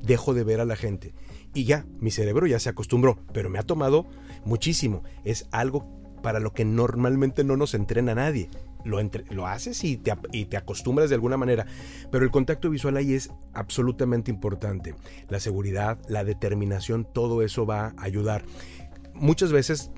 Dejo 0.02 0.34
de 0.34 0.44
ver 0.44 0.62
a 0.62 0.66
la 0.66 0.76
gente. 0.76 1.14
Y 1.54 1.66
ya, 1.66 1.86
mi 2.00 2.12
cerebro 2.12 2.48
ya 2.48 2.60
se 2.60 2.70
acostumbró, 2.70 3.20
pero 3.34 3.50
me 3.50 3.60
ha 3.60 3.64
tomado 3.64 4.06
muchísimo. 4.46 5.04
Es 5.24 5.48
algo 5.52 5.86
para 6.22 6.40
lo 6.40 6.54
que 6.54 6.66
normalmente 6.66 7.44
no 7.44 7.58
nos 7.58 7.74
entrena 7.74 8.16
nadie 8.16 8.50
lo, 8.86 9.00
lo 9.32 9.48
haces 9.48 9.84
y 9.84 9.98
te, 9.98 10.14
y 10.32 10.46
te 10.46 10.58
acostumbras 10.58 11.10
de 11.10 11.16
alguna 11.16 11.36
manera. 11.36 11.66
Pero 12.12 12.24
el 12.24 12.32
contacto 12.32 12.70
visual 12.70 12.96
ahí 12.96 13.14
es 13.14 13.32
absolutamente 13.54 14.32
importante. 14.32 14.96
La 15.28 15.40
seguridad, 15.40 16.00
la 16.08 16.24
determinación, 16.24 17.06
todo 17.12 17.42
eso 17.42 17.66
va 17.66 17.88
a 17.88 18.04
ayudar. 18.04 18.46
Muchas 19.14 19.52
veces 19.52 19.92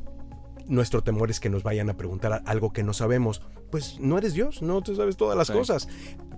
nuestro 0.68 1.04
temor 1.04 1.30
es 1.30 1.40
que 1.40 1.50
nos 1.50 1.64
vayan 1.64 1.90
a 1.90 1.98
preguntar 1.98 2.42
algo 2.46 2.74
que 2.74 2.84
no 2.84 2.94
sabemos. 2.94 3.42
Pues 3.70 4.00
no 4.00 4.18
eres 4.18 4.34
Dios, 4.34 4.62
no 4.62 4.82
te 4.82 4.96
sabes 4.96 5.18
todas 5.18 5.38
las 5.38 5.52
cosas. 5.52 5.88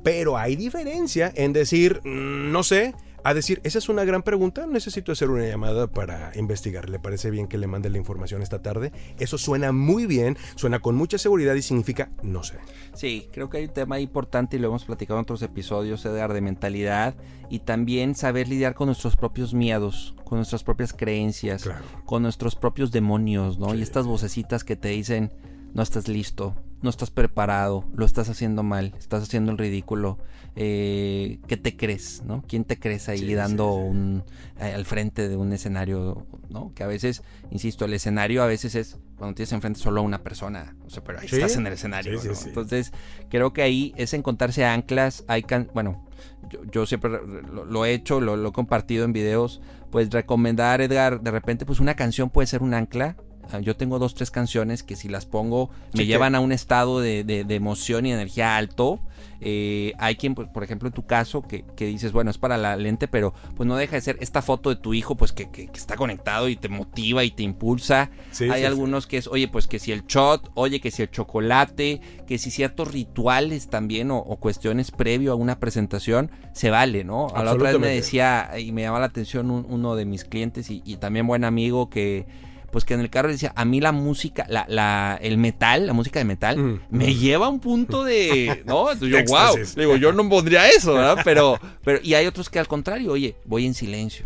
Pero 0.03 0.37
hay 0.37 0.55
diferencia 0.55 1.31
en 1.35 1.53
decir, 1.53 2.01
mm, 2.03 2.51
no 2.51 2.63
sé, 2.63 2.95
a 3.23 3.33
decir, 3.33 3.61
esa 3.63 3.77
es 3.77 3.89
una 3.89 4.03
gran 4.03 4.23
pregunta, 4.23 4.65
necesito 4.65 5.11
hacer 5.11 5.29
una 5.29 5.45
llamada 5.45 5.87
para 5.87 6.31
investigar. 6.35 6.89
¿Le 6.89 6.99
parece 6.99 7.29
bien 7.31 7.47
que 7.47 7.57
le 7.57 7.67
mande 7.67 7.89
la 7.89 7.97
información 7.97 8.41
esta 8.41 8.61
tarde? 8.61 8.91
Eso 9.19 9.37
suena 9.37 9.71
muy 9.71 10.05
bien, 10.05 10.37
suena 10.55 10.79
con 10.79 10.95
mucha 10.95 11.17
seguridad 11.17 11.55
y 11.55 11.61
significa 11.61 12.11
no 12.21 12.43
sé. 12.43 12.55
Sí, 12.93 13.27
creo 13.31 13.49
que 13.49 13.57
hay 13.57 13.65
un 13.65 13.73
tema 13.73 13.99
importante 13.99 14.57
y 14.57 14.59
lo 14.59 14.69
hemos 14.69 14.85
platicado 14.85 15.19
en 15.19 15.23
otros 15.23 15.41
episodios, 15.41 16.05
Edgar, 16.05 16.33
de 16.33 16.41
mentalidad 16.41 17.15
y 17.49 17.59
también 17.59 18.15
saber 18.15 18.47
lidiar 18.47 18.73
con 18.75 18.87
nuestros 18.87 19.15
propios 19.15 19.53
miedos, 19.53 20.15
con 20.23 20.37
nuestras 20.37 20.63
propias 20.63 20.93
creencias, 20.93 21.69
con 22.05 22.23
nuestros 22.23 22.55
propios 22.55 22.91
demonios, 22.91 23.57
¿no? 23.57 23.73
Y 23.73 23.81
estas 23.81 24.05
vocecitas 24.05 24.63
que 24.63 24.75
te 24.75 24.89
dicen, 24.89 25.31
no 25.73 25.81
estás 25.81 26.07
listo, 26.07 26.55
no 26.81 26.89
estás 26.89 27.11
preparado, 27.11 27.85
lo 27.95 28.05
estás 28.05 28.29
haciendo 28.29 28.63
mal, 28.63 28.93
estás 28.97 29.23
haciendo 29.23 29.51
el 29.51 29.57
ridículo. 29.57 30.17
Eh, 30.55 31.39
¿Qué 31.47 31.57
te 31.57 31.75
crees? 31.77 32.23
¿no? 32.25 32.43
¿Quién 32.47 32.63
te 32.63 32.79
crees 32.79 33.07
ahí 33.07 33.33
dando 33.33 33.73
Un, 33.73 34.23
eh, 34.59 34.73
al 34.73 34.85
frente 34.85 35.29
de 35.29 35.35
un 35.35 35.53
escenario? 35.53 36.25
¿no? 36.49 36.73
Que 36.73 36.83
a 36.83 36.87
veces, 36.87 37.21
insisto, 37.51 37.85
el 37.85 37.93
escenario 37.93 38.43
a 38.43 38.47
veces 38.47 38.75
es 38.75 38.97
cuando 39.17 39.35
tienes 39.35 39.51
enfrente 39.51 39.79
solo 39.79 40.01
a 40.01 40.03
una 40.03 40.23
persona, 40.23 40.75
o 40.85 40.89
sea, 40.89 41.03
pero 41.03 41.19
ahí 41.19 41.27
estás 41.29 41.55
en 41.57 41.67
el 41.67 41.73
escenario. 41.73 42.19
Entonces, 42.45 42.93
creo 43.29 43.51
que 43.51 43.61
ahí 43.61 43.93
es 43.97 44.13
encontrarse 44.13 44.63
anclas. 44.63 45.25
Hay 45.27 45.45
bueno, 45.73 46.07
yo, 46.71 46.85
siempre 46.85 47.11
lo, 47.11 47.85
he 47.85 47.93
hecho, 47.93 48.21
lo, 48.21 48.37
lo 48.37 48.49
he 48.49 48.53
compartido 48.53 49.03
en 49.05 49.13
videos. 49.13 49.61
Pues 49.91 50.09
recomendar, 50.11 50.81
Edgar, 50.81 51.21
de 51.21 51.31
repente, 51.31 51.65
pues 51.65 51.79
una 51.79 51.95
canción 51.95 52.29
puede 52.29 52.47
ser 52.47 52.61
un 52.63 52.73
ancla 52.73 53.17
yo 53.61 53.75
tengo 53.75 53.99
dos, 53.99 54.13
tres 54.13 54.31
canciones 54.31 54.83
que 54.83 54.95
si 54.95 55.09
las 55.09 55.25
pongo 55.25 55.69
me 55.93 56.05
llevan 56.05 56.35
a 56.35 56.39
un 56.39 56.51
estado 56.51 56.99
de, 56.99 57.45
emoción 57.49 58.05
y 58.05 58.13
energía 58.13 58.57
alto 58.57 58.99
Eh, 59.41 59.93
hay 59.97 60.15
quien, 60.15 60.35
por 60.35 60.63
ejemplo, 60.63 60.87
en 60.87 60.93
tu 60.93 61.05
caso, 61.05 61.41
que, 61.41 61.63
que, 61.77 61.85
dices, 61.85 62.11
bueno, 62.11 62.29
es 62.29 62.37
para 62.37 62.57
la 62.57 62.75
lente, 62.75 63.07
pero 63.07 63.33
pues 63.55 63.67
no 63.67 63.77
deja 63.77 63.95
de 63.95 64.01
ser 64.01 64.17
esta 64.19 64.41
foto 64.41 64.69
de 64.69 64.75
tu 64.75 64.93
hijo, 64.93 65.15
pues 65.15 65.31
que, 65.31 65.49
que, 65.49 65.69
está 65.73 65.95
conectado 65.95 66.49
y 66.49 66.57
te 66.57 66.67
motiva 66.67 67.23
y 67.23 67.31
te 67.31 67.43
impulsa. 67.43 68.09
hay 68.51 68.65
algunos 68.65 69.07
que 69.07 69.17
es, 69.17 69.27
oye, 69.27 69.47
pues 69.47 69.67
que 69.67 69.79
si 69.79 69.93
el 69.93 70.05
shot, 70.05 70.51
oye, 70.55 70.81
que 70.81 70.91
si 70.91 71.03
el 71.03 71.09
chocolate, 71.09 72.01
que 72.27 72.37
si 72.37 72.51
ciertos 72.51 72.91
rituales 72.91 73.69
también 73.69 74.11
o, 74.11 74.23
cuestiones 74.39 74.91
previo 74.91 75.31
a 75.31 75.35
una 75.35 75.59
presentación, 75.59 76.31
se 76.53 76.69
vale, 76.69 77.05
¿no? 77.05 77.27
A 77.33 77.43
la 77.43 77.53
otra 77.53 77.71
vez 77.71 77.79
me 77.79 77.87
decía, 77.87 78.51
y 78.59 78.73
me 78.73 78.81
llama 78.81 78.99
la 78.99 79.05
atención 79.05 79.49
uno 79.51 79.95
de 79.95 80.03
mis 80.03 80.25
clientes 80.25 80.69
y, 80.69 80.81
y 80.85 80.97
también 80.97 81.27
buen 81.27 81.45
amigo 81.45 81.89
que 81.89 82.27
pues 82.71 82.85
que 82.85 82.93
en 82.93 82.99
el 82.99 83.09
carro 83.09 83.29
decía, 83.29 83.53
a 83.55 83.65
mí 83.65 83.81
la 83.81 83.91
música, 83.91 84.45
la, 84.49 84.65
la, 84.67 85.17
el 85.21 85.37
metal, 85.37 85.87
la 85.87 85.93
música 85.93 86.19
de 86.19 86.25
metal, 86.25 86.57
mm. 86.57 86.81
me 86.89 87.15
lleva 87.15 87.47
a 87.47 87.49
un 87.49 87.59
punto 87.59 88.03
de, 88.03 88.63
¿no? 88.65 88.91
Entonces 88.91 89.25
yo, 89.27 89.35
wow, 89.35 89.55
digo, 89.75 89.95
yo 89.95 90.11
no 90.11 90.27
pondría 90.29 90.67
eso, 90.69 90.93
¿verdad? 90.93 91.19
Pero, 91.23 91.59
pero, 91.83 91.99
y 92.01 92.13
hay 92.13 92.25
otros 92.25 92.49
que 92.49 92.59
al 92.59 92.67
contrario, 92.67 93.11
oye, 93.11 93.35
voy 93.45 93.65
en 93.65 93.73
silencio, 93.73 94.25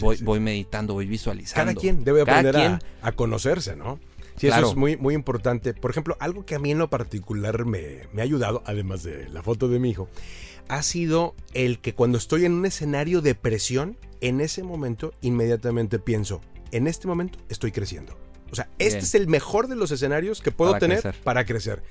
voy, 0.00 0.16
voy 0.22 0.40
meditando, 0.40 0.94
voy 0.94 1.06
visualizando. 1.06 1.72
Cada 1.72 1.80
quien 1.80 2.04
debe 2.04 2.22
aprender 2.22 2.78
A, 3.02 3.12
conocerse, 3.12 3.76
¿no? 3.76 3.98
Sí, 4.36 4.48
eso 4.48 4.70
es 4.70 4.76
muy, 4.76 4.96
muy 4.96 5.14
importante. 5.14 5.74
Por 5.74 5.92
ejemplo, 5.92 6.16
algo 6.18 6.44
que 6.44 6.56
a 6.56 6.58
mí 6.58 6.72
en 6.72 6.78
lo 6.78 6.90
particular 6.90 7.64
me, 7.64 8.00
me 8.12 8.20
ha 8.20 8.24
ayudado, 8.24 8.62
además 8.66 9.04
de 9.04 9.28
la 9.28 9.42
foto 9.42 9.68
de 9.68 9.78
mi 9.78 9.90
hijo, 9.90 10.08
ha 10.68 10.82
sido 10.82 11.34
el 11.52 11.78
que 11.78 11.94
cuando 11.94 12.18
estoy 12.18 12.44
en 12.44 12.52
un 12.52 12.66
escenario 12.66 13.20
de 13.20 13.34
presión, 13.34 13.96
en 14.20 14.40
ese 14.40 14.62
momento 14.62 15.12
inmediatamente 15.20 15.98
pienso, 15.98 16.40
en 16.76 16.86
este 16.86 17.06
momento 17.06 17.38
estoy 17.48 17.72
creciendo. 17.72 18.16
O 18.50 18.54
sea, 18.54 18.68
este 18.78 19.00
es 19.00 19.14
el 19.14 19.26
mejor 19.26 19.68
de 19.68 19.76
los 19.76 19.90
escenarios 19.90 20.40
que 20.40 20.50
puedo 20.50 20.78
tener 20.78 21.14
para 21.24 21.44
crecer. 21.44 21.82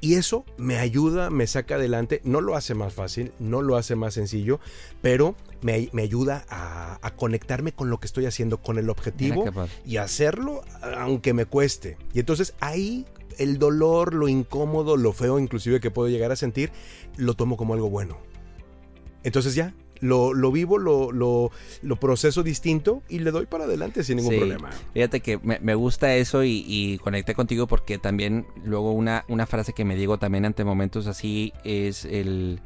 Y 0.00 0.14
eso 0.14 0.44
me 0.56 0.78
ayuda, 0.78 1.28
me 1.28 1.46
saca 1.48 1.74
adelante, 1.74 2.20
no 2.22 2.40
lo 2.40 2.54
hace 2.54 2.74
más 2.74 2.94
fácil, 2.94 3.32
no 3.40 3.62
lo 3.62 3.76
hace 3.76 3.96
más 3.96 4.14
sencillo, 4.14 4.60
pero 5.02 5.34
me, 5.60 5.90
ayuda 6.00 6.44
a, 6.48 7.10
conectarme 7.16 7.72
con 7.72 7.90
lo 7.90 7.98
que 7.98 8.06
estoy 8.06 8.26
haciendo, 8.26 8.58
con 8.62 8.78
el 8.78 8.90
objetivo 8.90 9.44
y 9.84 9.96
hacerlo 9.96 10.62
aunque 10.96 11.32
me 11.32 11.46
cueste. 11.46 11.96
Y 12.14 12.20
entonces 12.20 12.54
ahí 12.60 13.06
el 13.38 13.58
dolor, 13.58 14.14
lo 14.14 14.28
incómodo, 14.28 14.96
lo 14.96 15.12
feo 15.12 15.38
inclusive 15.38 15.80
que 15.80 15.90
puedo 15.90 16.08
llegar 16.08 16.30
a 16.30 16.36
sentir, 16.36 16.70
lo 17.16 17.34
tomo 17.34 17.56
como 17.56 17.74
algo 17.74 17.90
bueno. 17.90 18.18
Entonces 19.24 19.56
ya, 19.56 19.74
lo, 20.00 20.52
vivo, 20.52 20.78
lo, 20.78 21.12
lo, 21.12 21.96
proceso 21.96 22.42
distinto 22.42 23.02
y 23.08 23.18
le 23.20 23.30
doy 23.30 23.46
para 23.46 23.64
adelante 23.64 24.04
sin 24.04 24.18
ningún 24.18 24.36
problema. 24.36 24.70
Fíjate 24.94 25.20
que 25.20 25.38
me, 25.38 25.74
gusta 25.74 26.14
eso 26.14 26.44
y, 26.44 26.98
conecté 27.02 27.34
contigo 27.34 27.66
porque 27.66 27.98
también 27.98 28.46
luego 28.64 28.92
una, 28.92 29.24
una 29.28 29.46
frase 29.46 29.72
que 29.72 29.84
me 29.84 29.96
digo 29.96 30.18
también 30.18 30.44
ante 30.44 30.64
momentos 30.64 31.06
así 31.06 31.52
es 31.64 32.04
el... 32.04 32.60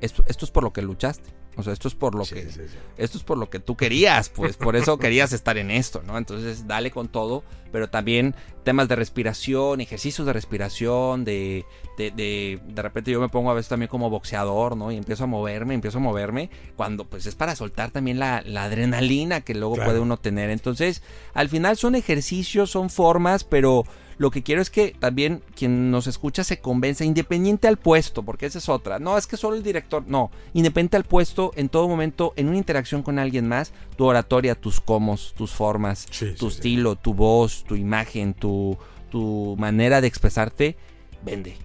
Esto, 0.00 0.22
esto 0.26 0.44
es 0.44 0.50
por 0.50 0.64
lo 0.64 0.72
que 0.72 0.82
luchaste. 0.82 1.30
O 1.56 1.62
sea, 1.62 1.72
esto 1.72 1.88
es 1.88 1.94
por 1.94 2.14
lo 2.14 2.24
que 2.24 2.48
esto 2.96 3.18
es 3.18 3.24
por 3.24 3.38
lo 3.38 3.50
que 3.50 3.60
tú 3.60 3.76
querías, 3.76 4.28
pues 4.28 4.56
por 4.56 4.76
eso 4.76 4.98
querías 4.98 5.32
estar 5.32 5.58
en 5.58 5.70
esto, 5.70 6.02
¿no? 6.06 6.18
Entonces, 6.18 6.66
dale 6.66 6.90
con 6.90 7.08
todo, 7.08 7.44
pero 7.72 7.88
también 7.88 8.34
temas 8.64 8.88
de 8.88 8.96
respiración, 8.96 9.80
ejercicios 9.80 10.26
de 10.26 10.32
respiración, 10.32 11.24
de 11.24 11.64
de, 11.96 12.10
de 12.10 12.60
de 12.66 12.82
repente 12.82 13.10
yo 13.10 13.20
me 13.20 13.28
pongo 13.28 13.50
a 13.50 13.54
veces 13.54 13.68
también 13.68 13.88
como 13.88 14.10
boxeador, 14.10 14.76
¿no? 14.76 14.90
Y 14.90 14.96
empiezo 14.96 15.24
a 15.24 15.26
moverme, 15.26 15.74
empiezo 15.74 15.98
a 15.98 16.00
moverme 16.00 16.50
cuando 16.76 17.04
pues 17.04 17.26
es 17.26 17.34
para 17.34 17.54
soltar 17.56 17.90
también 17.90 18.18
la, 18.18 18.38
adrenalina 18.38 19.42
que 19.42 19.54
luego 19.54 19.76
puede 19.76 20.00
uno 20.00 20.16
tener. 20.16 20.50
Entonces, 20.50 21.02
al 21.34 21.48
final 21.48 21.76
son 21.76 21.94
ejercicios, 21.94 22.70
son 22.70 22.90
formas, 22.90 23.44
pero 23.44 23.84
lo 24.16 24.30
que 24.30 24.42
quiero 24.42 24.62
es 24.62 24.70
que 24.70 24.94
también 24.98 25.42
quien 25.54 25.90
nos 25.90 26.06
escucha 26.06 26.44
se 26.44 26.60
convenza, 26.60 27.04
independiente 27.04 27.68
al 27.68 27.76
puesto, 27.76 28.22
porque 28.22 28.46
esa 28.46 28.58
es 28.58 28.68
otra. 28.68 28.98
No, 28.98 29.18
es 29.18 29.26
que 29.26 29.36
solo 29.36 29.56
el 29.56 29.62
director, 29.62 30.04
no. 30.06 30.30
Independiente 30.52 30.96
al 30.96 31.04
puesto, 31.04 31.52
en 31.56 31.68
todo 31.68 31.88
momento, 31.88 32.32
en 32.36 32.48
una 32.48 32.58
interacción 32.58 33.02
con 33.02 33.18
alguien 33.18 33.48
más, 33.48 33.72
tu 33.96 34.04
oratoria, 34.04 34.54
tus 34.54 34.80
comos, 34.80 35.34
tus 35.36 35.52
formas, 35.52 36.06
tu 36.38 36.48
estilo, 36.48 36.96
tu 36.96 37.14
voz, 37.14 37.64
tu 37.64 37.74
imagen, 37.74 38.34
tu, 38.34 38.78
tu 39.10 39.56
manera 39.58 40.00
de 40.00 40.08
expresarte, 40.08 40.76
vende. 41.24 41.56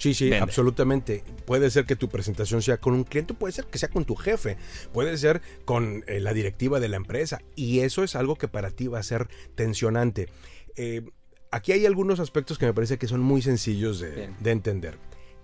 Sí, 0.00 0.14
sí, 0.14 0.32
absolutamente. 0.32 1.22
Puede 1.44 1.70
ser 1.70 1.84
que 1.84 1.94
tu 1.94 2.08
presentación 2.08 2.62
sea 2.62 2.78
con 2.78 2.94
un 2.94 3.04
cliente, 3.04 3.34
puede 3.34 3.52
ser 3.52 3.66
que 3.66 3.76
sea 3.76 3.90
con 3.90 4.06
tu 4.06 4.14
jefe, 4.14 4.56
puede 4.94 5.18
ser 5.18 5.42
con 5.66 6.04
eh, 6.06 6.20
la 6.20 6.32
directiva 6.32 6.80
de 6.80 6.88
la 6.88 6.96
empresa. 6.96 7.42
Y 7.54 7.80
eso 7.80 8.02
es 8.02 8.16
algo 8.16 8.36
que 8.36 8.48
para 8.48 8.70
ti 8.70 8.86
va 8.86 8.98
a 8.98 9.02
ser 9.02 9.28
tensionante. 9.56 10.30
Eh, 10.76 11.02
aquí 11.50 11.72
hay 11.72 11.86
algunos 11.86 12.20
aspectos 12.20 12.58
que 12.58 12.66
me 12.66 12.74
parece 12.74 12.98
que 12.98 13.08
son 13.08 13.20
muy 13.20 13.42
sencillos 13.42 14.00
de, 14.00 14.30
entender. 14.44 14.98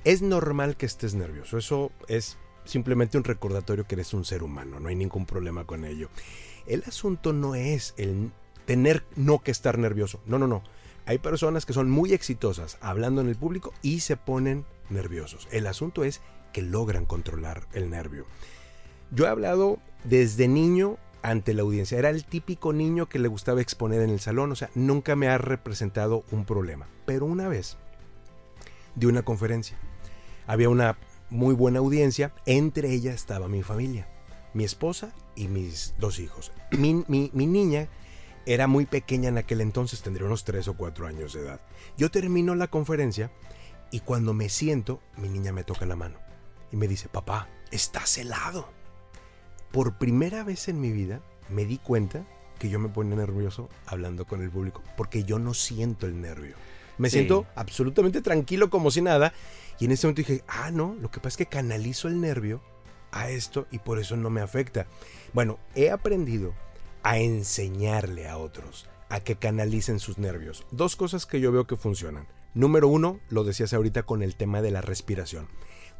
Es 0.04 0.22
normal 0.22 0.76
que 0.76 0.86
estés 0.86 1.14
nervioso. 1.14 1.58
Eso 1.58 1.90
es 2.08 2.38
simplemente 2.64 3.18
un 3.18 3.24
recordatorio 3.24 3.86
que 3.86 3.96
eres 3.96 4.14
un 4.14 4.24
ser 4.24 4.42
humano. 4.42 4.80
No 4.80 4.88
hay 4.88 4.94
ningún 4.94 5.26
problema 5.26 5.64
con 5.64 5.84
ello. 5.84 6.08
El 6.66 6.84
asunto 6.86 7.32
no 7.32 7.54
es 7.54 7.94
el 7.96 8.30
tener 8.66 9.04
no 9.16 9.40
que 9.40 9.50
estar 9.50 9.78
nervioso. 9.78 10.20
No, 10.26 10.38
no, 10.38 10.46
no. 10.46 10.62
Hay 11.06 11.18
personas 11.18 11.66
que 11.66 11.72
son 11.72 11.90
muy 11.90 12.12
exitosas 12.12 12.78
hablando 12.80 13.20
en 13.20 13.28
el 13.28 13.36
público 13.36 13.72
y 13.82 14.00
se 14.00 14.16
ponen 14.16 14.64
nerviosos. 14.90 15.48
El 15.52 15.66
asunto 15.66 16.04
es 16.04 16.20
que 16.52 16.62
logran 16.62 17.06
controlar 17.06 17.66
el 17.72 17.90
nervio. 17.90 18.26
Yo 19.12 19.26
he 19.26 19.28
hablado 19.28 19.78
desde 20.04 20.48
niño 20.48 20.98
ante 21.22 21.54
la 21.54 21.62
audiencia. 21.62 21.98
Era 21.98 22.10
el 22.10 22.24
típico 22.24 22.72
niño 22.72 23.08
que 23.08 23.18
le 23.18 23.28
gustaba 23.28 23.60
exponer 23.60 24.00
en 24.02 24.10
el 24.10 24.20
salón, 24.20 24.52
o 24.52 24.56
sea, 24.56 24.70
nunca 24.74 25.16
me 25.16 25.28
ha 25.28 25.38
representado 25.38 26.24
un 26.30 26.44
problema. 26.44 26.86
Pero 27.04 27.26
una 27.26 27.48
vez, 27.48 27.76
de 28.94 29.06
una 29.06 29.22
conferencia, 29.22 29.76
había 30.46 30.68
una 30.68 30.96
muy 31.30 31.54
buena 31.54 31.80
audiencia, 31.80 32.32
entre 32.46 32.92
ellas 32.92 33.14
estaba 33.14 33.48
mi 33.48 33.62
familia, 33.62 34.08
mi 34.54 34.64
esposa 34.64 35.12
y 35.34 35.48
mis 35.48 35.94
dos 35.98 36.18
hijos. 36.18 36.52
Mi, 36.70 37.04
niña 37.32 37.88
era 38.46 38.66
muy 38.66 38.86
pequeña 38.86 39.28
en 39.28 39.38
aquel 39.38 39.60
entonces, 39.60 40.02
tendría 40.02 40.26
unos 40.26 40.44
3 40.44 40.68
o 40.68 40.76
4 40.76 41.06
años 41.06 41.32
de 41.32 41.40
edad. 41.40 41.60
Yo 41.96 42.10
termino 42.10 42.54
la 42.54 42.68
conferencia 42.68 43.32
y 43.90 44.00
cuando 44.00 44.34
me 44.34 44.48
siento, 44.48 45.00
mi 45.16 45.28
niña 45.28 45.52
me 45.52 45.64
toca 45.64 45.86
la 45.86 45.96
mano 45.96 46.18
y 46.70 46.76
me 46.76 46.88
dice, 46.88 47.08
papá, 47.08 47.48
estás 47.70 48.16
helado 48.18 48.75
por 49.76 49.98
primera 49.98 50.42
vez 50.42 50.68
en 50.68 50.80
mi 50.80 50.90
vida 50.90 51.20
me 51.50 51.66
di 51.66 51.76
cuenta 51.76 52.24
que 52.58 52.70
yo 52.70 52.78
me 52.78 52.88
ponía 52.88 53.14
nervioso 53.14 53.68
hablando 53.84 54.24
con 54.24 54.40
el 54.40 54.48
público, 54.48 54.82
porque 54.96 55.24
yo 55.24 55.38
no 55.38 55.52
siento 55.52 56.06
el 56.06 56.18
nervio. 56.18 56.54
Me 56.96 57.10
siento 57.10 57.46
absolutamente 57.54 58.22
tranquilo 58.22 58.70
como 58.70 58.90
si 58.90 59.02
nada. 59.02 59.34
Y 59.78 59.84
en 59.84 59.92
ese 59.92 60.06
momento 60.06 60.22
dije, 60.22 60.42
ah, 60.48 60.70
no, 60.70 60.96
lo 60.98 61.10
que 61.10 61.20
pasa 61.20 61.28
es 61.28 61.36
que 61.36 61.44
canalizo 61.44 62.08
el 62.08 62.22
nervio 62.22 62.62
a 63.12 63.28
esto 63.28 63.66
y 63.70 63.78
por 63.78 63.98
eso 63.98 64.16
no 64.16 64.30
me 64.30 64.40
afecta. 64.40 64.86
Bueno, 65.34 65.58
he 65.74 65.90
aprendido 65.90 66.54
a 67.02 67.18
enseñarle 67.18 68.28
a 68.28 68.38
otros 68.38 68.88
a 69.10 69.20
que 69.20 69.36
canalicen 69.36 70.00
sus 70.00 70.16
nervios. 70.16 70.64
Dos 70.70 70.96
cosas 70.96 71.26
que 71.26 71.38
yo 71.38 71.52
veo 71.52 71.66
que 71.66 71.76
funcionan. 71.76 72.26
Número 72.54 72.88
uno, 72.88 73.20
lo 73.28 73.44
decías 73.44 73.74
ahorita 73.74 74.04
con 74.04 74.22
el 74.22 74.36
tema 74.36 74.62
de 74.62 74.70
la 74.70 74.80
respiración. 74.80 75.48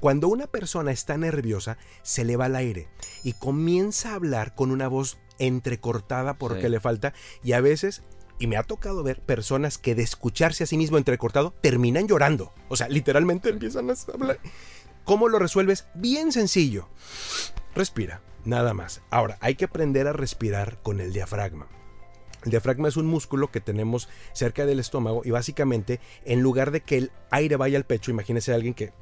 Cuando 0.01 0.29
una 0.29 0.47
persona 0.47 0.93
está 0.93 1.17
nerviosa, 1.17 1.79
se 2.03 2.25
le 2.25 2.37
va 2.37 2.47
el 2.47 2.57
aire 2.57 2.89
y 3.25 3.33
comienza 3.33 4.13
a 4.13 4.15
hablar 4.15 4.55
con 4.55 4.71
una 4.71 4.89
voz 4.89 5.19
entrecortada 5.39 6.35
porque 6.35 6.69
le 6.69 6.81
falta 6.81 7.13
y 7.43 7.53
a 7.53 7.61
veces 7.61 8.03
y 8.39 8.47
me 8.47 8.57
ha 8.57 8.63
tocado 8.63 9.03
ver 9.03 9.21
personas 9.21 9.79
que 9.79 9.95
de 9.95 10.03
escucharse 10.03 10.65
a 10.65 10.67
sí 10.67 10.77
mismo 10.77 10.99
entrecortado 10.99 11.55
terminan 11.61 12.07
llorando. 12.09 12.53
O 12.69 12.77
sea, 12.77 12.89
literalmente 12.89 13.49
empiezan 13.49 13.91
a 13.91 13.95
hablar. 14.13 14.39
¿Cómo 15.05 15.29
lo 15.29 15.39
resuelves? 15.39 15.87
Bien 15.95 16.33
sencillo. 16.33 16.89
Respira, 17.75 18.21
nada 18.45 18.75
más. 18.75 19.03
Ahora, 19.11 19.39
hay 19.41 19.55
que 19.55 19.67
aprender 19.67 20.07
a 20.07 20.13
respirar 20.13 20.83
con 20.83 21.01
el 21.01 21.13
diafragma. 21.13 21.69
El 22.45 22.51
diafragma 22.51 22.89
es 22.89 22.97
un 22.97 23.07
músculo 23.07 23.51
que 23.51 23.61
tenemos 23.61 24.09
cerca 24.33 24.67
del 24.67 24.79
estómago 24.79 25.23
y 25.25 25.31
básicamente 25.31 26.01
en 26.25 26.43
lugar 26.43 26.71
de 26.71 26.81
que 26.81 26.99
el 26.99 27.13
aire 27.31 27.57
vaya 27.57 27.79
al 27.79 27.87
pecho, 27.87 28.11
imagínese 28.11 28.53
a 28.53 28.55
alguien 28.55 28.75
que 28.75 28.93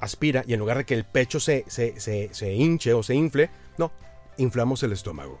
aspira 0.00 0.44
y 0.46 0.52
en 0.52 0.60
lugar 0.60 0.78
de 0.78 0.84
que 0.84 0.94
el 0.94 1.04
pecho 1.04 1.40
se, 1.40 1.64
se, 1.68 2.54
hinche 2.54 2.92
o 2.94 3.02
se 3.02 3.14
infle, 3.14 3.50
no, 3.78 3.92
inflamos 4.36 4.82
el 4.82 4.92
estómago. 4.92 5.40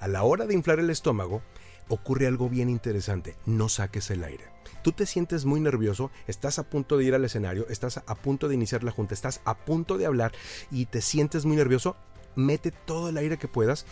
A 0.00 0.08
la 0.08 0.22
hora 0.22 0.46
de 0.46 0.54
inflar 0.54 0.78
el 0.78 0.90
estómago, 0.90 1.42
ocurre 1.88 2.26
algo 2.26 2.48
bien 2.48 2.68
interesante, 2.68 3.36
no 3.46 3.68
saques 3.68 4.10
el 4.10 4.24
aire. 4.24 4.44
Tú 4.82 4.92
te 4.92 5.06
sientes 5.06 5.44
muy 5.44 5.60
nervioso, 5.60 6.10
estás 6.26 6.58
a 6.58 6.68
punto 6.68 6.96
de 6.96 7.04
ir 7.04 7.14
al 7.14 7.24
escenario, 7.24 7.68
estás 7.68 7.98
a 7.98 8.14
punto 8.14 8.48
de 8.48 8.54
iniciar 8.54 8.82
la 8.82 8.90
junta, 8.90 9.14
estás 9.14 9.40
a 9.44 9.56
punto 9.56 9.96
de 9.96 10.06
hablar 10.06 10.32
y 10.70 10.86
te 10.86 11.00
sientes 11.00 11.44
muy 11.44 11.56
nervioso, 11.56 11.96
mete 12.34 12.72
todo 12.72 13.08
el 13.08 13.16
aire 13.16 13.38
que 13.38 13.48
puedas, 13.48 13.86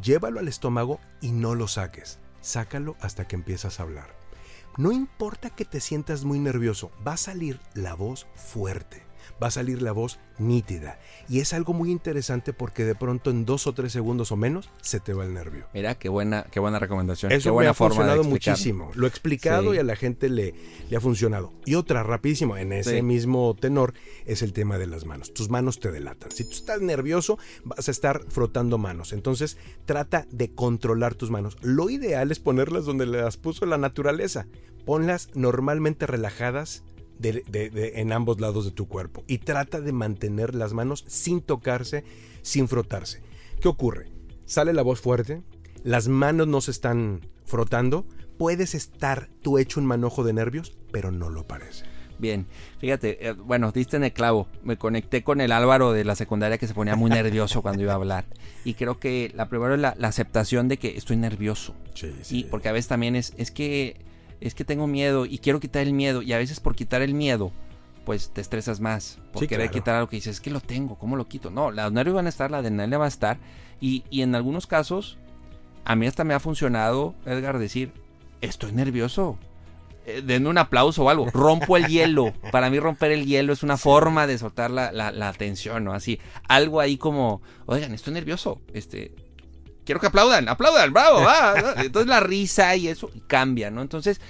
llévalo 0.00 0.40
al 0.40 0.48
estómago 0.48 1.00
y 1.20 1.32
no 1.32 1.54
lo 1.54 1.68
saques. 1.68 2.18
Sácalo 2.40 2.96
hasta 3.00 3.26
que 3.26 3.36
empiezas 3.36 3.80
a 3.80 3.82
hablar. 3.82 4.25
No 4.78 4.92
importa 4.92 5.48
que 5.48 5.64
te 5.64 5.80
sientas 5.80 6.24
muy 6.24 6.38
nervioso, 6.38 6.90
va 7.06 7.14
a 7.14 7.16
salir 7.16 7.60
la 7.72 7.94
voz 7.94 8.26
fuerte. 8.34 9.05
Va 9.42 9.48
a 9.48 9.50
salir 9.50 9.82
la 9.82 9.92
voz 9.92 10.18
nítida. 10.38 10.98
Y 11.28 11.40
es 11.40 11.52
algo 11.52 11.72
muy 11.72 11.90
interesante 11.90 12.52
porque 12.52 12.84
de 12.84 12.94
pronto 12.94 13.30
en 13.30 13.44
dos 13.44 13.66
o 13.66 13.72
tres 13.72 13.92
segundos 13.92 14.32
o 14.32 14.36
menos 14.36 14.70
se 14.80 15.00
te 15.00 15.12
va 15.12 15.24
el 15.24 15.34
nervio. 15.34 15.66
Mira, 15.74 15.96
qué 15.96 16.08
buena, 16.08 16.44
qué 16.50 16.60
buena 16.60 16.78
recomendación. 16.78 17.32
Eso 17.32 17.44
qué 17.44 17.50
buena 17.50 17.68
me 17.68 17.70
ha 17.70 17.74
forma 17.74 17.94
funcionado 17.96 18.24
muchísimo. 18.24 18.90
Lo 18.94 19.06
he 19.06 19.08
explicado 19.08 19.70
Sí. 19.70 19.76
y 19.76 19.80
a 19.80 19.82
la 19.84 19.96
gente 19.96 20.28
le, 20.28 20.54
le 20.88 20.96
ha 20.96 21.00
funcionado. 21.00 21.52
Y 21.64 21.74
otra, 21.74 22.02
rapidísimo, 22.02 22.56
en 22.56 22.72
ese 22.72 22.96
Sí. 22.96 23.02
mismo 23.02 23.54
tenor, 23.58 23.94
es 24.26 24.42
el 24.42 24.52
tema 24.52 24.78
de 24.78 24.86
las 24.86 25.04
manos. 25.04 25.32
Tus 25.34 25.50
manos 25.50 25.80
te 25.80 25.90
delatan. 25.90 26.30
Si 26.30 26.44
tú 26.44 26.50
estás 26.52 26.80
nervioso, 26.80 27.38
vas 27.64 27.88
a 27.88 27.90
estar 27.90 28.24
frotando 28.28 28.78
manos. 28.78 29.12
Entonces, 29.12 29.58
trata 29.84 30.26
de 30.30 30.54
controlar 30.54 31.14
tus 31.14 31.30
manos. 31.30 31.56
Lo 31.62 31.90
ideal 31.90 32.30
es 32.30 32.38
ponerlas 32.40 32.84
donde 32.84 33.06
las 33.06 33.36
puso 33.36 33.66
la 33.66 33.78
naturaleza. 33.78 34.46
Ponlas 34.84 35.30
normalmente 35.34 36.06
relajadas 36.06 36.84
de- 37.18 37.42
de- 37.48 37.70
de- 37.70 38.00
en 38.00 38.12
ambos 38.12 38.40
lados 38.40 38.64
de 38.64 38.70
tu 38.70 38.86
cuerpo. 38.88 39.24
Y 39.26 39.38
trata 39.38 39.80
de 39.80 39.92
mantener 39.92 40.54
las 40.54 40.72
manos 40.72 41.04
sin 41.08 41.40
tocarse, 41.40 42.04
sin 42.42 42.68
frotarse. 42.68 43.22
¿Qué 43.60 43.68
ocurre? 43.68 44.10
Sale 44.44 44.72
la 44.72 44.82
voz 44.82 45.00
fuerte, 45.00 45.42
las 45.82 46.08
manos 46.08 46.46
no 46.46 46.60
se 46.60 46.70
están 46.70 47.20
frotando, 47.44 48.06
puedes 48.38 48.74
estar 48.74 49.28
tú 49.42 49.58
hecho 49.58 49.80
un 49.80 49.86
manojo 49.86 50.22
de 50.24 50.32
nervios, 50.32 50.76
pero 50.92 51.10
no 51.10 51.30
lo 51.30 51.46
parece. 51.46 51.84
Bien, 52.18 52.46
fíjate, 52.78 53.28
eh, 53.28 53.32
bueno, 53.32 53.72
diste 53.72 53.96
en 53.98 54.04
el 54.04 54.12
clavo. 54.12 54.48
Me 54.62 54.78
conecté 54.78 55.22
con 55.22 55.40
el 55.42 55.52
Álvaro 55.52 55.92
de 55.92 56.02
la 56.04 56.14
secundaria 56.16 56.56
que 56.56 56.66
se 56.66 56.72
ponía 56.72 56.96
muy 56.96 57.10
nervioso 57.10 57.60
cuando 57.60 57.82
iba 57.82 57.92
a 57.92 57.96
hablar. 57.96 58.24
Y 58.64 58.72
creo 58.72 58.98
que 58.98 59.30
la 59.34 59.50
primero 59.50 59.74
es 59.74 59.80
la, 59.80 59.94
la 59.98 60.08
aceptación 60.08 60.66
de 60.68 60.78
que 60.78 60.96
estoy 60.96 61.16
nervioso. 61.18 61.74
Sí, 61.94 62.10
Y 62.30 62.44
porque 62.44 62.70
a 62.70 62.72
veces 62.72 62.88
también 62.88 63.16
es, 63.16 63.34
es 63.36 63.50
que 63.50 63.98
es 64.40 64.54
que 64.54 64.64
tengo 64.64 64.86
miedo 64.86 65.26
y 65.26 65.38
quiero 65.38 65.60
quitar 65.60 65.82
el 65.82 65.92
miedo. 65.92 66.22
Y 66.22 66.32
a 66.32 66.38
veces 66.38 66.60
por 66.60 66.74
quitar 66.74 67.02
el 67.02 67.14
miedo, 67.14 67.52
pues 68.04 68.30
te 68.30 68.40
estresas 68.40 68.80
más. 68.80 69.18
Por 69.32 69.40
Sí, 69.42 69.48
querer 69.48 69.66
claro. 69.68 69.80
quitar 69.80 69.94
algo 69.96 70.08
que 70.08 70.16
dices, 70.16 70.36
es 70.36 70.40
que 70.40 70.50
lo 70.50 70.60
tengo, 70.60 70.96
¿cómo 70.96 71.16
lo 71.16 71.26
quito? 71.26 71.50
No, 71.50 71.70
los 71.70 71.92
nervios 71.92 72.14
van 72.16 72.26
a 72.26 72.30
estar, 72.30 72.50
la 72.50 72.58
adrenalina 72.58 72.98
va 72.98 73.06
a 73.06 73.08
estar. 73.08 73.38
Y, 73.80 74.04
y 74.10 74.22
en 74.22 74.34
algunos 74.34 74.66
casos, 74.66 75.18
a 75.84 75.96
mí 75.96 76.06
hasta 76.06 76.24
me 76.24 76.34
ha 76.34 76.40
funcionado, 76.40 77.14
Edgar, 77.26 77.58
decir, 77.58 77.92
estoy 78.40 78.72
nervioso. 78.72 79.38
Eh, 80.06 80.22
denme 80.24 80.48
un 80.48 80.58
aplauso 80.58 81.02
o 81.04 81.10
algo. 81.10 81.26
Rompo 81.32 81.76
el 81.76 81.86
hielo. 81.88 82.32
Para 82.52 82.70
mí 82.70 82.78
romper 82.78 83.10
el 83.10 83.26
hielo 83.26 83.52
es 83.52 83.62
una 83.64 83.76
forma 83.76 84.26
de 84.28 84.38
soltar 84.38 84.70
la, 84.70 84.92
la, 84.92 85.10
la 85.10 85.32
tensión, 85.32 85.82
¿no? 85.84 85.92
Así, 85.92 86.20
algo 86.48 86.80
ahí 86.80 86.96
como, 86.96 87.42
oigan, 87.66 87.92
estoy 87.92 88.14
nervioso. 88.14 88.60
Este, 88.72 89.12
quiero 89.86 90.00
que 90.00 90.08
aplaudan, 90.08 90.48
aplaudan, 90.50 90.92
bravo, 90.92 91.22
va. 91.22 91.54
Entonces 91.78 92.08
la 92.08 92.20
risa 92.20 92.76
y 92.76 92.88
eso 92.88 93.10
cambia, 93.26 93.70
¿no? 93.70 93.80
Entonces, 93.80 94.20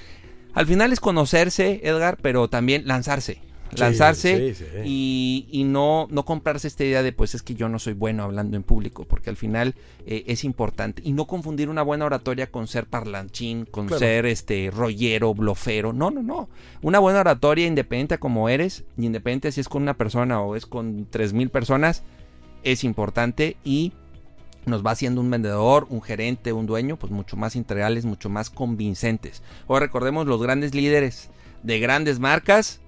al 0.55 0.67
final 0.67 0.93
es 0.93 1.01
conocerse, 1.01 1.81
Edgar, 1.83 2.19
pero 2.23 2.47
también 2.49 2.87
lanzarse. 2.87 3.41
Lanzarse 3.77 4.55
sí, 4.55 4.65
sí. 4.65 4.81
y, 4.85 5.49
y 5.51 5.65
no, 5.65 6.07
no 6.09 6.25
comprarse 6.25 6.69
esta 6.69 6.85
idea 6.85 7.03
de 7.03 7.13
pues 7.13 7.35
es 7.35 7.43
que 7.43 7.57
yo 7.57 7.69
no 7.69 7.81
soy 7.81 7.95
bueno 7.95 8.23
hablando 8.23 8.57
en 8.57 8.63
público, 8.63 9.05
porque 9.07 9.29
al 9.29 9.37
final 9.37 9.75
eh, 10.07 10.23
es 10.29 10.45
importante. 10.45 11.03
Y 11.05 11.13
no 11.13 11.27
confundir 11.27 11.69
una 11.69 11.83
buena 11.83 12.05
oratoria 12.05 12.47
con 12.47 12.69
ser 12.69 12.87
parlanchín, 12.87 13.65
con 13.67 13.89
Claro. 13.89 13.99
ser 13.99 14.25
este 14.27 14.71
rollero, 14.73 15.35
blofero. 15.35 15.93
No, 15.93 16.13
no, 16.13 16.23
no. 16.23 16.49
Una 16.81 17.01
buena 17.01 17.21
oratoria, 17.21 17.67
independiente 17.67 18.15
a 18.15 18.19
como 18.19 18.49
eres, 18.49 18.85
independiente 18.97 19.51
si 19.51 19.61
es 19.61 19.69
con 19.69 19.83
una 19.83 19.95
persona 19.95 20.41
o 20.41 20.55
es 20.55 20.65
con 20.65 21.09
tres 21.11 21.33
mil 21.33 21.51
personas, 21.51 22.05
es 22.63 22.85
importante 22.85 23.57
y 23.65 23.93
nos 24.67 24.85
va 24.85 24.91
haciendo 24.91 25.21
un 25.21 25.31
vendedor, 25.31 25.87
un 25.89 26.03
gerente, 26.03 26.53
un 26.53 26.67
dueño, 26.67 26.97
pues 26.97 27.13
mucho 27.13 27.37
más 27.37 27.57
integrales, 27.57 28.05
mucho 28.05 28.29
más 28.29 28.51
convincentes. 28.51 29.43
O 29.67 29.79
recordemos 29.79 30.27
los 30.27 30.43
grandes 30.43 30.75
líderes 30.75 31.31
de 31.63 31.79
grandes 31.79 32.19
marcas, 32.19 32.81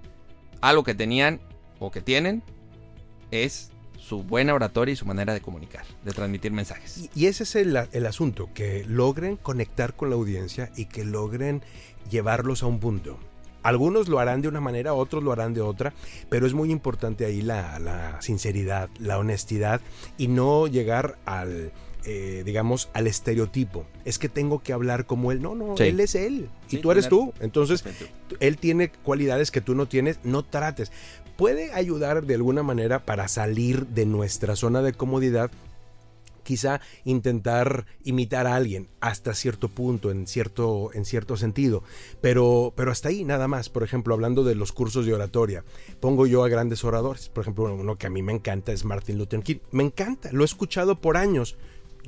algo 0.61 0.85
que 0.85 0.95
tenían 0.95 1.41
o 1.79 1.91
que 1.91 2.01
tienen 2.01 2.43
es 3.31 3.71
su 3.99 4.23
buena 4.23 4.55
oratoria 4.55 4.93
y 4.93 4.97
su 4.97 5.07
manera 5.07 5.35
de 5.35 5.41
comunicar, 5.41 5.85
de 6.05 6.13
transmitir 6.13 6.51
mensajes. 6.51 7.11
Y, 7.15 7.27
ese 7.27 7.45
es 7.45 7.55
el 7.57 8.07
asunto, 8.07 8.49
que 8.55 8.85
logren 8.87 9.37
conectar 9.37 9.95
con 9.95 10.11
la 10.11 10.17
audiencia 10.17 10.71
y 10.77 10.87
que 10.87 11.05
logren 11.05 11.63
llevarlos 12.11 12.63
a 12.63 12.67
un 12.67 12.81
punto. 12.81 13.19
Algunos 13.69 14.09
lo 14.09 14.19
harán 14.19 14.41
de 14.41 14.49
una 14.49 14.61
manera, 14.61 14.95
otros 14.95 15.23
lo 15.23 15.31
harán 15.33 15.53
de 15.53 15.61
otra, 15.61 15.93
pero 16.31 16.47
es 16.47 16.55
muy 16.55 16.71
importante 16.71 17.27
ahí 17.27 17.43
la, 17.43 17.79
la 17.79 18.21
sinceridad, 18.23 18.89
la 18.99 19.19
honestidad 19.19 19.81
y 20.17 20.29
no 20.29 20.67
llegar 20.67 21.19
al, 21.27 21.71
eh, 22.07 22.43
digamos, 22.47 22.89
al 22.95 23.07
estereotipo. 23.07 23.85
Es 24.07 24.19
que 24.19 24.31
tengo 24.31 24.63
que 24.63 24.73
hablar 24.73 25.05
como 25.05 25.33
él. 25.33 25.43
No, 25.43 25.55
no, 25.55 25.77
Sí. 25.77 25.83
él 25.85 26.01
es 26.01 26.15
él 26.15 26.49
y 26.69 26.77
Sí, 26.77 26.79
tú 26.79 26.91
eres 26.93 27.09
tú. 27.11 27.35
Entonces, 27.41 27.83
Perfecto. 27.83 28.37
él 28.41 28.57
tiene 28.57 28.91
cualidades 28.91 29.51
que 29.51 29.61
tú 29.61 29.75
no 29.75 29.87
tienes, 29.87 30.19
no 30.25 30.43
trates. 30.45 30.91
Puede 31.37 31.73
ayudar 31.75 32.25
de 32.25 32.35
alguna 32.35 32.63
manera 32.63 33.05
para 33.05 33.29
salir 33.29 33.87
de 33.89 34.07
nuestra 34.07 34.57
zona 34.57 34.81
de 34.83 34.93
comodidad, 34.95 35.51
quizá 36.49 36.81
intentar 37.05 37.85
imitar 38.05 38.47
a 38.47 38.57
alguien 38.57 38.89
hasta 39.01 39.35
cierto 39.35 39.69
punto, 39.69 40.11
en 40.11 40.27
cierto, 40.27 40.89
en 40.95 41.05
cierto 41.05 41.37
sentido, 41.37 41.83
pero, 42.23 42.73
pero 42.75 42.91
hasta 42.91 43.11
ahí 43.11 43.23
nada 43.23 43.49
más. 43.49 43.69
Por 43.69 43.83
ejemplo, 43.83 44.15
hablando 44.15 44.45
de 44.45 44.55
los 44.55 44.73
cursos 44.73 45.05
de 45.05 45.13
oratoria, 45.13 45.63
pongo 46.01 46.27
yo 46.27 46.43
a 46.43 46.49
grandes 46.49 46.85
oradores. 46.85 47.29
Por 47.29 47.43
ejemplo, 47.43 47.65
uno 47.75 47.99
que 47.99 48.07
a 48.07 48.11
mí 48.11 48.23
me 48.23 48.33
encanta 48.33 48.73
es 48.73 48.87
Martin 48.87 49.19
Luther 49.19 49.43
King. 49.43 49.59
Me 49.73 49.85
encanta, 49.85 50.31
lo 50.33 50.43
he 50.43 50.47
escuchado 50.47 51.03
por 51.03 51.19
años. 51.19 51.59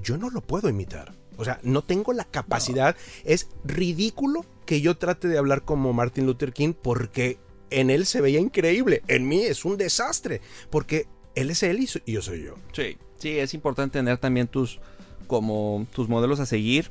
Yo 0.03 0.17
no 0.17 0.31
lo 0.31 0.41
puedo 0.41 0.71
imitar. 0.71 1.13
O 1.37 1.45
sea, 1.45 1.61
no 1.63 1.85
tengo 1.85 2.15
la 2.15 2.25
capacidad. 2.25 2.97
Es 3.25 3.51
ridículo 3.63 4.47
que 4.65 4.81
yo 4.81 4.97
trate 4.97 5.29
de 5.29 5.37
hablar 5.37 5.67
como 5.67 5.93
Martin 5.93 6.25
Luther 6.25 6.55
King 6.55 6.73
porque 6.73 7.39
en 7.69 7.91
él 7.91 8.07
se 8.07 8.23
veía 8.23 8.41
increíble. 8.41 9.03
En 9.07 9.29
mí 9.29 9.43
es 9.43 9.67
un 9.67 9.77
desastre. 9.77 10.41
Porque 10.71 11.09
él 11.35 11.51
es 11.51 11.63
él 11.63 11.87
y 12.07 12.13
yo 12.13 12.23
soy 12.23 12.45
yo. 12.45 12.55
Sí, 12.73 12.97
sí, 13.21 13.39
es 13.39 13.55
importante 13.55 13.99
tener 13.99 14.19
también 14.19 14.49
tus 14.49 14.81
como 15.27 15.87
tus 15.95 16.09
modelos 16.09 16.41
a 16.41 16.47
seguir, 16.47 16.91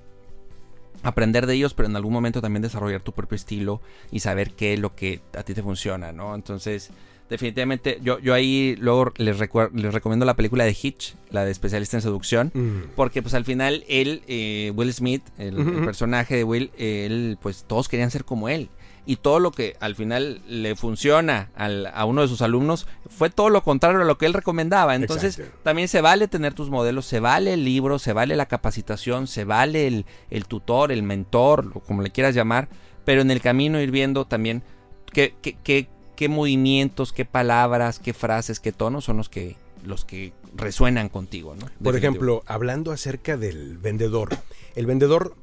aprender 1.04 1.46
de 1.46 1.56
ellos, 1.56 1.74
pero 1.74 1.90
en 1.90 1.96
algún 1.98 2.14
momento 2.14 2.42
también 2.42 2.62
desarrollar 2.62 3.02
tu 3.02 3.12
propio 3.12 3.36
estilo 3.36 3.82
y 4.12 4.22
saber 4.22 4.52
qué 4.52 4.74
es 4.74 4.80
lo 4.80 4.96
que 4.96 5.20
a 5.38 5.44
ti 5.44 5.54
te 5.54 5.62
funciona, 5.62 6.14
¿no? 6.14 6.36
Entonces, 6.36 6.90
definitivamente, 7.30 8.00
yo, 8.02 8.20
yo 8.20 8.34
ahí 8.34 8.76
luego 8.80 9.12
les, 9.18 9.38
les 9.38 9.94
recomiendo 9.94 10.26
la 10.26 10.36
película 10.36 10.64
de 10.64 10.76
Hitch, 10.82 11.16
la 11.32 11.46
de 11.46 11.52
especialista 11.52 11.98
en 11.98 12.02
seducción. 12.02 12.52
Mm. 12.54 12.92
Porque 12.96 13.22
pues 13.22 13.34
al 13.34 13.46
final 13.46 13.84
él, 13.88 14.22
eh, 14.28 14.72
Will 14.76 14.94
Smith, 14.94 15.24
el, 15.38 15.58
el 15.58 15.86
personaje 15.86 16.36
de 16.36 16.44
Will, 16.44 16.72
él 16.78 17.38
pues 17.42 17.66
todos 17.68 17.90
querían 17.90 18.12
ser 18.12 18.26
como 18.26 18.50
él. 18.50 18.70
Y 19.10 19.16
todo 19.16 19.40
lo 19.40 19.50
que 19.50 19.76
al 19.80 19.96
final 19.96 20.44
le 20.48 20.76
funciona 20.76 21.50
al- 21.56 21.88
a 21.88 22.06
uno 22.06 22.22
de 22.22 22.28
sus 22.28 22.44
alumnos 22.44 22.86
fue 23.10 23.32
todo 23.32 23.50
lo 23.50 23.64
contrario 23.64 24.02
a 24.02 24.04
lo 24.04 24.20
que 24.20 24.28
él 24.28 24.34
recomendaba. 24.34 24.94
Entonces 24.94 25.40
Exacto. 25.40 25.60
también 25.64 25.88
se 25.88 26.02
vale 26.02 26.28
tener 26.28 26.54
tus 26.54 26.70
modelos, 26.70 27.08
se 27.08 27.20
vale 27.20 27.54
el 27.56 27.66
libro, 27.66 27.98
se 27.98 28.14
vale 28.14 28.36
la 28.36 28.46
capacitación, 28.46 29.26
se 29.26 29.46
vale 29.46 29.88
el, 29.88 30.06
el 30.30 30.46
tutor, 30.46 30.92
el 30.92 31.02
mentor, 31.02 31.72
o 31.74 31.80
como 31.80 32.04
le 32.04 32.12
quieras 32.12 32.36
llamar. 32.36 32.70
Pero 33.04 33.22
en 33.22 33.32
el 33.32 33.42
camino 33.42 33.82
ir 33.82 33.90
viendo 33.90 34.26
también 34.26 34.62
qué, 35.12 35.34
qué, 35.42 35.58
qué, 35.64 35.90
qué 36.16 36.30
movimientos, 36.30 37.12
qué 37.12 37.26
palabras, 37.26 37.98
qué 37.98 38.14
frases, 38.14 38.60
qué 38.60 38.72
tonos 38.72 39.06
son 39.06 39.18
los 39.18 39.28
que, 39.28 39.56
los 39.84 40.06
que 40.06 40.34
resuenan 40.56 41.10
contigo. 41.10 41.56
¿no? 41.56 41.66
Por 41.84 41.96
ejemplo, 41.98 42.44
hablando 42.46 42.92
acerca 42.92 43.38
del 43.38 43.80
vendedor, 43.80 44.38
el 44.76 44.86
vendedor 44.86 45.36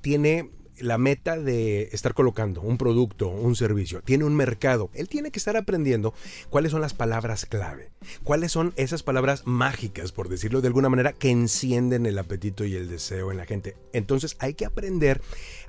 tiene 0.00 0.50
la 0.78 0.98
meta 0.98 1.38
de 1.38 1.88
estar 1.92 2.14
colocando 2.14 2.60
un 2.60 2.78
producto, 2.78 3.28
un 3.28 3.56
servicio, 3.56 4.02
tiene 4.02 4.24
un 4.24 4.34
mercado. 4.34 4.90
Él 4.94 5.08
tiene 5.08 5.30
que 5.30 5.38
estar 5.38 5.56
aprendiendo 5.56 6.14
cuáles 6.50 6.72
son 6.72 6.80
las 6.80 6.94
palabras 6.94 7.46
clave, 7.46 7.90
cuáles 8.24 8.52
son 8.52 8.72
esas 8.76 9.02
palabras 9.02 9.42
mágicas, 9.46 10.12
por 10.12 10.28
decirlo 10.28 10.60
de 10.60 10.68
alguna 10.68 10.88
manera, 10.88 11.12
que 11.12 11.30
encienden 11.30 12.06
el 12.06 12.18
apetito 12.18 12.64
y 12.64 12.74
el 12.74 12.88
deseo 12.88 13.30
en 13.30 13.38
la 13.38 13.46
gente. 13.46 13.76
Entonces 13.92 14.36
hay 14.38 14.54
que 14.54 14.64
aprender 14.64 15.20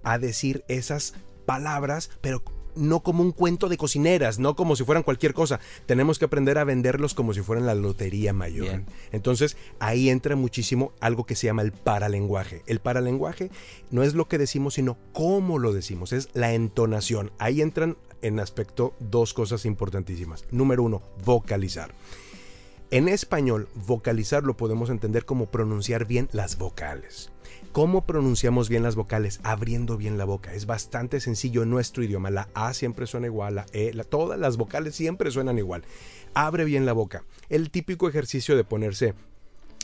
a 0.04 0.18
decir 0.18 0.64
esas 0.68 1.14
palabras, 1.46 2.10
pero 2.22 2.44
no 2.76 3.02
como 3.02 3.24
un 3.24 3.32
cuento 3.32 3.70
de 3.70 3.78
cocineras, 3.78 4.40
no 4.40 4.56
como 4.56 4.76
si 4.76 4.84
fueran 4.84 5.04
cualquier 5.04 5.34
cosa. 5.34 5.60
Tenemos 5.86 6.20
que 6.20 6.26
aprender 6.26 6.58
a 6.58 6.64
venderlos 6.64 7.14
como 7.14 7.34
si 7.34 7.42
fueran 7.42 7.66
la 7.66 7.76
lotería 7.76 8.34
mayor. 8.34 8.68
Bien. 8.68 8.86
Entonces 9.12 9.58
ahí 9.80 10.10
entra 10.10 10.36
muchísimo 10.36 10.94
algo 11.00 11.26
que 11.26 11.36
se 11.36 11.48
llama 11.48 11.62
el 11.62 11.72
paralenguaje. 11.72 12.64
El 12.68 12.80
paralenguaje 12.80 13.52
no 13.92 14.04
es 14.04 14.14
lo 14.14 14.28
que 14.28 14.38
decimos, 14.38 14.76
sino 14.76 14.98
cómo 15.12 15.60
lo 15.60 15.74
decimos, 15.74 16.14
es 16.14 16.30
la 16.34 16.54
entonación. 16.54 17.32
Ahí 17.40 17.62
entran 17.62 17.98
en 18.22 18.40
aspecto 18.40 18.94
dos 19.00 19.34
cosas 19.34 19.66
importantísimas. 19.66 20.46
Número 20.52 20.84
uno, 20.84 21.02
vocalizar. 21.26 21.94
En 22.92 23.08
español, 23.08 23.70
vocalizar 23.74 24.44
lo 24.44 24.56
podemos 24.56 24.90
entender 24.90 25.26
como 25.26 25.48
pronunciar 25.48 26.06
bien 26.06 26.30
las 26.32 26.58
vocales. 26.58 27.32
¿Cómo 27.74 28.06
pronunciamos 28.06 28.70
bien 28.70 28.84
las 28.84 28.96
vocales? 28.96 29.40
Abriendo 29.42 29.98
bien 29.98 30.20
la 30.20 30.26
boca. 30.26 30.54
Es 30.54 30.68
bastante 30.68 31.20
sencillo 31.20 31.64
en 31.64 31.72
nuestro 31.72 32.04
idioma. 32.04 32.30
La 32.30 32.48
A 32.54 32.76
siempre 32.76 33.08
suena 33.08 33.26
igual, 33.26 33.56
la 33.56 33.66
E, 33.74 33.92
todas 34.08 34.40
las 34.40 34.58
vocales 34.58 34.94
siempre 34.94 35.32
suenan 35.32 35.58
igual. 35.58 35.84
Abre 36.36 36.66
bien 36.66 36.86
la 36.86 36.94
boca. 36.94 37.24
El 37.50 37.72
típico 37.72 38.08
ejercicio 38.08 38.56
de 38.56 38.64
ponerse 38.64 39.16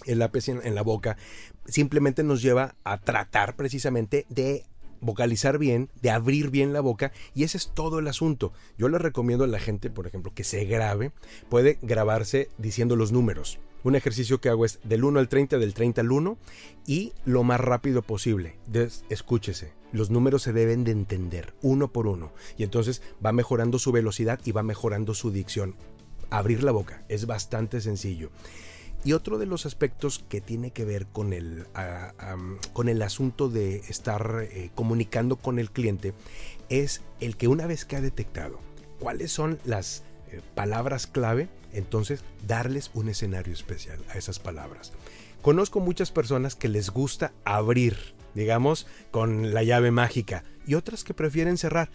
el 0.05 0.19
lápiz 0.19 0.49
en, 0.49 0.61
en 0.63 0.75
la 0.75 0.83
boca 0.83 1.17
simplemente 1.65 2.21
nos 2.21 2.43
lleva 2.43 2.75
a 2.83 2.99
tratar 2.99 3.55
precisamente 3.55 4.27
de 4.29 4.67
vocalizar 5.01 5.57
bien, 5.57 5.89
de 5.99 6.11
abrir 6.11 6.51
bien 6.51 6.73
la 6.73 6.81
boca 6.81 7.11
y 7.33 7.43
ese 7.43 7.57
es 7.57 7.71
todo 7.73 7.97
el 7.97 8.07
asunto. 8.07 8.53
Yo 8.77 8.87
le 8.87 8.99
recomiendo 8.99 9.45
a 9.45 9.47
la 9.47 9.59
gente, 9.59 9.89
por 9.89 10.05
ejemplo, 10.05 10.31
que 10.35 10.43
se 10.43 10.63
grabe, 10.65 11.11
puede 11.49 11.79
grabarse 11.81 12.49
diciendo 12.59 12.95
los 12.95 13.11
números. 13.11 13.57
Un 13.83 13.95
ejercicio 13.95 14.41
que 14.41 14.49
hago 14.49 14.65
es 14.65 14.79
del 14.83 15.03
1 15.03 15.19
al 15.19 15.29
30, 15.29 15.57
del 15.57 15.73
30 15.73 16.01
al 16.01 16.11
1 16.11 16.37
y 16.85 17.13
lo 17.25 17.43
más 17.43 17.59
rápido 17.59 18.01
posible. 18.01 18.57
escúchese, 19.09 19.73
los 19.91 20.09
números 20.09 20.43
se 20.43 20.53
deben 20.53 20.83
de 20.83 20.91
entender 20.91 21.53
uno 21.61 21.91
por 21.91 22.07
uno 22.07 22.33
y 22.57 22.63
entonces 22.63 23.01
va 23.25 23.31
mejorando 23.31 23.79
su 23.79 23.91
velocidad 23.91 24.39
y 24.43 24.51
va 24.51 24.63
mejorando 24.63 25.13
su 25.13 25.31
dicción. 25.31 25.75
Abrir 26.29 26.63
la 26.63 26.71
boca 26.71 27.05
es 27.07 27.25
bastante 27.25 27.81
sencillo. 27.81 28.29
Y 29.05 29.13
otro 29.13 29.37
de 29.37 29.45
los 29.45 29.65
aspectos 29.65 30.25
que 30.27 30.41
tiene 30.41 30.71
que 30.71 30.83
ver 30.83 31.07
con 31.07 31.31
el, 31.31 31.65
con 32.73 32.89
el 32.89 33.01
asunto 33.01 33.47
de 33.47 33.77
estar 33.87 34.45
eh, 34.51 34.71
comunicando 34.75 35.37
con 35.37 35.57
el 35.57 35.71
cliente 35.71 36.13
es 36.67 37.01
el 37.21 37.37
que 37.37 37.47
una 37.47 37.65
vez 37.65 37.85
que 37.85 37.95
ha 37.95 38.01
detectado 38.01 38.59
cuáles 38.99 39.31
son 39.31 39.57
las 39.63 40.03
eh, 40.31 40.41
palabras 40.55 41.07
clave, 41.07 41.49
entonces 41.73 42.23
darles 42.47 42.91
un 42.93 43.09
escenario 43.09 43.53
especial 43.53 43.99
a 44.09 44.17
esas 44.17 44.39
palabras. 44.39 44.91
Conozco 45.41 45.79
muchas 45.79 46.11
personas 46.11 46.55
que 46.55 46.67
les 46.67 46.89
gusta 46.89 47.31
abrir, 47.45 47.95
digamos, 48.35 48.87
con 49.11 49.53
la 49.53 49.63
llave 49.63 49.91
mágica 49.91 50.43
y 50.67 50.75
otras 50.75 51.03
que 51.03 51.13
prefieren 51.13 51.57
cerrar. 51.57 51.89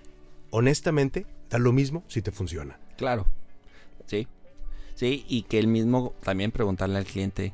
Honestamente, 0.51 1.27
da 1.51 1.59
lo 1.59 1.73
mismo 1.73 2.05
si 2.09 2.23
te 2.23 2.31
funciona. 2.31 2.79
Claro, 2.97 3.27
sí. 4.07 4.27
Sí, 4.95 5.25
y 5.29 5.43
que 5.43 5.59
él 5.59 5.67
mismo 5.67 6.15
también 6.23 6.53
preguntarle 6.53 6.99
al 6.99 7.05
cliente, 7.05 7.53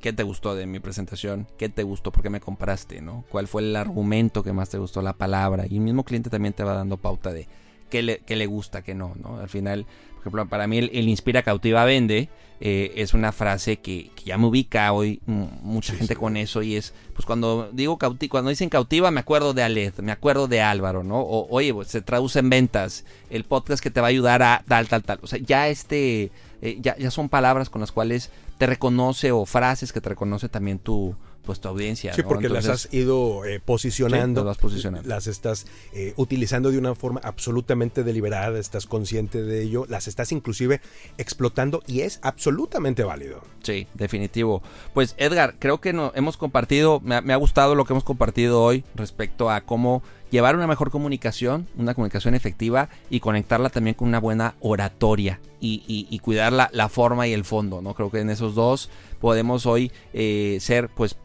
¿qué 0.00 0.12
te 0.12 0.24
gustó 0.24 0.54
de 0.54 0.66
mi 0.66 0.80
presentación? 0.80 1.46
¿Qué 1.56 1.68
te 1.68 1.84
gustó? 1.84 2.10
¿Por 2.10 2.22
qué 2.22 2.30
me 2.30 2.40
compraste? 2.40 3.00
¿no? 3.00 3.24
¿Cuál 3.30 3.46
fue 3.48 3.62
el 3.62 3.76
argumento 3.76 4.42
que 4.42 4.52
más 4.52 4.68
te 4.68 4.78
gustó? 4.78 5.00
La 5.00 5.12
palabra. 5.12 5.66
Y 5.68 5.76
el 5.76 5.82
mismo 5.82 6.04
cliente 6.04 6.30
también 6.30 6.52
te 6.52 6.64
va 6.64 6.74
dando 6.74 6.96
pauta 6.96 7.32
de 7.32 7.48
qué 7.94 8.02
le, 8.02 8.18
qué 8.26 8.34
le 8.34 8.46
gusta, 8.46 8.82
qué 8.82 8.92
no, 8.92 9.12
¿no? 9.22 9.38
Al 9.38 9.48
final, 9.48 9.86
por 10.14 10.22
ejemplo, 10.22 10.48
para 10.48 10.66
mí 10.66 10.78
el, 10.78 11.08
inspira, 11.08 11.44
cautiva, 11.44 11.84
vende 11.84 12.28
eh, 12.60 12.92
es 12.96 13.14
una 13.14 13.30
frase 13.30 13.76
que, 13.76 14.10
ya 14.24 14.36
me 14.36 14.46
ubica 14.46 14.92
hoy 14.92 15.20
mucha 15.26 15.94
gente 15.94 16.16
con 16.16 16.36
eso 16.36 16.62
y 16.62 16.74
es, 16.74 16.92
pues 17.12 17.24
cuando 17.24 17.70
digo 17.72 17.96
cautiva, 17.96 18.30
cuando 18.32 18.50
dicen 18.50 18.68
cautiva 18.68 19.12
me 19.12 19.20
acuerdo 19.20 19.54
de 19.54 19.62
Aled, 19.62 19.92
me 19.98 20.10
acuerdo 20.10 20.48
de 20.48 20.60
Álvaro, 20.60 21.04
¿no? 21.04 21.20
O 21.20 21.46
oye, 21.50 21.72
pues, 21.72 21.86
se 21.86 22.02
traduce 22.02 22.40
en 22.40 22.50
ventas, 22.50 23.04
el 23.30 23.44
podcast 23.44 23.80
que 23.80 23.92
te 23.92 24.00
va 24.00 24.08
a 24.08 24.10
ayudar 24.10 24.42
a 24.42 24.64
tal, 24.66 24.88
tal, 24.88 25.04
tal. 25.04 25.20
O 25.22 25.28
sea, 25.28 25.38
ya 25.38 25.68
este 25.68 26.32
eh, 26.62 26.78
ya, 26.80 26.96
ya 26.96 27.12
son 27.12 27.28
palabras 27.28 27.70
con 27.70 27.80
las 27.80 27.92
cuales 27.92 28.32
te 28.58 28.66
reconoce 28.66 29.30
o 29.30 29.46
frases 29.46 29.92
que 29.92 30.00
te 30.00 30.08
reconoce 30.08 30.48
también 30.48 30.80
tu, 30.80 31.14
pues 31.44 31.60
tu 31.60 31.68
audiencia. 31.68 32.14
Sí, 32.14 32.22
porque 32.22 32.48
las 32.48 32.68
has 32.68 32.92
ido 32.92 33.44
eh, 33.44 33.60
posicionando, 33.60 34.44
las, 34.44 34.58
posicionando. 34.58 35.08
las 35.08 35.26
estás 35.26 35.66
eh, 35.92 36.14
utilizando 36.16 36.70
de 36.70 36.78
una 36.78 36.94
forma 36.94 37.20
absolutamente 37.22 38.02
deliberada, 38.04 38.58
estás 38.58 38.86
consciente 38.86 39.42
de 39.42 39.62
ello, 39.62 39.86
las 39.88 40.08
estás 40.08 40.32
inclusive 40.32 40.80
explotando 41.18 41.82
y 41.86 42.00
es 42.00 42.18
absolutamente 42.22 43.04
válido. 43.04 43.42
Sí, 43.62 43.86
definitivo. 43.94 44.62
Pues 44.92 45.14
Edgar, 45.18 45.56
creo 45.58 45.80
que 45.80 45.92
no, 45.92 46.12
hemos 46.14 46.36
compartido, 46.36 47.00
me 47.00 47.32
ha 47.32 47.36
gustado 47.36 47.74
lo 47.74 47.84
que 47.84 47.92
hemos 47.92 48.04
compartido 48.04 48.62
hoy 48.62 48.84
respecto 48.94 49.50
a 49.50 49.60
cómo 49.62 50.02
llevar 50.34 50.56
una 50.56 50.66
mejor 50.66 50.90
comunicación, 50.90 51.68
una 51.76 51.94
comunicación 51.94 52.34
efectiva 52.34 52.88
y 53.08 53.20
conectarla 53.20 53.70
también 53.70 53.94
con 53.94 54.08
una 54.08 54.18
buena 54.18 54.56
oratoria 54.60 55.40
y, 55.60 56.18
cuidar 56.18 56.52
la, 56.52 56.88
forma 56.88 57.28
y 57.28 57.32
el 57.32 57.44
fondo, 57.44 57.80
¿no? 57.80 57.94
Creo 57.94 58.10
que 58.10 58.18
en 58.18 58.30
esos 58.30 58.56
dos 58.56 58.90
podemos 59.20 59.64
hoy 59.64 59.92
eh, 60.12 60.58
ser, 60.60 60.88
pues, 60.88 61.16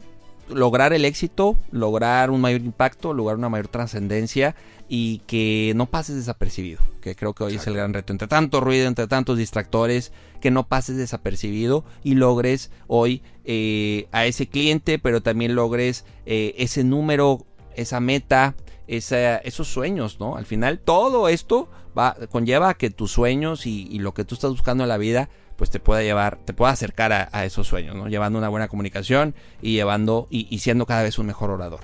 lograr 0.50 0.94
el 0.94 1.06
éxito, 1.06 1.58
lograr 1.72 2.32
un 2.32 2.42
mayor 2.42 2.62
impacto, 2.62 3.14
lograr 3.14 3.38
una 3.38 3.50
mayor 3.50 3.68
trascendencia 3.68 4.56
y 4.88 5.20
que 5.28 5.74
no 5.76 5.86
pases 5.86 6.16
desapercibido, 6.16 6.82
que 7.02 7.16
creo 7.16 7.34
que 7.34 7.44
hoy 7.44 7.56
es 7.56 7.68
el 7.68 7.76
gran 7.76 7.94
reto. 7.94 8.12
Entre 8.12 8.28
tanto 8.28 8.60
ruido, 8.60 8.88
entre 8.88 9.08
tantos 9.08 9.38
distractores, 9.38 10.12
que 10.42 10.52
no 10.52 10.68
pases 10.68 10.98
desapercibido 10.98 11.84
y 12.04 12.16
logres 12.16 12.72
hoy 12.88 13.22
eh, 13.46 14.08
a 14.12 14.26
ese 14.26 14.48
cliente, 14.48 15.00
pero 15.00 15.22
también 15.22 15.56
logres 15.56 16.06
eh, 16.26 16.56
ese 16.58 16.84
número, 16.84 17.46
esa 17.76 18.00
meta, 18.00 18.56
esos 18.88 19.68
sueños, 19.68 20.20
¿no? 20.20 20.36
Al 20.36 20.46
final 20.46 20.80
todo 20.80 21.30
esto 21.30 21.70
va, 21.98 22.16
conlleva 22.32 22.70
a 22.70 22.74
que 22.74 22.90
tus 22.90 23.12
sueños 23.12 23.68
y, 23.68 24.00
lo 24.00 24.14
que 24.14 24.26
tú 24.26 24.36
estás 24.36 24.52
buscando 24.52 24.84
en 24.84 24.90
la 24.90 24.98
vida 24.98 25.30
pues 25.60 25.70
te 25.70 25.82
pueda 25.82 26.02
llevar, 26.02 26.40
te 26.46 26.54
pueda 26.54 26.72
acercar 26.72 27.12
a, 27.12 27.46
esos 27.46 27.68
sueños, 27.68 27.94
¿no? 27.94 28.08
Llevando 28.08 28.40
una 28.40 28.48
buena 28.48 28.70
comunicación 28.70 29.36
y 29.62 29.74
llevando 29.74 30.26
y, 30.32 30.58
siendo 30.60 30.86
cada 30.86 31.04
vez 31.04 31.20
un 31.20 31.26
mejor 31.26 31.52
orador. 31.52 31.82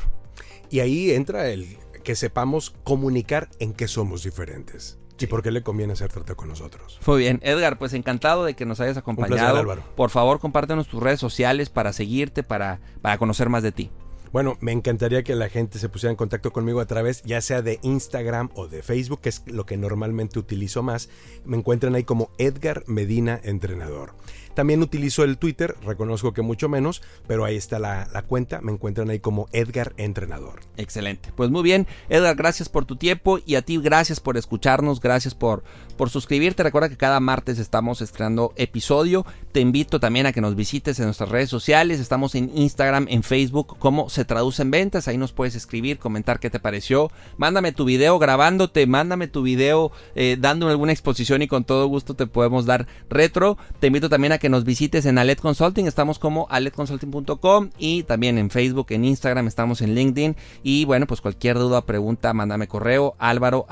Y 0.72 0.80
ahí 0.80 1.12
entra 1.12 1.50
el 1.50 1.78
que 2.02 2.16
sepamos 2.16 2.74
comunicar 2.86 3.50
en 3.60 3.74
qué 3.74 3.90
somos 3.90 4.24
diferentes. 4.24 4.98
¿Y 5.20 5.28
por 5.28 5.44
qué 5.44 5.52
le 5.52 5.62
conviene 5.62 5.92
hacer 5.92 6.10
trato 6.10 6.38
con 6.38 6.48
nosotros? 6.48 7.00
Muy 7.06 7.20
bien, 7.20 7.42
Edgar, 7.44 7.78
pues 7.78 7.92
encantado 7.92 8.46
de 8.46 8.54
que 8.54 8.66
nos 8.66 8.80
hayas 8.80 8.96
acompañado. 8.96 9.60
Un 9.60 9.66
placer, 9.66 9.84
Por 9.96 10.10
favor, 10.10 10.40
compártenos 10.40 10.88
tus 10.88 11.04
redes 11.04 11.20
sociales 11.20 11.70
para 11.70 11.92
seguirte, 11.92 12.42
para, 12.42 12.80
para 13.02 13.18
conocer 13.18 13.50
más 13.50 13.62
de 13.62 13.74
ti. 13.74 13.92
Bueno, 14.32 14.58
me 14.60 14.72
encantaría 14.72 15.24
que 15.24 15.36
la 15.36 15.50
gente 15.50 15.80
se 15.80 15.90
pusiera 15.90 16.12
en 16.12 16.18
contacto 16.18 16.52
conmigo 16.52 16.80
a 16.80 16.86
través 16.86 17.22
ya 17.24 17.42
sea 17.42 17.62
de 17.62 17.80
Instagram 17.84 18.50
o 18.56 18.68
de 18.68 18.84
Facebook, 18.84 19.22
que 19.22 19.30
es 19.30 19.44
lo 19.46 19.66
que 19.66 19.78
normalmente 19.78 20.40
utilizo 20.40 20.84
más. 20.84 21.10
Me 21.46 21.58
encuentran 21.58 21.96
ahí 21.96 22.04
como 22.04 22.30
Edgar 22.38 22.84
Medina 22.88 23.40
Entrenador. 23.44 24.14
También 24.56 24.82
utilizo 24.82 25.26
el 25.26 25.38
Twitter, 25.38 25.76
reconozco 25.86 26.34
que 26.34 26.42
mucho 26.42 26.70
menos, 26.70 27.02
pero 27.28 27.44
ahí 27.44 27.58
está 27.58 27.78
la, 27.78 28.24
cuenta, 28.26 28.62
me 28.62 28.72
encuentran 28.72 29.10
ahí 29.10 29.20
como 29.20 29.48
Edgar 29.52 29.94
Entrenador. 29.98 30.62
Excelente, 30.78 31.32
pues 31.36 31.50
muy 31.50 31.62
bien, 31.62 31.88
Edgar, 32.08 32.38
gracias 32.38 32.70
por 32.70 32.86
tu 32.86 32.96
tiempo 32.96 33.40
y 33.46 33.56
a 33.56 33.62
ti 33.62 33.78
gracias 33.78 34.22
por 34.22 34.38
escucharnos, 34.38 35.02
gracias 35.02 35.36
por, 35.36 35.64
por 35.98 36.10
suscribirte. 36.10 36.64
Recuerda 36.64 36.88
que 36.88 36.96
cada 36.96 37.20
martes 37.20 37.60
estamos 37.60 38.02
estrenando 38.02 38.54
episodio. 38.56 39.26
Te 39.52 39.60
invito 39.60 40.00
también 40.00 40.26
a 40.26 40.32
que 40.32 40.40
nos 40.40 40.56
visites 40.56 41.00
en 41.00 41.06
nuestras 41.06 41.30
redes 41.30 41.50
sociales, 41.50 42.00
estamos 42.00 42.34
en 42.34 42.50
Instagram, 42.58 43.08
en 43.10 43.24
Facebook, 43.24 43.76
cómo 43.78 44.10
se 44.16 44.26
traduce 44.26 44.62
en 44.62 44.72
ventas, 44.72 45.08
ahí 45.08 45.18
nos 45.18 45.32
puedes 45.32 45.56
escribir, 45.56 46.00
comentar 46.00 46.40
qué 46.40 46.50
te 46.50 46.60
pareció, 46.60 47.12
mándame 47.38 47.72
tu 47.72 47.86
video 47.86 48.18
grabándote, 48.20 48.88
mándame 48.88 49.28
tu 49.28 49.44
video 49.44 49.92
eh, 50.16 50.38
dando 50.40 50.68
alguna 50.70 50.92
exposición 50.92 51.42
y 51.42 51.48
con 51.48 51.64
todo 51.64 51.88
gusto 51.88 52.16
te 52.16 52.28
podemos 52.28 52.66
dar 52.66 52.88
retro. 53.10 53.58
Te 53.80 53.88
invito 53.88 54.10
también 54.10 54.34
a 54.34 54.38
que 54.38 54.50
nos 54.50 54.64
visites 54.64 55.06
en 55.06 55.18
Alet 55.18 55.40
Consulting. 55.40 55.88
Estamos 55.88 56.20
como 56.20 56.48
aletconsulting.com 56.50 57.70
y 57.78 58.04
también 58.04 58.38
en 58.38 58.50
Facebook, 58.50 58.88
en 58.90 59.06
Instagram, 59.06 59.48
estamos 59.48 59.82
en 59.82 59.96
LinkedIn. 59.96 60.36
Y 60.64 60.86
bueno, 60.86 61.08
pues 61.08 61.22
cualquier 61.22 61.58
duda, 61.58 61.86
pregunta, 61.86 62.34
mándame 62.34 62.68
correo 62.68 63.16
álvaro. 63.20 63.66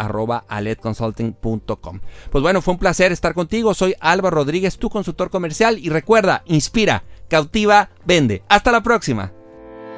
Pues 2.32 2.42
bueno, 2.42 2.62
fue 2.62 2.74
un 2.74 2.80
placer 2.80 3.12
estar 3.12 3.34
contigo. 3.34 3.74
Soy 3.74 3.96
Álvaro 4.00 4.38
Rodríguez, 4.38 4.78
tu 4.78 4.90
consultor 4.90 5.30
comercial. 5.30 5.80
Y 5.80 5.90
recuerda, 5.90 6.44
inspira, 6.46 7.04
cautiva, 7.28 7.90
vende. 8.06 8.44
Hasta 8.50 8.72
la 8.72 8.84
próxima. 8.84 9.32